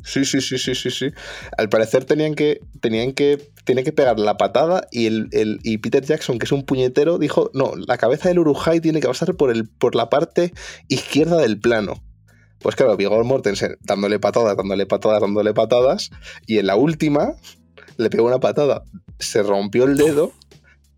Sí, 0.04 0.24
sí, 0.24 0.40
sí, 0.40 0.58
sí, 0.58 0.74
sí, 0.74 0.90
sí. 0.90 1.10
Al 1.56 1.68
parecer 1.68 2.04
tenían 2.04 2.34
que. 2.34 2.60
Tenían 2.80 3.12
que. 3.12 3.50
Que 3.64 3.92
pegar 3.92 4.18
la 4.18 4.36
patada 4.36 4.88
y 4.90 5.06
el, 5.06 5.28
el- 5.30 5.60
y 5.62 5.78
Peter 5.78 6.04
Jackson, 6.04 6.38
que 6.40 6.46
es 6.46 6.52
un 6.52 6.64
puñetero, 6.64 7.18
dijo: 7.18 7.50
No, 7.54 7.72
la 7.76 7.96
cabeza 7.98 8.28
del 8.28 8.40
Urujai 8.40 8.80
tiene 8.80 9.00
que 9.00 9.06
pasar 9.06 9.34
por 9.36 9.50
el, 9.50 9.68
por 9.68 9.94
la 9.94 10.10
parte 10.10 10.52
izquierda 10.88 11.36
del 11.38 11.60
plano. 11.60 12.02
Pues 12.58 12.74
claro, 12.76 12.96
Vigor 12.96 13.24
Mortensen 13.24 13.76
dándole 13.82 14.18
patadas, 14.18 14.56
dándole 14.56 14.86
patadas, 14.86 15.20
dándole 15.20 15.54
patadas. 15.54 16.10
Y 16.46 16.58
en 16.58 16.66
la 16.66 16.74
última 16.76 17.34
le 17.96 18.10
pegó 18.10 18.26
una 18.26 18.40
patada. 18.40 18.82
Se 19.20 19.42
rompió 19.44 19.84
el 19.84 19.96
dedo. 19.96 20.32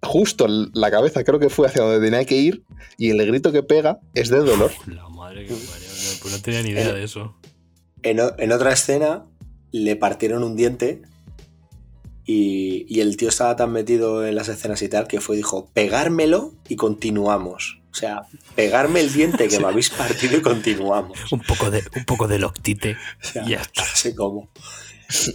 Justo 0.03 0.47
la 0.49 0.90
cabeza 0.90 1.24
creo 1.24 1.38
que 1.38 1.49
fue 1.49 1.66
hacia 1.66 1.82
donde 1.82 2.05
tenía 2.07 2.24
que 2.26 2.36
ir. 2.36 2.64
Y 2.99 3.11
el 3.11 3.26
grito 3.26 3.53
que 3.53 3.62
pega 3.62 4.01
es 4.14 4.28
de 4.28 4.38
dolor. 4.38 4.70
La 4.86 5.09
madre 5.09 5.47
que 5.47 5.55
parió, 5.55 5.88
no, 5.88 6.18
pues 6.22 6.34
no 6.34 6.40
tenía 6.42 6.62
ni 6.62 6.70
idea 6.70 6.92
de 6.92 7.03
eso. 7.05 7.34
En, 8.05 8.53
otra 8.53 8.73
escena 8.73 9.25
le 9.73 9.97
partieron 9.97 10.45
un 10.45 10.55
diente 10.55 11.03
y, 12.25 12.87
y 12.89 13.01
el 13.01 13.17
tío 13.17 13.29
estaba 13.29 13.57
tan 13.57 13.73
metido 13.73 14.27
en 14.27 14.37
las 14.37 14.49
escenas 14.49 14.81
y 14.83 14.89
tal 14.89 15.09
que 15.09 15.21
fue 15.21 15.37
dijo, 15.37 15.69
pegármelo 15.75 16.55
y 16.69 16.77
continuamos. 16.77 17.81
O 17.95 17.97
sea, 17.97 18.23
pegarme 18.57 19.01
el 19.01 19.13
diente 19.13 19.49
que 19.49 19.59
me 19.61 19.67
habéis 19.67 19.91
partido 19.91 20.37
y 20.37 20.43
continuamos. 20.43 21.33
Un 21.33 21.41
poco 21.41 21.71
de, 21.71 21.83
un 21.97 22.05
poco 22.05 22.27
de 22.27 22.39
loctite 22.41 22.97
O 23.23 23.25
sea, 23.25 23.45
y 23.45 23.51
ya 23.51 23.61
está. 23.61 23.83
no 23.83 23.89
sé 23.95 24.15
cómo. 24.15 24.51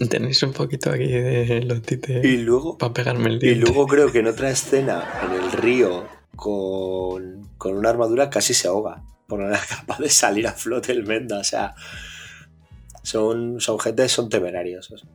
Tenéis 0.09 0.43
un 0.43 0.51
poquito 0.51 0.89
aquí 0.91 1.07
de 1.07 1.61
lotite 1.61 2.21
Y 2.27 2.37
luego, 2.37 2.77
para 2.77 2.93
pegarme 2.93 3.29
el 3.29 3.35
y 3.35 3.39
diente. 3.39 3.61
luego 3.61 3.87
creo 3.87 4.11
que 4.11 4.19
en 4.19 4.27
otra 4.27 4.49
escena, 4.49 5.07
en 5.23 5.41
el 5.41 5.51
río, 5.53 6.05
con, 6.35 7.49
con 7.57 7.77
una 7.77 7.89
armadura, 7.89 8.29
casi 8.29 8.53
se 8.53 8.67
ahoga. 8.67 9.03
Por 9.27 9.39
no 9.39 9.47
era 9.47 9.61
capaz 9.69 9.99
de 9.99 10.09
salir 10.09 10.47
a 10.47 10.53
flote 10.53 10.91
el 10.91 11.05
Menda. 11.05 11.39
O 11.39 11.43
sea, 11.43 11.75
son, 13.03 13.59
son 13.59 13.79
gente, 13.79 14.07
son 14.09 14.29
temerarios. 14.29 14.91
o 14.91 14.97
sea. 14.97 15.09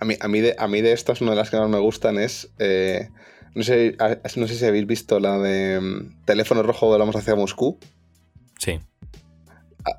A 0.00 0.04
mí, 0.04 0.14
a, 0.20 0.28
mí 0.28 0.40
de, 0.40 0.54
a 0.58 0.68
mí 0.68 0.80
de 0.80 0.92
estas, 0.92 1.20
una 1.20 1.32
de 1.32 1.36
las 1.36 1.50
que 1.50 1.56
más 1.56 1.68
me 1.68 1.78
gustan 1.78 2.18
es. 2.18 2.50
eh, 2.58 3.08
no, 3.54 3.62
sé, 3.64 3.96
no 4.36 4.46
sé 4.46 4.54
si 4.54 4.64
habéis 4.64 4.86
visto 4.86 5.18
la 5.18 5.38
de 5.38 5.80
mm, 5.80 6.24
Teléfono 6.24 6.62
Rojo 6.62 6.86
Volamos 6.86 7.16
hacia 7.16 7.34
Moscú. 7.34 7.78
Sí. 8.58 8.78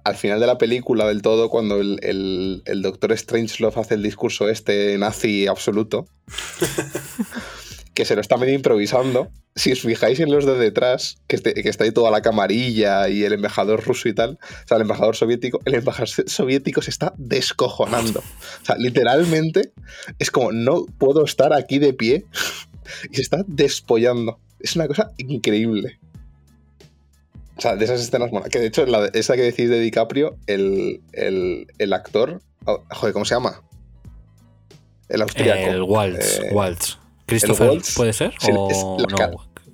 Al 0.04 0.16
final 0.16 0.40
de 0.40 0.48
la 0.48 0.58
película, 0.58 1.08
del 1.08 1.22
todo, 1.22 1.50
cuando 1.50 1.80
el, 1.82 2.00
el, 2.04 2.62
el 2.66 2.82
doctor 2.82 3.18
Strangelove 3.18 3.80
hace 3.80 3.96
el 3.96 4.04
discurso 4.04 4.48
este 4.48 4.98
nazi 4.98 5.48
absoluto, 5.48 6.06
que 7.94 8.06
se 8.06 8.16
lo 8.16 8.22
está 8.22 8.38
medio 8.38 8.54
improvisando. 8.54 9.30
Si 9.56 9.72
os 9.72 9.82
fijáis 9.82 10.20
en 10.20 10.32
los 10.32 10.46
de 10.46 10.56
detrás, 10.58 11.18
que, 11.28 11.36
este- 11.36 11.54
que 11.54 11.68
está 11.70 11.84
ahí 11.84 11.92
toda 11.92 12.12
la 12.12 12.22
camarilla 12.22 13.10
y 13.10 13.24
el 13.24 13.34
embajador 13.34 13.84
ruso 13.86 14.08
y 14.08 14.14
tal, 14.14 14.40
o 14.42 14.68
sea, 14.68 14.78
el 14.78 14.84
embajador 14.84 15.16
soviético, 15.16 15.60
el 15.66 15.76
embajador 15.76 16.08
soviético 16.08 16.82
se 16.82 16.92
está 16.92 17.14
descojonando. 17.18 18.20
O 18.20 18.66
sea, 18.66 18.76
literalmente 18.78 19.74
es 20.20 20.32
como, 20.32 20.52
no 20.52 20.86
puedo 20.98 21.26
estar 21.26 21.52
aquí 21.54 21.80
de 21.80 21.94
pie 21.94 22.26
y 23.12 23.16
se 23.16 23.22
está 23.22 23.44
despollando. 23.48 24.40
Es 24.60 24.76
una 24.76 24.88
cosa 24.88 25.12
increíble. 25.18 26.00
O 27.58 27.62
sea, 27.62 27.76
de 27.76 27.84
esas 27.84 28.00
escenas 28.00 28.32
mola. 28.32 28.48
Que 28.48 28.60
de 28.60 28.68
hecho, 28.68 28.86
la, 28.86 29.08
esa 29.14 29.36
que 29.36 29.42
decís 29.42 29.70
de 29.70 29.82
DiCaprio, 29.82 30.38
el, 30.48 31.02
el, 31.12 31.68
el 31.78 31.94
actor. 31.94 32.42
oh, 32.66 32.84
joder, 32.92 33.12
¿cómo 33.14 33.26
se 33.26 33.36
llama? 33.36 33.62
El 35.10 35.22
austriaco. 35.24 35.72
El 35.72 35.82
Waltz. 35.82 36.40
Eh, 36.40 36.50
Waltz. 36.54 36.99
¿Christopher 37.30 37.70
Waltz, 37.70 37.96
puede 37.96 38.14
ser? 38.14 38.34
sí, 38.40 38.50
o 38.52 38.98
no? 39.10 39.18
cara. 39.18 39.34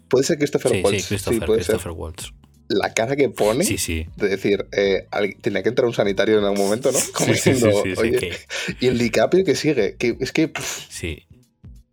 Puede 0.10 0.24
ser 0.26 0.38
Christopher 0.38 0.72
Sí, 0.72 0.82
Waltz. 0.84 1.02
sí, 1.02 1.08
Christopher, 1.08 1.46
puede 1.46 1.64
ser. 1.64 1.76
Christopher 1.76 1.92
Waltz. 1.98 2.32
La 2.68 2.94
cara 2.94 3.16
que 3.16 3.30
pone 3.30 3.64
Sí, 3.64 3.78
sí. 3.78 4.08
de 4.16 4.28
decir, 4.30 4.68
eh, 4.72 5.08
tenía 5.42 5.62
que 5.62 5.70
entrar 5.70 5.86
un 5.88 5.94
sanitario 5.94 6.40
en 6.40 6.46
algún 6.46 6.60
momento, 6.66 6.92
¿no? 6.92 6.98
Como 7.14 7.34
Sí, 7.34 7.36
sí, 7.36 7.42
sí, 7.42 7.52
diciendo, 7.54 7.82
sí, 7.84 7.96
sí, 7.96 8.02
"Oye", 8.02 8.18
que- 8.18 8.38
Y 8.82 8.88
el 8.88 8.98
DiCaprio 8.98 9.44
que 9.46 9.56
sigue, 9.56 9.96
que 9.98 10.18
es 10.20 10.32
que 10.32 10.48
pff, 10.48 10.86
sí. 10.90 11.24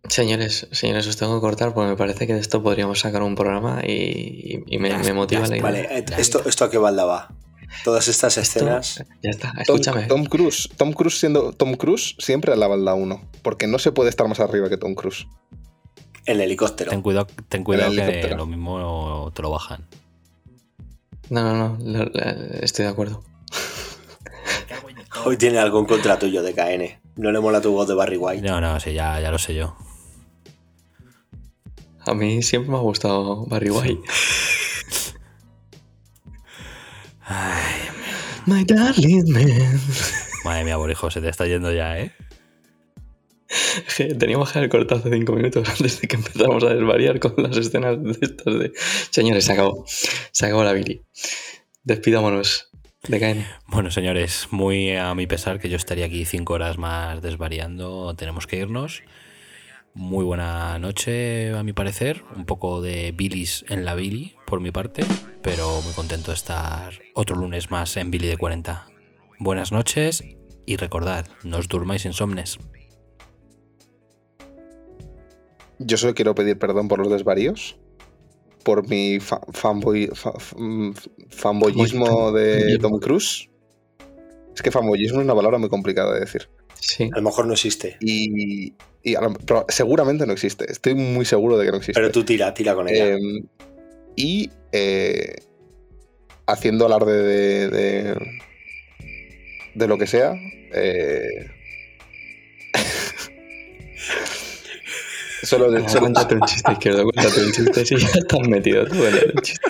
Señores, 0.09 0.67
señores, 0.71 1.07
os 1.07 1.15
tengo 1.15 1.35
que 1.35 1.41
cortar 1.41 1.73
porque 1.73 1.89
me 1.91 1.95
parece 1.95 2.27
que 2.27 2.33
de 2.33 2.39
esto 2.41 2.61
podríamos 2.61 2.99
sacar 2.99 3.23
un 3.23 3.35
programa 3.35 3.81
y, 3.87 4.63
y 4.67 4.77
me, 4.77 4.89
motiva 5.13 5.43
ya 5.43 5.47
la 5.47 5.55
idea. 5.57 5.63
Vale, 5.63 6.05
esto, 6.17 6.43
¿esto 6.45 6.65
a 6.65 6.69
qué 6.71 6.77
balda 6.77 7.05
va? 7.05 7.29
Todas 7.83 8.07
estas 8.07 8.37
Esto- 8.37 8.59
escenas. 8.59 9.03
ya 9.21 9.29
está, 9.29 9.51
Tom, 9.51 9.77
escúchame. 9.77 10.03
Tom 10.07 10.25
Cruise, 10.25 10.69
Tom 10.77 10.93
Cruise 10.93 11.19
siendo 11.19 11.53
Tom 11.53 11.75
Cruise 11.75 12.15
siempre 12.19 12.53
a 12.53 12.55
la 12.55 12.67
balda 12.67 12.93
1, 12.93 13.21
porque 13.41 13.67
no 13.67 13.79
se 13.79 13.91
puede 13.91 14.09
estar 14.09 14.27
más 14.27 14.39
arriba 14.39 14.69
que 14.69 14.77
Tom 14.77 14.95
Cruise. 14.95 15.27
En 16.25 16.39
helicóptero. 16.39 16.89
Ten 16.91 17.01
cuidado, 17.01 17.27
ten 17.49 17.63
cuidado 17.63 17.91
el 17.91 17.97
que 18.21 18.35
lo 18.35 18.45
mismo 18.45 19.31
te 19.33 19.41
lo 19.41 19.49
bajan. 19.49 19.85
No, 21.29 21.41
no, 21.43 21.77
no, 21.77 21.77
lo- 21.79 22.05
lo- 22.05 22.21
estoy 22.61 22.85
de 22.85 22.91
acuerdo. 22.91 23.23
Hoy 25.25 25.37
tiene 25.37 25.59
algo 25.59 25.79
en 25.79 25.85
contra 25.85 26.17
tuyo 26.19 26.41
de 26.43 26.53
KN. 26.53 26.99
No 27.15 27.31
le 27.31 27.39
mola 27.39 27.61
tu 27.61 27.71
voz 27.71 27.87
de 27.87 27.93
Barry 27.93 28.17
White. 28.17 28.47
No, 28.47 28.59
no, 28.61 28.79
sí, 28.79 28.93
ya, 28.93 29.19
ya 29.19 29.31
lo 29.31 29.37
sé 29.37 29.53
yo. 29.55 29.75
A 32.05 32.13
mí 32.13 32.41
siempre 32.41 32.71
me 32.71 32.77
ha 32.77 32.81
gustado 32.81 33.45
Barry 33.45 33.69
White. 33.69 34.01
Ay, 37.25 37.89
My 38.45 38.65
darling 38.65 39.31
man. 39.31 39.79
madre 40.43 40.65
mía, 40.65 40.77
Borijo, 40.77 41.09
se 41.09 41.21
te 41.21 41.29
está 41.29 41.47
yendo 41.47 41.71
ya, 41.71 41.99
¿eh? 41.99 42.11
Teníamos 44.19 44.51
que 44.51 44.59
haber 44.59 44.69
cortado 44.69 44.99
hace 44.99 45.11
cinco 45.11 45.33
minutos 45.33 45.69
antes 45.69 46.01
de 46.01 46.07
que 46.07 46.15
empezáramos 46.15 46.63
a 46.63 46.73
desvariar 46.73 47.19
con 47.19 47.35
las 47.37 47.55
escenas 47.55 48.01
de 48.01 48.17
estas 48.21 48.59
de... 48.59 48.73
Señores, 49.11 49.45
se 49.45 49.53
acabó. 49.53 49.85
Se 49.87 50.45
acabó 50.45 50.63
la 50.63 50.73
Billy. 50.73 51.03
Despidámonos 51.83 52.69
de. 53.07 53.45
Bueno, 53.67 53.91
señores, 53.91 54.47
muy 54.51 54.95
a 54.95 55.13
mi 55.13 55.27
pesar 55.27 55.59
que 55.59 55.69
yo 55.69 55.75
estaría 55.77 56.05
aquí 56.05 56.25
cinco 56.25 56.53
horas 56.53 56.77
más 56.77 57.21
desvariando, 57.21 58.15
tenemos 58.15 58.47
que 58.47 58.57
irnos. 58.57 59.03
Muy 59.95 60.25
buena 60.25 60.79
noche, 60.79 61.51
a 61.53 61.63
mi 61.63 61.73
parecer. 61.73 62.23
Un 62.35 62.45
poco 62.45 62.81
de 62.81 63.11
bilis 63.11 63.63
en 63.69 63.85
la 63.85 63.93
Billy, 63.95 64.35
por 64.47 64.59
mi 64.59 64.71
parte, 64.71 65.03
pero 65.43 65.81
muy 65.81 65.93
contento 65.93 66.31
de 66.31 66.35
estar 66.35 66.93
otro 67.13 67.35
lunes 67.35 67.69
más 67.69 67.95
en 67.97 68.09
Billy 68.09 68.27
de 68.27 68.37
40. 68.37 68.87
Buenas 69.39 69.71
noches 69.71 70.23
y 70.65 70.77
recordad, 70.77 71.27
no 71.43 71.57
os 71.57 71.67
durmáis 71.67 72.05
insomnes. 72.05 72.57
Yo 75.79 75.97
solo 75.97 76.15
quiero 76.15 76.33
pedir 76.33 76.57
perdón 76.57 76.87
por 76.87 76.99
los 76.99 77.11
desvaríos, 77.11 77.77
por 78.63 78.87
mi 78.87 79.19
fa- 79.19 79.41
fanboy, 79.51 80.07
fa- 80.13 80.33
mm, 80.57 80.91
fanboyismo 81.29 82.31
de 82.31 82.77
Tom 82.79 82.99
Cruise. 82.99 83.49
Es 84.55 84.61
que 84.61 84.71
fanboyismo 84.71 85.19
es 85.19 85.25
una 85.25 85.35
palabra 85.35 85.57
muy 85.59 85.69
complicada 85.69 86.13
de 86.13 86.21
decir. 86.21 86.49
Sí. 86.85 87.09
A 87.13 87.17
lo 87.17 87.21
mejor 87.23 87.47
no 87.47 87.53
existe. 87.53 87.97
Y, 88.01 88.73
y 89.03 89.15
a 89.15 89.21
lo- 89.21 89.33
pero 89.33 89.65
seguramente 89.69 90.25
no 90.25 90.33
existe. 90.33 90.69
Estoy 90.71 90.95
muy 90.95 91.25
seguro 91.25 91.57
de 91.57 91.65
que 91.65 91.71
no 91.71 91.77
existe. 91.77 91.93
Pero 91.99 92.11
tú 92.11 92.23
tira, 92.23 92.53
tira 92.53 92.75
con 92.75 92.87
ella. 92.89 93.15
Eh, 93.15 93.43
y 94.15 94.49
eh, 94.71 95.35
haciendo 96.45 96.85
alarde 96.85 97.21
de, 97.23 97.69
de, 97.69 98.15
de 99.75 99.87
lo 99.87 99.97
que 99.97 100.07
sea. 100.07 100.33
eh, 100.73 101.47
solo, 105.43 105.71
de- 105.71 105.87
solo- 105.89 106.01
Cuéntate 106.01 106.35
un 106.35 106.41
chiste 106.41 106.71
izquierdo, 106.71 107.03
cuéntate 107.03 107.43
un 107.45 107.51
chiste. 107.51 107.85
Si 107.85 107.97
ya 107.97 108.07
estás 108.07 108.47
metido 108.47 108.85
tú 108.85 108.95
en 109.05 109.15
el 109.15 109.33
chiste. 109.41 109.61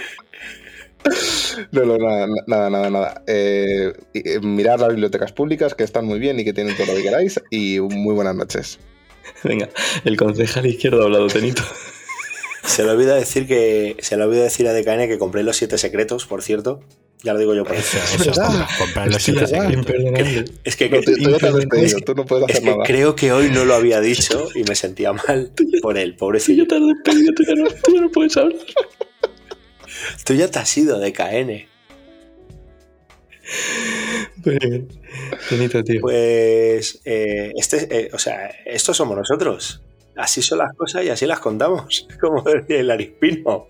No, 1.72 1.86
no, 1.86 1.98
nada, 1.98 2.28
nada, 2.48 2.70
nada. 2.70 2.90
nada. 2.90 3.24
Eh, 3.28 3.94
eh, 4.14 4.40
mirad 4.42 4.80
las 4.80 4.90
bibliotecas 4.90 5.32
públicas 5.32 5.76
que 5.76 5.84
están 5.84 6.06
muy 6.06 6.20
bien 6.20 6.40
y 6.40 6.44
que 6.46 6.54
tienen 6.54 6.76
todo 6.76 6.88
lo 6.88 6.96
que 6.96 7.04
queráis. 7.04 7.40
Y 7.52 7.80
muy 7.80 8.14
buenas 8.16 8.36
noches. 8.36 8.80
Venga, 9.44 9.70
el 10.06 10.18
concejal 10.18 10.66
izquierdo 10.66 11.02
ha 11.02 11.06
hablado, 11.06 11.28
Tenito. 11.28 11.64
Se 12.66 12.84
le 12.84 12.92
olvida 12.92 13.16
decir 13.16 13.46
que. 13.48 13.98
Se 14.00 14.16
le 14.18 14.24
olvida 14.24 14.44
decir 14.44 14.68
a 14.68 14.74
DKN 14.74 15.08
que 15.08 15.18
compré 15.18 15.44
los 15.44 15.58
siete 15.58 15.78
secretos, 15.78 16.26
por 16.26 16.42
cierto. 16.42 16.82
Ya 17.22 17.32
lo 17.34 17.40
digo 17.40 17.54
yo 17.56 17.64
por 17.64 17.76
Eso, 17.76 17.98
eso. 17.98 18.32
comprar- 18.78 19.08
los 19.12 19.22
siete 19.24 19.48
secretos. 19.48 20.52
Es 20.66 20.76
que, 20.76 20.90
No, 20.90 21.00
tú, 22.06 22.16
no 22.16 22.26
puedes 22.26 22.50
es 22.50 22.60
que 22.60 22.66
nada. 22.66 22.84
creo 22.86 23.16
que 23.16 23.32
hoy 23.32 23.50
no 23.50 23.64
lo 23.64 23.76
había 23.76 24.02
dicho 24.02 24.50
y 24.56 24.64
me 24.64 24.76
sentía 24.76 25.14
mal 25.14 25.52
por 25.82 25.98
él, 25.98 26.16
pobrecillo. 26.18 26.64
ya 26.64 26.68
te 26.70 26.76
has 26.76 26.82
despedido, 26.86 27.34
tú 27.34 27.44
ya 27.44 27.56
no, 27.56 27.70
tú 27.70 27.94
ya 27.96 28.02
no 28.02 28.12
puedes 28.12 28.36
hablar. 28.36 28.58
Tú 30.26 30.34
ya 30.34 30.50
te 30.50 30.60
has 30.60 30.78
ido 30.78 31.00
de 31.00 31.14
KN. 31.14 31.74
Tenito, 35.50 35.84
tío. 35.84 36.02
Pues. 36.02 37.02
eh, 37.06 37.52
este, 37.56 37.88
eh, 37.90 38.10
o 38.14 38.20
sea, 38.20 38.50
estos 38.66 38.98
somos 38.98 39.18
nosotros. 39.18 39.82
Así 40.16 40.42
son 40.42 40.60
las 40.60 40.74
cosas 40.76 41.04
y 41.04 41.10
así 41.10 41.26
las 41.26 41.40
contamos, 41.40 42.08
como 42.22 42.42
decía 42.44 42.80
el 42.80 42.92
Arispino. 42.92 43.68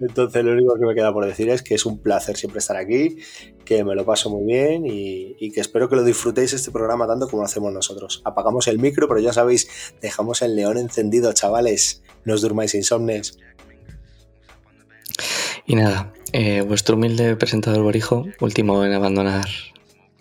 Entonces, 0.00 0.44
lo 0.44 0.52
único 0.52 0.74
que 0.74 0.86
me 0.86 0.94
queda 0.94 1.12
por 1.12 1.24
decir 1.24 1.48
es 1.50 1.62
que 1.62 1.74
es 1.74 1.86
un 1.86 1.98
placer 1.98 2.36
siempre 2.36 2.58
estar 2.58 2.76
aquí, 2.76 3.18
que 3.64 3.84
me 3.84 3.94
lo 3.94 4.04
paso 4.04 4.28
muy 4.30 4.44
bien 4.44 4.84
y, 4.86 5.36
y 5.38 5.52
que 5.52 5.60
espero 5.60 5.88
que 5.88 5.94
lo 5.96 6.02
disfrutéis 6.02 6.52
este 6.52 6.72
programa 6.72 7.06
tanto 7.06 7.28
como 7.28 7.42
lo 7.42 7.46
hacemos 7.46 7.72
nosotros. 7.72 8.22
Apagamos 8.24 8.66
el 8.66 8.78
micro, 8.78 9.06
pero 9.06 9.20
ya 9.20 9.32
sabéis, 9.32 9.94
dejamos 10.00 10.42
el 10.42 10.56
león 10.56 10.78
encendido, 10.78 11.32
chavales. 11.32 12.02
No 12.24 12.34
os 12.34 12.42
durmáis 12.42 12.74
insomnes. 12.74 13.38
Y 15.66 15.76
nada, 15.76 16.12
eh, 16.32 16.62
vuestro 16.62 16.96
humilde 16.96 17.36
presentador 17.36 17.82
Borijo, 17.82 18.26
último 18.40 18.84
en 18.84 18.92
abandonar 18.92 19.46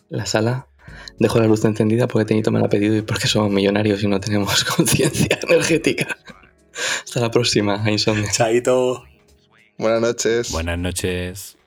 la 0.10 0.26
sala. 0.26 0.68
Dejo 1.20 1.40
la 1.40 1.48
luz 1.48 1.64
encendida 1.66 2.08
porque 2.08 2.26
Tenito 2.26 2.52
me 2.52 2.60
la 2.60 2.66
ha 2.66 2.70
pedido 2.70 2.96
y 2.96 3.02
porque 3.02 3.28
somos 3.28 3.52
millonarios 3.52 4.04
y 4.04 4.08
no 4.08 4.20
tenemos 4.20 4.64
conciencia 4.76 5.40
energética. 5.48 6.18
Hasta 7.04 7.20
la 7.20 7.32
próxima, 7.32 7.84
a 7.84 7.92
Insomnia. 7.92 8.30
Chaito. 8.32 9.04
Buenas 9.78 10.02
noches. 10.02 10.52
Buenas 10.52 10.78
noches. 10.78 11.58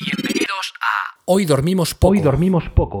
Bienvenidos 0.00 0.74
a 0.80 1.18
Hoy 1.24 1.46
dormimos 1.46 1.94
poco. 1.94 2.12
Hoy 2.12 2.20
dormimos 2.20 2.68
poco. 2.70 3.00